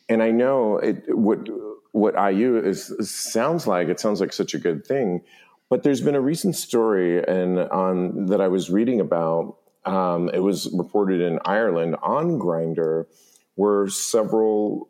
And 0.08 0.22
I 0.22 0.30
know 0.30 0.78
it, 0.78 1.04
what 1.16 1.48
what 1.92 2.14
AYU 2.14 2.64
is 2.64 2.92
sounds 3.10 3.66
like. 3.66 3.88
It 3.88 4.00
sounds 4.00 4.20
like 4.20 4.32
such 4.32 4.54
a 4.54 4.58
good 4.58 4.86
thing. 4.86 5.22
But 5.70 5.82
there's 5.82 6.00
been 6.00 6.14
a 6.14 6.20
recent 6.20 6.56
story 6.56 7.22
and 7.22 7.58
on 7.58 8.26
that 8.26 8.40
I 8.40 8.48
was 8.48 8.70
reading 8.70 9.00
about. 9.00 9.56
Um, 9.84 10.30
it 10.32 10.40
was 10.40 10.70
reported 10.74 11.20
in 11.20 11.38
Ireland 11.44 11.96
on 12.02 12.38
Grindr, 12.38 13.06
where 13.54 13.88
several 13.88 14.88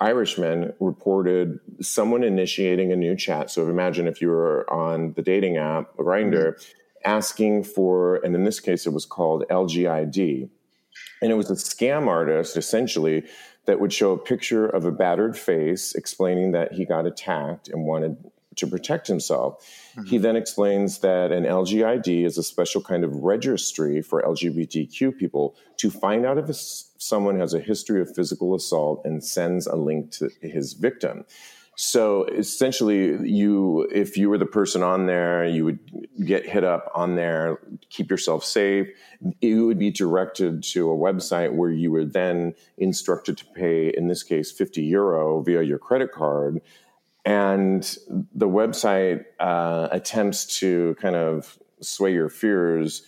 Irishmen 0.00 0.74
reported 0.78 1.58
someone 1.80 2.22
initiating 2.22 2.92
a 2.92 2.96
new 2.96 3.16
chat. 3.16 3.50
So 3.50 3.68
imagine 3.68 4.06
if 4.06 4.20
you 4.20 4.28
were 4.28 4.70
on 4.72 5.12
the 5.14 5.22
dating 5.22 5.56
app 5.56 5.96
Grindr, 5.96 6.54
mm-hmm. 6.54 6.72
asking 7.04 7.64
for, 7.64 8.16
and 8.16 8.34
in 8.34 8.44
this 8.44 8.60
case, 8.60 8.86
it 8.86 8.92
was 8.92 9.06
called 9.06 9.44
LGID, 9.50 10.48
and 11.20 11.32
it 11.32 11.34
was 11.34 11.50
a 11.50 11.54
scam 11.54 12.06
artist 12.06 12.56
essentially 12.56 13.24
that 13.68 13.80
would 13.80 13.92
show 13.92 14.12
a 14.12 14.18
picture 14.18 14.66
of 14.66 14.86
a 14.86 14.90
battered 14.90 15.36
face 15.36 15.94
explaining 15.94 16.52
that 16.52 16.72
he 16.72 16.86
got 16.86 17.04
attacked 17.04 17.68
and 17.68 17.84
wanted 17.84 18.16
to 18.56 18.66
protect 18.66 19.06
himself. 19.06 19.62
Mm-hmm. 19.92 20.04
He 20.06 20.16
then 20.16 20.36
explains 20.36 21.00
that 21.00 21.32
an 21.32 21.44
LGID 21.44 22.24
is 22.24 22.38
a 22.38 22.42
special 22.42 22.80
kind 22.80 23.04
of 23.04 23.14
registry 23.16 24.00
for 24.00 24.22
LGBTQ 24.22 25.18
people 25.18 25.54
to 25.76 25.90
find 25.90 26.24
out 26.24 26.38
if 26.38 26.56
someone 26.56 27.38
has 27.38 27.52
a 27.52 27.60
history 27.60 28.00
of 28.00 28.14
physical 28.14 28.54
assault 28.54 29.02
and 29.04 29.22
sends 29.22 29.66
a 29.66 29.76
link 29.76 30.12
to 30.12 30.30
his 30.40 30.72
victim. 30.72 31.26
So 31.80 32.24
essentially, 32.24 33.30
you 33.30 33.88
if 33.92 34.16
you 34.16 34.30
were 34.30 34.38
the 34.38 34.46
person 34.46 34.82
on 34.82 35.06
there, 35.06 35.46
you 35.46 35.64
would 35.64 35.78
get 36.26 36.44
hit 36.44 36.64
up 36.64 36.90
on 36.92 37.14
there. 37.14 37.60
Keep 37.88 38.10
yourself 38.10 38.44
safe. 38.44 38.88
You 39.40 39.66
would 39.66 39.78
be 39.78 39.92
directed 39.92 40.64
to 40.72 40.90
a 40.90 40.96
website 40.96 41.54
where 41.54 41.70
you 41.70 41.92
were 41.92 42.04
then 42.04 42.54
instructed 42.78 43.38
to 43.38 43.44
pay, 43.54 43.90
in 43.96 44.08
this 44.08 44.24
case, 44.24 44.50
fifty 44.50 44.82
euro 44.82 45.40
via 45.40 45.62
your 45.62 45.78
credit 45.78 46.10
card. 46.10 46.60
And 47.24 47.84
the 48.34 48.48
website 48.48 49.26
uh, 49.38 49.86
attempts 49.92 50.58
to 50.58 50.96
kind 51.00 51.14
of 51.14 51.60
sway 51.80 52.12
your 52.12 52.28
fears 52.28 53.04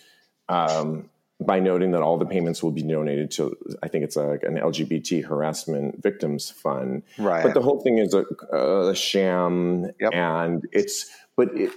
um, 0.47 1.09
by 1.45 1.59
noting 1.59 1.91
that 1.91 2.01
all 2.01 2.17
the 2.17 2.25
payments 2.25 2.61
will 2.61 2.71
be 2.71 2.83
donated 2.83 3.31
to, 3.31 3.57
I 3.81 3.87
think 3.87 4.03
it's 4.03 4.15
a, 4.15 4.31
an 4.43 4.57
LGBT 4.57 5.25
harassment 5.25 6.01
victims 6.01 6.49
fund. 6.49 7.03
Right. 7.17 7.43
But 7.43 7.53
the 7.53 7.61
whole 7.61 7.81
thing 7.81 7.97
is 7.97 8.13
a, 8.13 8.25
a 8.55 8.95
sham, 8.95 9.91
yep. 9.99 10.13
and 10.13 10.65
it's 10.71 11.09
but 11.35 11.49
it, 11.57 11.71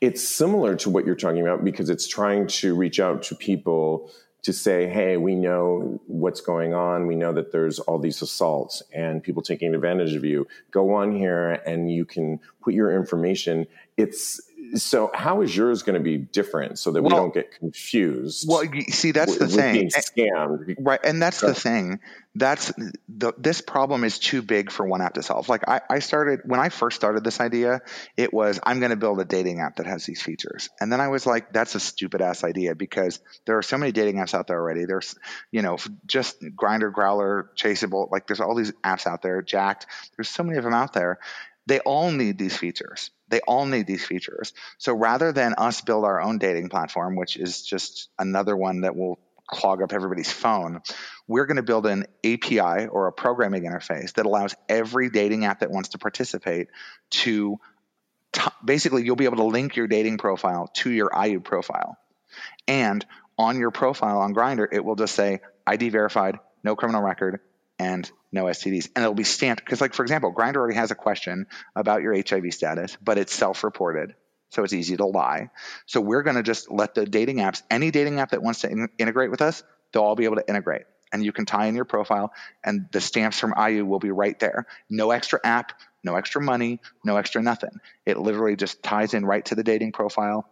it's 0.00 0.26
similar 0.26 0.76
to 0.76 0.90
what 0.90 1.06
you're 1.06 1.16
talking 1.16 1.40
about 1.40 1.64
because 1.64 1.90
it's 1.90 2.06
trying 2.06 2.46
to 2.46 2.74
reach 2.74 3.00
out 3.00 3.22
to 3.24 3.34
people 3.34 4.10
to 4.42 4.52
say, 4.52 4.86
hey, 4.86 5.16
we 5.16 5.34
know 5.34 6.00
what's 6.06 6.40
going 6.40 6.72
on. 6.72 7.06
We 7.06 7.16
know 7.16 7.32
that 7.32 7.50
there's 7.50 7.80
all 7.80 7.98
these 7.98 8.22
assaults 8.22 8.82
and 8.92 9.22
people 9.22 9.42
taking 9.42 9.74
advantage 9.74 10.14
of 10.14 10.24
you. 10.24 10.46
Go 10.70 10.94
on 10.94 11.12
here 11.12 11.54
and 11.66 11.90
you 11.90 12.04
can 12.04 12.40
put 12.62 12.72
your 12.72 12.94
information. 12.94 13.66
It's 13.96 14.40
so 14.74 15.10
how 15.14 15.42
is 15.42 15.56
yours 15.56 15.82
going 15.82 15.94
to 15.94 16.02
be 16.02 16.18
different 16.18 16.78
so 16.78 16.90
that 16.92 17.02
well, 17.02 17.10
we 17.10 17.16
don't 17.16 17.34
get 17.34 17.52
confused? 17.52 18.46
Well, 18.48 18.64
you 18.64 18.82
see, 18.82 19.12
that's 19.12 19.38
with, 19.38 19.40
the 19.40 19.48
thing. 19.48 19.74
Being 19.74 19.90
scammed, 19.90 20.76
right? 20.80 21.00
And 21.02 21.20
that's 21.20 21.40
the 21.40 21.54
thing. 21.54 22.00
That's 22.34 22.72
the, 23.08 23.32
this 23.36 23.60
problem 23.60 24.04
is 24.04 24.18
too 24.18 24.42
big 24.42 24.70
for 24.70 24.86
one 24.86 25.02
app 25.02 25.14
to 25.14 25.22
solve. 25.22 25.48
Like 25.48 25.68
I, 25.68 25.80
I 25.90 25.98
started 26.00 26.40
when 26.44 26.60
I 26.60 26.68
first 26.68 26.96
started 26.96 27.24
this 27.24 27.40
idea, 27.40 27.80
it 28.16 28.32
was 28.32 28.60
I'm 28.62 28.80
going 28.80 28.90
to 28.90 28.96
build 28.96 29.20
a 29.20 29.24
dating 29.24 29.60
app 29.60 29.76
that 29.76 29.86
has 29.86 30.04
these 30.04 30.22
features, 30.22 30.68
and 30.80 30.92
then 30.92 31.00
I 31.00 31.08
was 31.08 31.26
like, 31.26 31.52
that's 31.52 31.74
a 31.74 31.80
stupid 31.80 32.20
ass 32.20 32.44
idea 32.44 32.74
because 32.74 33.20
there 33.46 33.58
are 33.58 33.62
so 33.62 33.78
many 33.78 33.92
dating 33.92 34.16
apps 34.16 34.34
out 34.34 34.46
there 34.46 34.58
already. 34.58 34.84
There's, 34.84 35.14
you 35.50 35.62
know, 35.62 35.78
just 36.06 36.40
Grindr 36.40 36.92
Growlr 36.92 37.48
Chaseable. 37.56 38.10
Like 38.10 38.26
there's 38.26 38.40
all 38.40 38.54
these 38.54 38.72
apps 38.84 39.06
out 39.06 39.22
there. 39.22 39.42
Jacked. 39.42 39.86
There's 40.16 40.28
so 40.28 40.42
many 40.42 40.58
of 40.58 40.64
them 40.64 40.74
out 40.74 40.92
there. 40.92 41.18
They 41.66 41.80
all 41.80 42.10
need 42.10 42.38
these 42.38 42.56
features 42.56 43.10
they 43.28 43.40
all 43.40 43.66
need 43.66 43.86
these 43.86 44.04
features. 44.04 44.52
So 44.78 44.94
rather 44.94 45.32
than 45.32 45.54
us 45.58 45.80
build 45.80 46.04
our 46.04 46.20
own 46.20 46.38
dating 46.38 46.68
platform, 46.68 47.16
which 47.16 47.36
is 47.36 47.62
just 47.62 48.08
another 48.18 48.56
one 48.56 48.82
that 48.82 48.96
will 48.96 49.18
clog 49.46 49.82
up 49.82 49.92
everybody's 49.92 50.30
phone, 50.30 50.80
we're 51.26 51.46
going 51.46 51.56
to 51.56 51.62
build 51.62 51.86
an 51.86 52.06
API 52.24 52.86
or 52.86 53.06
a 53.06 53.12
programming 53.12 53.64
interface 53.64 54.12
that 54.14 54.26
allows 54.26 54.54
every 54.68 55.10
dating 55.10 55.44
app 55.44 55.60
that 55.60 55.70
wants 55.70 55.90
to 55.90 55.98
participate 55.98 56.68
to 57.10 57.58
t- 58.32 58.42
basically 58.64 59.04
you'll 59.04 59.16
be 59.16 59.24
able 59.24 59.36
to 59.38 59.44
link 59.44 59.76
your 59.76 59.86
dating 59.86 60.18
profile 60.18 60.68
to 60.74 60.90
your 60.90 61.10
AYU 61.10 61.42
profile. 61.42 61.96
And 62.66 63.04
on 63.38 63.58
your 63.58 63.70
profile 63.70 64.18
on 64.18 64.34
Grindr, 64.34 64.68
it 64.70 64.84
will 64.84 64.96
just 64.96 65.14
say 65.14 65.40
ID 65.66 65.90
verified, 65.90 66.38
no 66.62 66.76
criminal 66.76 67.02
record, 67.02 67.40
and 67.78 68.10
no 68.32 68.44
STDs. 68.44 68.88
And 68.94 69.02
it'll 69.04 69.14
be 69.14 69.24
stamped 69.24 69.64
because, 69.64 69.80
like, 69.80 69.94
for 69.94 70.02
example, 70.02 70.32
Grindr 70.32 70.56
already 70.56 70.76
has 70.76 70.90
a 70.90 70.94
question 70.94 71.46
about 71.76 72.02
your 72.02 72.14
HIV 72.14 72.52
status, 72.52 72.96
but 73.02 73.18
it's 73.18 73.32
self 73.32 73.64
reported. 73.64 74.14
So 74.50 74.64
it's 74.64 74.72
easy 74.72 74.96
to 74.96 75.04
lie. 75.04 75.50
So 75.86 76.00
we're 76.00 76.22
going 76.22 76.36
to 76.36 76.42
just 76.42 76.70
let 76.70 76.94
the 76.94 77.04
dating 77.04 77.36
apps, 77.36 77.62
any 77.70 77.90
dating 77.90 78.18
app 78.20 78.30
that 78.30 78.42
wants 78.42 78.62
to 78.62 78.70
in- 78.70 78.88
integrate 78.98 79.30
with 79.30 79.42
us, 79.42 79.62
they'll 79.92 80.02
all 80.02 80.16
be 80.16 80.24
able 80.24 80.36
to 80.36 80.48
integrate. 80.48 80.84
and 81.12 81.24
you 81.24 81.32
can 81.32 81.46
tie 81.46 81.66
in 81.66 81.74
your 81.74 81.86
profile, 81.86 82.32
and 82.62 82.86
the 82.92 83.00
stamps 83.00 83.38
from 83.38 83.52
AYU 83.54 83.86
will 83.86 83.98
be 83.98 84.10
right 84.10 84.38
there. 84.40 84.66
No 84.90 85.10
extra 85.10 85.40
app, 85.42 85.72
no 86.04 86.16
extra 86.16 86.42
money, 86.42 86.80
no 87.02 87.16
extra 87.16 87.42
nothing. 87.42 87.80
It 88.04 88.18
literally 88.18 88.56
just 88.56 88.82
ties 88.82 89.14
in 89.14 89.24
right 89.24 89.44
to 89.46 89.54
the 89.54 89.64
dating 89.64 89.92
profile. 89.92 90.46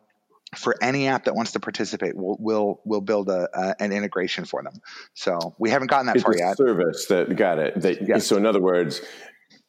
For 0.55 0.77
any 0.81 1.09
app 1.09 1.25
that 1.25 1.35
wants 1.35 1.53
to 1.53 1.61
participate, 1.61 2.15
we'll 2.15 2.37
we'll, 2.39 2.81
we'll 2.85 3.01
build 3.01 3.29
a, 3.29 3.49
uh, 3.53 3.75
an 3.81 3.93
integration 3.93 4.45
for 4.45 4.63
them. 4.63 4.81
So 5.15 5.55
we 5.59 5.71
haven't 5.71 5.89
gotten 5.89 6.07
that 6.07 6.17
it's 6.17 6.25
far 6.25 6.37
yet. 6.37 6.57
Service 6.57 7.07
that 7.07 7.35
got 7.37 7.59
it. 7.59 7.81
That, 7.81 8.07
Yes. 8.07 8.27
So 8.27 8.37
in 8.37 8.47
other 8.47 8.61
words, 8.61 9.01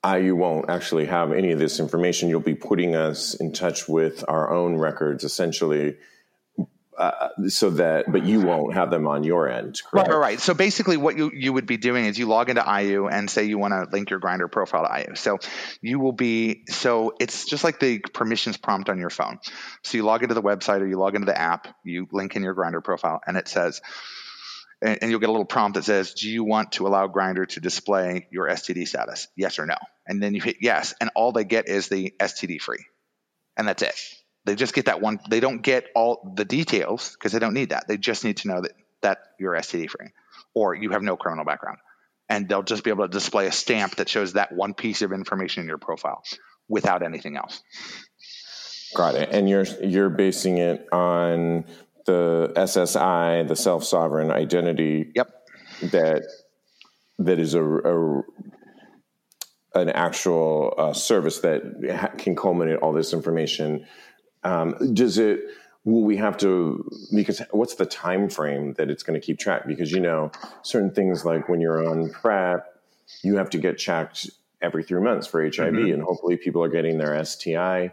AYU 0.04 0.36
won't 0.36 0.70
actually 0.70 1.06
have 1.06 1.32
any 1.32 1.52
of 1.52 1.60
this 1.60 1.80
information. 1.80 2.30
You'll 2.30 2.40
be 2.40 2.56
putting 2.56 2.96
us 2.96 3.34
in 3.34 3.52
touch 3.52 3.88
with 3.88 4.24
our 4.28 4.52
own 4.54 4.78
records, 4.78 5.24
essentially, 5.24 5.98
uh, 6.98 7.30
so 7.48 7.70
that. 7.72 8.12
But 8.12 8.26
you 8.26 8.42
won't 8.42 8.74
have 8.74 8.90
them 8.90 9.08
on 9.08 9.24
your 9.24 9.48
end, 9.50 9.82
Right, 9.94 10.06
correct? 10.06 10.10
right, 10.10 10.18
right. 10.18 10.40
So 10.40 10.54
basically, 10.54 10.98
what 10.98 11.18
you, 11.18 11.32
you 11.34 11.54
would 11.54 11.66
be 11.66 11.78
doing 11.78 12.06
is 12.06 12.18
you 12.18 12.26
log 12.26 12.50
into 12.50 12.62
AYU 12.62 13.12
and 13.12 13.30
say 13.30 13.44
you 13.46 13.58
want 13.58 13.74
to 13.74 13.88
link 13.92 14.10
your 14.10 14.20
Grindr 14.20 14.52
profile 14.52 14.84
to 14.84 14.90
AYU. 14.90 15.18
So 15.18 15.38
you 15.82 16.00
will 16.00 16.12
be 16.12 16.64
so 16.70 17.14
it's 17.20 17.46
just 17.46 17.64
like 17.64 17.80
the 17.80 18.00
permissions 18.00 18.58
prompt 18.58 18.90
on 18.90 18.98
your 18.98 19.10
phone. 19.10 19.40
So 19.84 19.98
you 19.98 20.04
log 20.04 20.24
into 20.24 20.36
the 20.36 20.42
website 20.42 20.82
or 20.82 20.88
you 20.88 20.98
log 20.98 21.16
into 21.16 21.26
the 21.26 21.40
app, 21.40 21.68
you 21.84 22.08
link 22.12 22.36
in 22.36 22.44
your 22.44 22.56
Grindr 22.56 22.84
profile, 22.84 23.22
and 23.28 23.38
it 23.38 23.48
says, 23.48 23.82
and, 24.82 25.00
and 25.02 25.12
you'll 25.12 25.20
get 25.20 25.30
a 25.30 25.32
little 25.32 25.46
prompt 25.46 25.76
that 25.76 25.84
says, 25.84 26.14
"Do 26.14 26.30
you 26.30 26.44
want 26.44 26.74
to 26.74 26.88
allow 26.88 27.08
Grindr 27.08 27.48
to 27.50 27.60
display 27.60 28.28
your 28.32 28.48
STD 28.48 28.88
status? 28.88 29.28
Yes 29.36 29.60
or 29.60 29.66
no?" 29.66 29.78
And 30.08 30.22
then 30.22 30.34
you 30.34 30.42
hit 30.42 30.58
yes, 30.62 30.94
and 31.02 31.10
all 31.16 31.32
they 31.32 31.44
get 31.44 31.68
is 31.68 31.90
the 31.90 32.14
STD 32.20 32.62
free, 32.62 32.86
and 33.56 33.68
that's 33.68 33.84
it. 33.84 33.96
They 34.48 34.56
just 34.56 34.74
get 34.74 34.86
that 34.86 35.02
one. 35.02 35.20
They 35.30 35.42
don't 35.42 35.62
get 35.62 35.88
all 35.94 36.34
the 36.36 36.46
details 36.46 37.12
because 37.12 37.34
they 37.34 37.40
don't 37.40 37.54
need 37.54 37.70
that. 37.70 37.88
They 37.88 37.98
just 37.98 38.24
need 38.24 38.38
to 38.38 38.48
know 38.48 38.62
that 38.62 38.72
that 39.02 39.20
you're 39.40 39.54
STD 39.54 39.90
free 39.90 40.08
or 40.56 40.74
you 40.74 40.92
have 40.92 41.04
no 41.04 41.18
criminal 41.18 41.46
background, 41.46 41.80
and 42.30 42.48
they'll 42.48 42.64
just 42.64 42.84
be 42.84 42.90
able 42.90 43.04
to 43.04 43.12
display 43.12 43.48
a 43.48 43.52
stamp 43.52 43.98
that 43.98 44.08
shows 44.08 44.34
that 44.34 44.54
one 44.54 44.74
piece 44.74 45.02
of 45.02 45.12
information 45.12 45.62
in 45.62 45.68
your 45.68 45.78
profile 45.78 46.24
without 46.70 47.04
anything 47.04 47.36
else. 47.36 47.62
Got 48.96 49.16
it. 49.16 49.30
And 49.34 49.50
you're 49.50 49.66
you're 49.84 50.10
basing 50.10 50.58
it 50.60 50.88
on 50.94 51.66
the 52.06 52.54
SSI, 52.56 53.48
the 53.48 53.56
self 53.56 53.84
sovereign 53.84 54.32
identity 54.32 55.12
Yep. 55.14 55.30
that 55.92 56.24
that 57.20 57.40
is 57.40 57.54
a, 57.54 57.62
a 57.64 58.22
an 59.76 59.90
actual 59.90 60.74
uh, 60.78 60.94
service 60.94 61.40
that 61.40 61.62
ha- 61.94 62.16
can 62.18 62.36
culminate 62.36 62.78
all 62.78 62.94
this 62.94 63.14
information. 63.14 63.86
Um, 64.44 64.94
does 64.94 65.18
it? 65.18 65.42
Will 65.86 66.04
we 66.04 66.18
have 66.18 66.38
to? 66.38 66.90
Because 67.14 67.42
what's 67.52 67.76
the 67.76 67.86
time 67.86 68.30
frame 68.30 68.74
that 68.74 68.90
it's 68.90 69.04
going 69.04 69.20
to 69.20 69.26
keep 69.26 69.40
track? 69.40 69.66
Because 69.68 69.92
you 69.92 70.00
know, 70.00 70.32
certain 70.62 70.92
things 70.92 71.24
like 71.24 71.48
when 71.48 71.62
you're 71.62 71.88
on 71.88 72.10
PrEP, 72.10 72.66
you 73.24 73.38
have 73.38 73.50
to 73.52 73.58
get 73.58 73.78
checked 73.78 74.30
every 74.62 74.84
three 74.84 75.02
months 75.02 75.28
for 75.28 75.44
HIV, 75.44 75.76
and 75.94 76.02
hopefully 76.02 76.38
people 76.38 76.64
are 76.64 76.70
getting 76.70 76.98
their 76.98 77.24
STI 77.24 77.92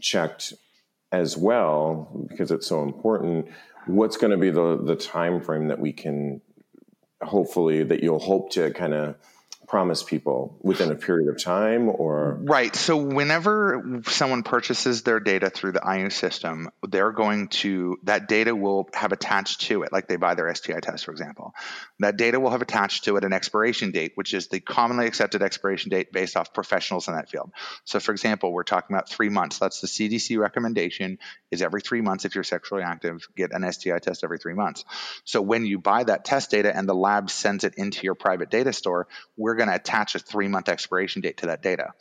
checked 0.00 0.54
as 1.10 1.36
well 1.36 2.26
because 2.28 2.50
it's 2.50 2.66
so 2.66 2.82
important. 2.82 3.46
What's 3.86 4.16
going 4.16 4.30
to 4.30 4.38
be 4.38 4.50
the 4.50 4.80
the 4.82 4.96
time 4.96 5.40
frame 5.40 5.68
that 5.68 5.78
we 5.78 5.92
can 5.92 6.40
hopefully 7.20 7.84
that 7.84 8.02
you'll 8.02 8.18
hope 8.18 8.50
to 8.50 8.70
kind 8.72 8.94
of 8.94 9.16
promise 9.68 10.02
people 10.02 10.58
within 10.60 10.90
a 10.90 10.94
period 10.94 11.28
of 11.28 11.42
time 11.42 11.88
or 11.88 12.38
Right. 12.42 12.74
So 12.74 12.96
whenever 12.96 14.02
someone 14.06 14.42
purchases 14.42 15.02
their 15.02 15.20
data 15.20 15.50
through 15.50 15.72
the 15.72 15.80
AYU 15.80 16.12
system, 16.12 16.70
they're 16.86 17.12
going 17.12 17.48
to 17.48 17.98
that 18.04 18.28
data 18.28 18.54
will 18.54 18.88
have 18.94 19.12
attached 19.12 19.62
to 19.62 19.82
it, 19.82 19.92
like 19.92 20.08
they 20.08 20.16
buy 20.16 20.34
their 20.34 20.52
STI 20.54 20.80
test, 20.80 21.04
for 21.04 21.12
example. 21.12 21.54
That 22.00 22.16
data 22.16 22.40
will 22.40 22.50
have 22.50 22.62
attached 22.62 23.04
to 23.04 23.16
it 23.16 23.24
an 23.24 23.32
expiration 23.32 23.90
date, 23.90 24.12
which 24.14 24.34
is 24.34 24.48
the 24.48 24.60
commonly 24.60 25.06
accepted 25.06 25.42
expiration 25.42 25.90
date 25.90 26.12
based 26.12 26.36
off 26.36 26.52
professionals 26.52 27.08
in 27.08 27.14
that 27.14 27.30
field. 27.30 27.52
So, 27.84 28.00
for 28.00 28.12
example, 28.12 28.52
we're 28.52 28.64
talking 28.64 28.94
about 28.94 29.08
three 29.08 29.28
months. 29.28 29.58
That's 29.58 29.80
the 29.80 29.86
CDC 29.86 30.38
recommendation: 30.38 31.18
is 31.50 31.62
every 31.62 31.80
three 31.80 32.00
months 32.00 32.24
if 32.24 32.34
you're 32.34 32.44
sexually 32.44 32.82
active, 32.82 33.26
get 33.36 33.52
an 33.52 33.70
STI 33.70 33.98
test 33.98 34.24
every 34.24 34.38
three 34.38 34.54
months. 34.54 34.84
So 35.24 35.40
when 35.42 35.66
you 35.66 35.78
buy 35.78 36.04
that 36.04 36.24
test 36.24 36.50
data 36.50 36.74
and 36.74 36.88
the 36.88 36.94
lab 36.94 37.30
sends 37.30 37.64
it 37.64 37.74
into 37.76 38.04
your 38.04 38.14
private 38.14 38.50
data 38.50 38.72
store, 38.72 39.06
we're 39.36 39.51
going 39.54 39.68
to 39.68 39.74
attach 39.74 40.14
a 40.14 40.18
three 40.18 40.48
month 40.48 40.68
expiration 40.68 41.22
date 41.22 41.38
to 41.38 41.46
that 41.46 41.62
data. 41.62 41.92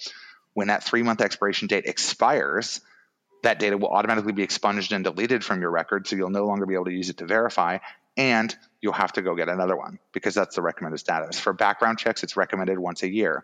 When 0.54 0.68
that 0.68 0.84
three 0.84 1.04
month 1.04 1.22
expiration 1.22 1.68
date 1.68 1.86
expires, 1.86 2.82
that 3.43 3.60
data 3.60 3.78
will 3.78 3.89
automatically 3.89 4.34
be 4.34 4.43
expunged 4.43 4.91
and 4.91 5.04
deleted 5.04 5.43
from 5.43 5.62
your 5.62 5.72
record. 5.72 6.08
So 6.08 6.16
you'll 6.16 6.30
no 6.30 6.45
longer 6.45 6.66
be 6.66 6.76
able 6.76 6.86
to 6.86 6.91
use 6.91 7.10
it 7.10 7.18
to 7.18 7.26
verify. 7.26 7.80
And 8.18 8.54
you'll 8.82 8.91
have 8.93 9.14
to 9.14 9.22
go 9.22 9.36
get 9.36 9.47
another 9.47 9.76
one 9.76 9.99
because 10.12 10.36
that's 10.36 10.56
the 10.56 10.62
recommended 10.62 10.97
status. 10.97 11.39
For 11.39 11.54
background 11.54 11.97
checks, 11.97 12.24
it's 12.24 12.36
recommended 12.36 12.78
once 12.78 13.04
a 13.04 13.10
year. 13.10 13.43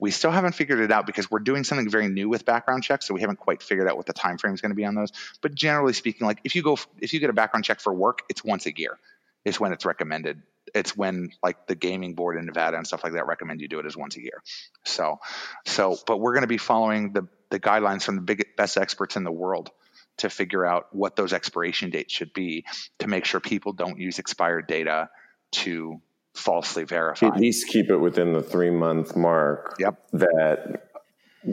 We 0.00 0.10
still 0.10 0.32
haven't 0.32 0.52
figured 0.52 0.80
it 0.80 0.90
out 0.90 1.06
because 1.06 1.30
we're 1.30 1.38
doing 1.38 1.62
something 1.62 1.88
very 1.88 2.08
new 2.08 2.28
with 2.28 2.44
background 2.44 2.82
checks, 2.82 3.06
so 3.06 3.14
we 3.14 3.20
haven't 3.20 3.38
quite 3.38 3.62
figured 3.62 3.88
out 3.88 3.96
what 3.96 4.06
the 4.06 4.12
time 4.12 4.38
frame 4.38 4.54
is 4.54 4.60
going 4.60 4.70
to 4.70 4.76
be 4.76 4.84
on 4.84 4.96
those. 4.96 5.12
But 5.40 5.54
generally 5.54 5.92
speaking, 5.92 6.26
like 6.26 6.40
if 6.42 6.56
you 6.56 6.62
go 6.62 6.78
if 7.00 7.12
you 7.12 7.20
get 7.20 7.30
a 7.30 7.34
background 7.34 7.64
check 7.64 7.78
for 7.78 7.94
work, 7.94 8.22
it's 8.28 8.42
once 8.42 8.66
a 8.66 8.76
year. 8.76 8.98
Is 9.44 9.60
when 9.60 9.72
it's 9.72 9.84
recommended. 9.84 10.42
It's 10.74 10.96
when 10.96 11.30
like 11.42 11.66
the 11.66 11.74
gaming 11.74 12.14
board 12.14 12.36
in 12.36 12.46
Nevada 12.46 12.76
and 12.76 12.86
stuff 12.86 13.04
like 13.04 13.12
that 13.14 13.26
recommend 13.26 13.60
you 13.60 13.68
do 13.68 13.78
it 13.78 13.86
as 13.86 13.96
once 13.96 14.16
a 14.16 14.22
year. 14.22 14.42
So, 14.84 15.18
so 15.66 15.96
but 16.06 16.18
we're 16.18 16.32
going 16.32 16.42
to 16.42 16.48
be 16.48 16.58
following 16.58 17.12
the 17.12 17.28
the 17.50 17.58
guidelines 17.60 18.02
from 18.02 18.16
the 18.16 18.22
big, 18.22 18.44
best 18.56 18.76
experts 18.76 19.16
in 19.16 19.24
the 19.24 19.32
world 19.32 19.70
to 20.18 20.28
figure 20.28 20.66
out 20.66 20.86
what 20.92 21.16
those 21.16 21.32
expiration 21.32 21.90
dates 21.90 22.12
should 22.12 22.32
be 22.32 22.64
to 22.98 23.06
make 23.06 23.24
sure 23.24 23.40
people 23.40 23.72
don't 23.72 23.98
use 23.98 24.18
expired 24.18 24.66
data 24.66 25.08
to 25.52 26.00
falsely 26.34 26.84
verify. 26.84 27.26
at 27.26 27.40
least 27.40 27.68
keep 27.68 27.90
it 27.90 27.96
within 27.96 28.32
the 28.32 28.42
three 28.42 28.70
month 28.70 29.16
mark 29.16 29.76
Yep. 29.78 30.08
that 30.12 30.90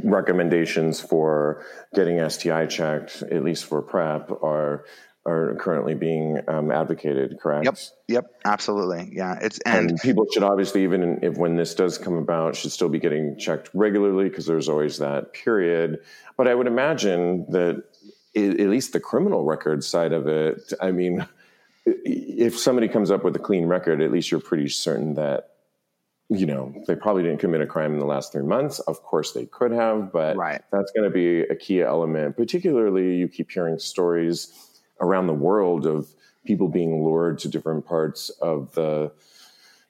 recommendations 0.03 0.99
for 0.99 1.63
getting 1.93 2.27
STI 2.29 2.65
checked, 2.65 3.21
at 3.23 3.43
least 3.43 3.65
for 3.65 3.81
PrEP, 3.81 4.31
are 4.43 4.85
are 5.25 5.55
currently 5.55 5.95
being 5.95 6.39
um, 6.47 6.71
advocated. 6.71 7.39
Correct. 7.39 7.65
Yep. 7.65 7.77
Yep. 8.07 8.25
Absolutely. 8.45 9.09
Yeah. 9.11 9.39
It's 9.41 9.59
and, 9.59 9.91
And 9.91 9.99
people 9.99 10.27
should 10.31 10.43
obviously, 10.43 10.83
even 10.83 11.19
if 11.23 11.35
when 11.37 11.55
this 11.55 11.73
does 11.73 11.97
come 11.97 12.15
about, 12.15 12.55
should 12.55 12.71
still 12.71 12.89
be 12.89 12.99
getting 12.99 13.37
checked 13.37 13.69
regularly 13.73 14.29
because 14.29 14.45
there's 14.45 14.69
always 14.69 14.99
that 14.99 15.33
period. 15.33 16.01
But 16.37 16.47
I 16.47 16.53
would 16.53 16.67
imagine 16.67 17.45
that 17.49 17.83
i 18.37 18.39
at 18.39 18.67
least 18.69 18.93
the 18.93 18.99
criminal 18.99 19.45
record 19.45 19.83
side 19.83 20.11
of 20.11 20.27
it, 20.27 20.73
I 20.81 20.91
mean, 20.91 21.25
if 21.85 22.59
somebody 22.59 22.87
comes 22.87 23.09
up 23.09 23.23
with 23.23 23.35
a 23.35 23.39
clean 23.39 23.65
record, 23.65 24.01
at 24.01 24.11
least 24.11 24.29
you're 24.29 24.41
pretty 24.41 24.67
certain 24.67 25.13
that, 25.15 25.51
you 26.29 26.45
know, 26.45 26.73
they 26.85 26.95
probably 26.95 27.23
didn't 27.23 27.39
commit 27.39 27.61
a 27.61 27.67
crime 27.67 27.93
in 27.93 27.99
the 27.99 28.05
last 28.05 28.31
three 28.31 28.43
months. 28.43 28.79
Of 28.79 29.01
course 29.03 29.31
they 29.31 29.45
could 29.45 29.71
have, 29.71 30.11
but 30.11 30.35
Right. 30.35 30.61
that's 30.71 30.91
going 30.91 31.09
to 31.09 31.13
be 31.13 31.41
a 31.41 31.55
key 31.55 31.81
element. 31.81 32.35
Particularly, 32.35 33.15
you 33.15 33.27
keep 33.27 33.49
hearing 33.49 33.79
stories 33.79 34.74
around 34.99 35.27
the 35.27 35.33
world 35.33 35.85
of 35.85 36.07
people 36.45 36.67
being 36.67 37.03
lured 37.03 37.39
to 37.39 37.49
different 37.49 37.85
parts 37.85 38.29
of 38.29 38.73
the 38.73 39.11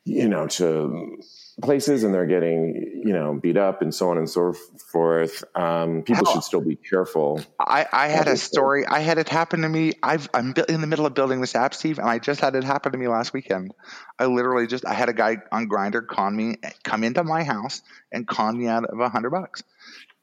you 0.05 0.29
know 0.29 0.47
to 0.47 1.21
places 1.61 2.03
and 2.03 2.13
they're 2.13 2.25
getting 2.25 3.01
you 3.05 3.13
know 3.13 3.33
beat 3.33 3.57
up 3.57 3.81
and 3.81 3.93
so 3.93 4.09
on 4.09 4.17
and 4.17 4.29
so 4.29 4.53
forth 4.91 5.43
um, 5.55 6.03
people 6.03 6.25
should 6.25 6.43
still 6.43 6.61
be 6.61 6.75
careful 6.75 7.43
I, 7.59 7.85
I 7.91 8.07
had 8.07 8.27
a 8.27 8.37
story. 8.37 8.85
I 8.85 8.99
had 8.99 9.17
it 9.17 9.29
happen 9.29 9.61
to 9.61 9.69
me. 9.69 9.93
I've, 10.03 10.29
I'm 10.33 10.51
bu- 10.51 10.65
in 10.67 10.81
the 10.81 10.87
middle 10.87 11.05
of 11.05 11.13
building 11.13 11.41
this 11.41 11.55
app, 11.55 11.73
Steve, 11.73 11.99
and 11.99 12.09
I 12.09 12.19
just 12.19 12.41
had 12.41 12.55
it 12.55 12.63
happen 12.63 12.91
to 12.91 12.97
me 12.97 13.07
last 13.07 13.33
weekend. 13.33 13.73
I 14.19 14.25
literally 14.25 14.67
just 14.67 14.85
I 14.85 14.93
had 14.93 15.09
a 15.09 15.13
guy 15.13 15.37
on 15.51 15.67
Grindr 15.67 16.05
con 16.05 16.35
me, 16.35 16.57
come 16.83 17.03
into 17.03 17.23
my 17.23 17.43
house 17.43 17.81
and 18.11 18.27
con 18.27 18.57
me 18.57 18.67
out 18.67 18.85
of 18.85 18.99
a 18.99 19.09
hundred 19.09 19.31
bucks, 19.31 19.63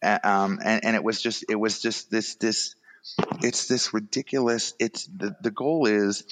um, 0.03 0.61
and 0.63 0.85
and 0.85 0.97
it 0.97 1.03
was 1.03 1.21
just 1.21 1.45
it 1.49 1.57
was 1.57 1.81
just 1.81 2.11
this 2.11 2.35
this 2.37 2.75
it's 3.43 3.67
this 3.69 3.93
ridiculous. 3.95 4.75
It's 4.79 5.07
the 5.07 5.35
the 5.41 5.51
goal 5.51 5.87
is 5.87 6.25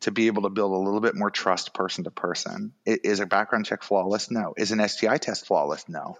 to 0.00 0.10
be 0.10 0.26
able 0.28 0.42
to 0.42 0.50
build 0.50 0.72
a 0.72 0.76
little 0.76 1.00
bit 1.00 1.14
more 1.14 1.30
trust 1.30 1.74
person 1.74 2.04
to 2.04 2.10
person. 2.10 2.72
Is 2.86 3.20
a 3.20 3.26
background 3.26 3.66
check 3.66 3.82
flawless? 3.82 4.30
No. 4.30 4.54
Is 4.56 4.70
an 4.72 4.86
STI 4.88 5.18
test 5.18 5.46
flawless? 5.46 5.88
No. 5.88 6.16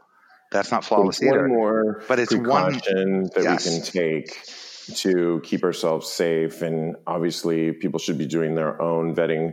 That's 0.50 0.70
not 0.70 0.84
flawless 0.84 1.20
It's 1.20 1.26
either. 1.28 1.42
one 1.42 1.50
more 1.50 2.02
But 2.08 2.18
it's 2.18 2.34
one- 2.34 2.72
that 2.74 3.30
Yes. 3.42 3.66
we 3.66 3.72
can 3.80 3.82
take 3.82 4.38
to 4.96 5.40
keep 5.44 5.62
ourselves 5.64 6.10
safe 6.10 6.60
and 6.60 6.96
obviously 7.06 7.72
people 7.72 7.98
should 8.00 8.18
be 8.18 8.26
doing 8.26 8.54
their 8.56 8.80
own 8.82 9.14
vetting 9.14 9.52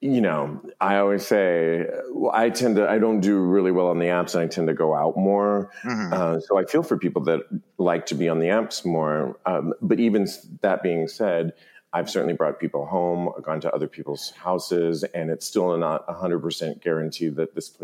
you 0.00 0.20
know 0.20 0.60
i 0.80 0.96
always 0.98 1.26
say 1.26 1.84
well, 2.12 2.30
i 2.34 2.48
tend 2.50 2.76
to 2.76 2.88
i 2.88 2.98
don't 2.98 3.20
do 3.20 3.38
really 3.40 3.72
well 3.72 3.88
on 3.88 3.98
the 3.98 4.06
apps 4.06 4.34
and 4.34 4.42
i 4.44 4.46
tend 4.46 4.68
to 4.68 4.74
go 4.74 4.94
out 4.94 5.16
more 5.16 5.70
Mhm. 5.84 6.12
uh, 6.12 6.40
so 6.40 6.56
i 6.56 6.64
feel 6.64 6.82
for 6.84 6.96
people 6.96 7.22
that 7.24 7.40
like 7.78 8.06
to 8.06 8.14
be 8.14 8.28
on 8.28 8.38
the 8.38 8.46
apps 8.46 8.86
more 8.86 9.36
um, 9.46 9.74
but 9.82 9.98
even 9.98 10.26
that 10.60 10.82
being 10.84 11.08
said 11.08 11.52
i've 11.92 12.08
certainly 12.08 12.34
brought 12.34 12.60
people 12.60 12.86
home 12.86 13.30
gone 13.42 13.60
to 13.60 13.72
other 13.74 13.88
people's 13.88 14.30
houses 14.32 15.02
and 15.14 15.30
it's 15.30 15.46
still 15.46 15.76
not 15.76 16.06
100% 16.06 16.80
guaranteed 16.80 17.34
that 17.36 17.54
this 17.56 17.76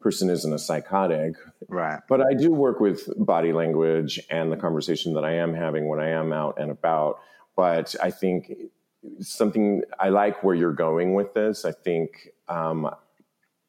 person 0.00 0.30
isn't 0.30 0.54
a 0.54 0.58
psychotic 0.58 1.34
Right. 1.68 2.00
but 2.08 2.22
I 2.22 2.32
do 2.32 2.50
work 2.52 2.80
with 2.80 3.06
body 3.18 3.52
language 3.52 4.18
and 4.30 4.50
the 4.50 4.56
conversation 4.56 5.12
that 5.14 5.24
I 5.26 5.32
am 5.34 5.52
having 5.52 5.88
when 5.88 6.00
I 6.00 6.08
am 6.10 6.32
out 6.32 6.58
and 6.58 6.70
about. 6.70 7.18
But 7.54 7.94
I 8.02 8.10
think 8.10 8.50
something 9.20 9.82
I 9.98 10.10
like 10.10 10.42
where 10.42 10.54
you're 10.54 10.72
going 10.72 11.14
with 11.14 11.34
this. 11.34 11.64
I 11.64 11.72
think 11.72 12.32
um, 12.48 12.90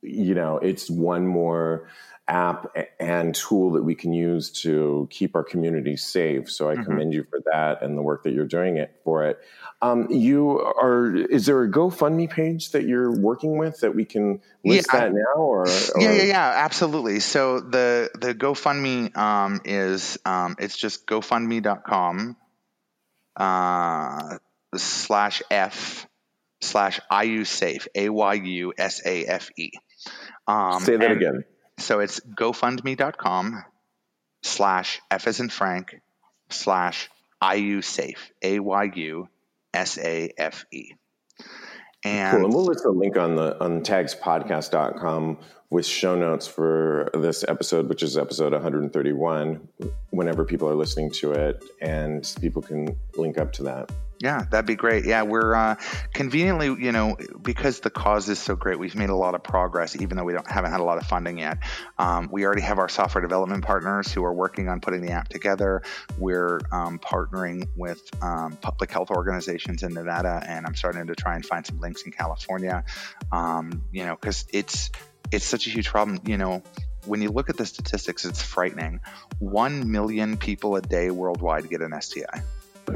you 0.01 0.33
know, 0.33 0.57
it's 0.57 0.89
one 0.89 1.27
more 1.27 1.87
app 2.27 2.73
and 2.99 3.35
tool 3.35 3.71
that 3.71 3.83
we 3.83 3.93
can 3.93 4.13
use 4.13 4.49
to 4.49 5.07
keep 5.11 5.35
our 5.35 5.43
community 5.43 5.97
safe. 5.97 6.49
So 6.49 6.69
I 6.69 6.75
mm-hmm. 6.75 6.83
commend 6.83 7.13
you 7.13 7.25
for 7.29 7.39
that 7.51 7.81
and 7.81 7.97
the 7.97 8.01
work 8.01 8.23
that 8.23 8.31
you're 8.31 8.45
doing 8.45 8.77
it 8.77 8.99
for 9.03 9.25
it. 9.25 9.39
Um, 9.81 10.07
you 10.11 10.59
are. 10.59 11.15
Is 11.15 11.47
there 11.47 11.61
a 11.63 11.69
GoFundMe 11.69 12.29
page 12.29 12.71
that 12.71 12.83
you're 12.83 13.11
working 13.11 13.57
with 13.57 13.79
that 13.79 13.95
we 13.95 14.05
can 14.05 14.41
list 14.63 14.89
yeah, 14.93 14.99
that 14.99 15.13
now? 15.13 15.33
Or, 15.35 15.63
or, 15.63 15.67
yeah, 15.97 16.13
yeah, 16.13 16.23
yeah, 16.23 16.51
absolutely. 16.55 17.19
So 17.19 17.59
the 17.59 18.11
the 18.19 18.35
GoFundMe 18.35 19.15
um, 19.17 19.61
is 19.65 20.19
um, 20.23 20.55
it's 20.59 20.77
just 20.77 21.07
GoFundMe.com 21.07 22.37
uh, 23.35 24.37
slash 24.75 25.41
f 25.51 26.07
slash 26.61 26.99
AYUSafe 27.11 27.87
A 27.95 28.09
Y 28.09 28.33
U 28.33 28.73
S 28.77 29.01
A 29.05 29.25
F 29.25 29.49
E. 29.57 29.71
Um, 30.47 30.81
Say 30.81 30.97
that 30.97 31.11
again. 31.11 31.43
So 31.77 31.99
it's 31.99 32.19
GoFundMe.com 32.19 33.63
slash 34.43 35.01
F 35.09 35.27
as 35.27 35.39
in 35.39 35.49
Frank 35.49 36.01
slash 36.49 37.09
AYUSafe, 37.41 38.17
A 38.41 38.59
Y 38.59 38.91
U 38.95 39.27
S 39.73 39.97
A 39.97 40.33
F 40.37 40.65
E. 40.71 40.91
And, 42.03 42.37
cool. 42.37 42.45
and 42.45 42.53
we'll 42.53 42.65
list 42.65 42.83
the 42.83 42.91
link 42.91 43.17
on 43.17 43.35
the 43.35 43.63
on 43.63 43.81
tagspodcast.com 43.81 45.37
with 45.71 45.85
show 45.85 46.15
notes 46.15 46.45
for 46.45 47.09
this 47.13 47.45
episode, 47.47 47.87
which 47.87 48.03
is 48.03 48.17
episode 48.17 48.51
131, 48.51 49.67
whenever 50.09 50.43
people 50.43 50.69
are 50.69 50.75
listening 50.75 51.09
to 51.09 51.31
it, 51.31 51.63
and 51.81 52.35
people 52.41 52.61
can 52.61 52.95
link 53.15 53.37
up 53.37 53.53
to 53.53 53.63
that. 53.63 53.89
Yeah, 54.19 54.45
that'd 54.51 54.67
be 54.67 54.75
great. 54.75 55.05
Yeah, 55.05 55.23
we're 55.23 55.55
uh, 55.55 55.75
conveniently, 56.13 56.67
you 56.67 56.91
know, 56.91 57.17
because 57.41 57.79
the 57.79 57.89
cause 57.89 58.29
is 58.29 58.37
so 58.37 58.55
great, 58.55 58.77
we've 58.77 58.95
made 58.95 59.09
a 59.09 59.15
lot 59.15 59.33
of 59.33 59.43
progress, 59.43 59.95
even 59.95 60.15
though 60.15 60.23
we 60.23 60.33
don't 60.33 60.47
haven't 60.47 60.69
had 60.71 60.79
a 60.79 60.83
lot 60.83 60.99
of 60.99 61.07
funding 61.07 61.39
yet. 61.39 61.57
Um, 61.97 62.29
we 62.31 62.45
already 62.45 62.61
have 62.61 62.77
our 62.77 62.89
software 62.89 63.23
development 63.23 63.63
partners 63.63 64.11
who 64.11 64.23
are 64.23 64.33
working 64.33 64.69
on 64.69 64.79
putting 64.79 65.01
the 65.01 65.11
app 65.11 65.29
together. 65.29 65.81
We're 66.19 66.59
um, 66.71 66.99
partnering 66.99 67.67
with 67.75 67.99
um, 68.21 68.57
public 68.61 68.91
health 68.91 69.09
organizations 69.09 69.81
in 69.81 69.95
Nevada, 69.95 70.43
and 70.45 70.67
I'm 70.67 70.75
starting 70.75 71.07
to 71.07 71.15
try 71.15 71.33
and 71.33 71.43
find 71.43 71.65
some 71.65 71.79
links 71.79 72.03
in 72.03 72.11
California. 72.11 72.83
Um, 73.31 73.85
you 73.91 74.05
know, 74.05 74.15
because 74.15 74.45
it's 74.53 74.91
it's 75.31 75.45
such 75.45 75.67
a 75.67 75.69
huge 75.69 75.89
problem. 75.89 76.19
You 76.25 76.37
know, 76.37 76.63
when 77.05 77.21
you 77.21 77.29
look 77.29 77.49
at 77.49 77.57
the 77.57 77.65
statistics, 77.65 78.25
it's 78.25 78.41
frightening. 78.41 78.99
One 79.39 79.91
million 79.91 80.37
people 80.37 80.75
a 80.75 80.81
day 80.81 81.11
worldwide 81.11 81.69
get 81.69 81.81
an 81.81 81.99
STI. 81.99 82.43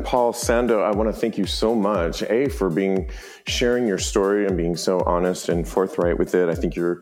Paul 0.03 0.34
Sando, 0.34 0.84
I 0.84 0.91
want 0.91 1.13
to 1.13 1.19
thank 1.19 1.38
you 1.38 1.45
so 1.45 1.73
much, 1.73 2.21
A, 2.23 2.49
for 2.49 2.69
being 2.69 3.09
sharing 3.47 3.88
your 3.88 3.97
story 3.97 4.45
and 4.45 4.57
being 4.57 4.76
so 4.76 4.99
honest 5.01 5.47
and 5.47 5.67
forthright 5.67 6.17
with 6.17 6.36
it. 6.36 6.49
I 6.49 6.55
think 6.55 6.76
you're 6.76 7.01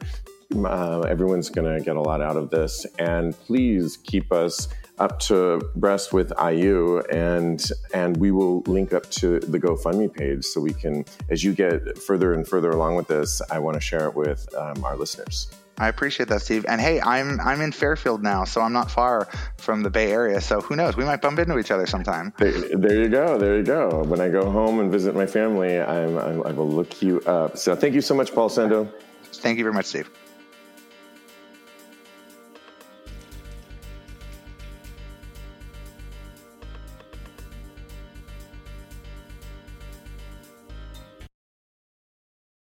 uh, 0.54 1.00
everyone's 1.02 1.50
going 1.50 1.78
to 1.78 1.84
get 1.84 1.96
a 1.96 2.02
lot 2.02 2.22
out 2.22 2.38
of 2.38 2.50
this. 2.50 2.86
And 3.00 3.34
please 3.34 3.98
keep 3.98 4.32
us 4.32 4.68
up 5.00 5.20
to 5.20 5.60
breast 5.76 6.14
with 6.14 6.30
AYU, 6.32 7.04
and 7.12 7.64
and 7.94 8.18
we 8.18 8.32
will 8.32 8.62
link 8.62 8.94
up 8.94 9.10
to 9.12 9.40
the 9.40 9.60
GoFundMe 9.60 10.14
page 10.14 10.46
so 10.46 10.62
we 10.62 10.74
can, 10.74 11.06
as 11.30 11.44
you 11.44 11.54
get 11.54 11.98
further 11.98 12.34
and 12.34 12.48
further 12.48 12.72
along 12.72 12.96
with 12.96 13.08
this, 13.08 13.42
I 13.52 13.60
want 13.60 13.76
to 13.76 13.82
share 13.82 14.08
it 14.08 14.16
with 14.16 14.54
um, 14.56 14.84
our 14.84 14.96
listeners. 14.96 15.50
I 15.78 15.88
appreciate 15.88 16.30
that, 16.30 16.42
Steve. 16.42 16.66
And 16.68 16.80
hey, 16.80 17.02
I'm 17.02 17.40
I'm 17.40 17.62
in 17.62 17.72
Fairfield 17.72 18.22
now, 18.22 18.44
so 18.44 18.62
I'm 18.62 18.74
not 18.74 18.92
far 18.92 19.28
from 19.58 19.82
the 19.82 19.90
Bay 19.90 20.12
Area. 20.12 20.40
So 20.40 20.62
who 20.62 20.76
knows? 20.76 20.96
We 20.96 21.04
might 21.04 21.22
bump 21.22 21.40
into 21.40 21.58
each 21.58 21.72
other 21.72 21.88
sometime. 21.88 22.34
There, 22.38 22.52
there 22.52 23.02
you 23.02 23.10
go. 23.10 23.38
There 23.38 23.58
you 23.58 23.64
go. 23.64 24.04
When 24.04 24.22
I 24.22 24.30
go 24.30 24.52
home 24.52 24.80
and 24.80 24.92
visit 24.92 25.16
my 25.16 25.26
family, 25.26 25.80
I'm, 25.80 26.18
I'm, 26.18 26.44
i 26.46 26.52
will 26.52 26.70
look 26.70 27.02
you 27.02 27.22
up. 27.22 27.58
So 27.58 27.76
thank 27.76 27.96
you 27.96 28.02
so 28.02 28.14
much, 28.14 28.34
Paul 28.34 28.50
Sando. 28.50 28.92
Thank 29.34 29.58
you 29.58 29.64
very 29.64 29.74
much, 29.74 29.86
Steve. 29.86 30.10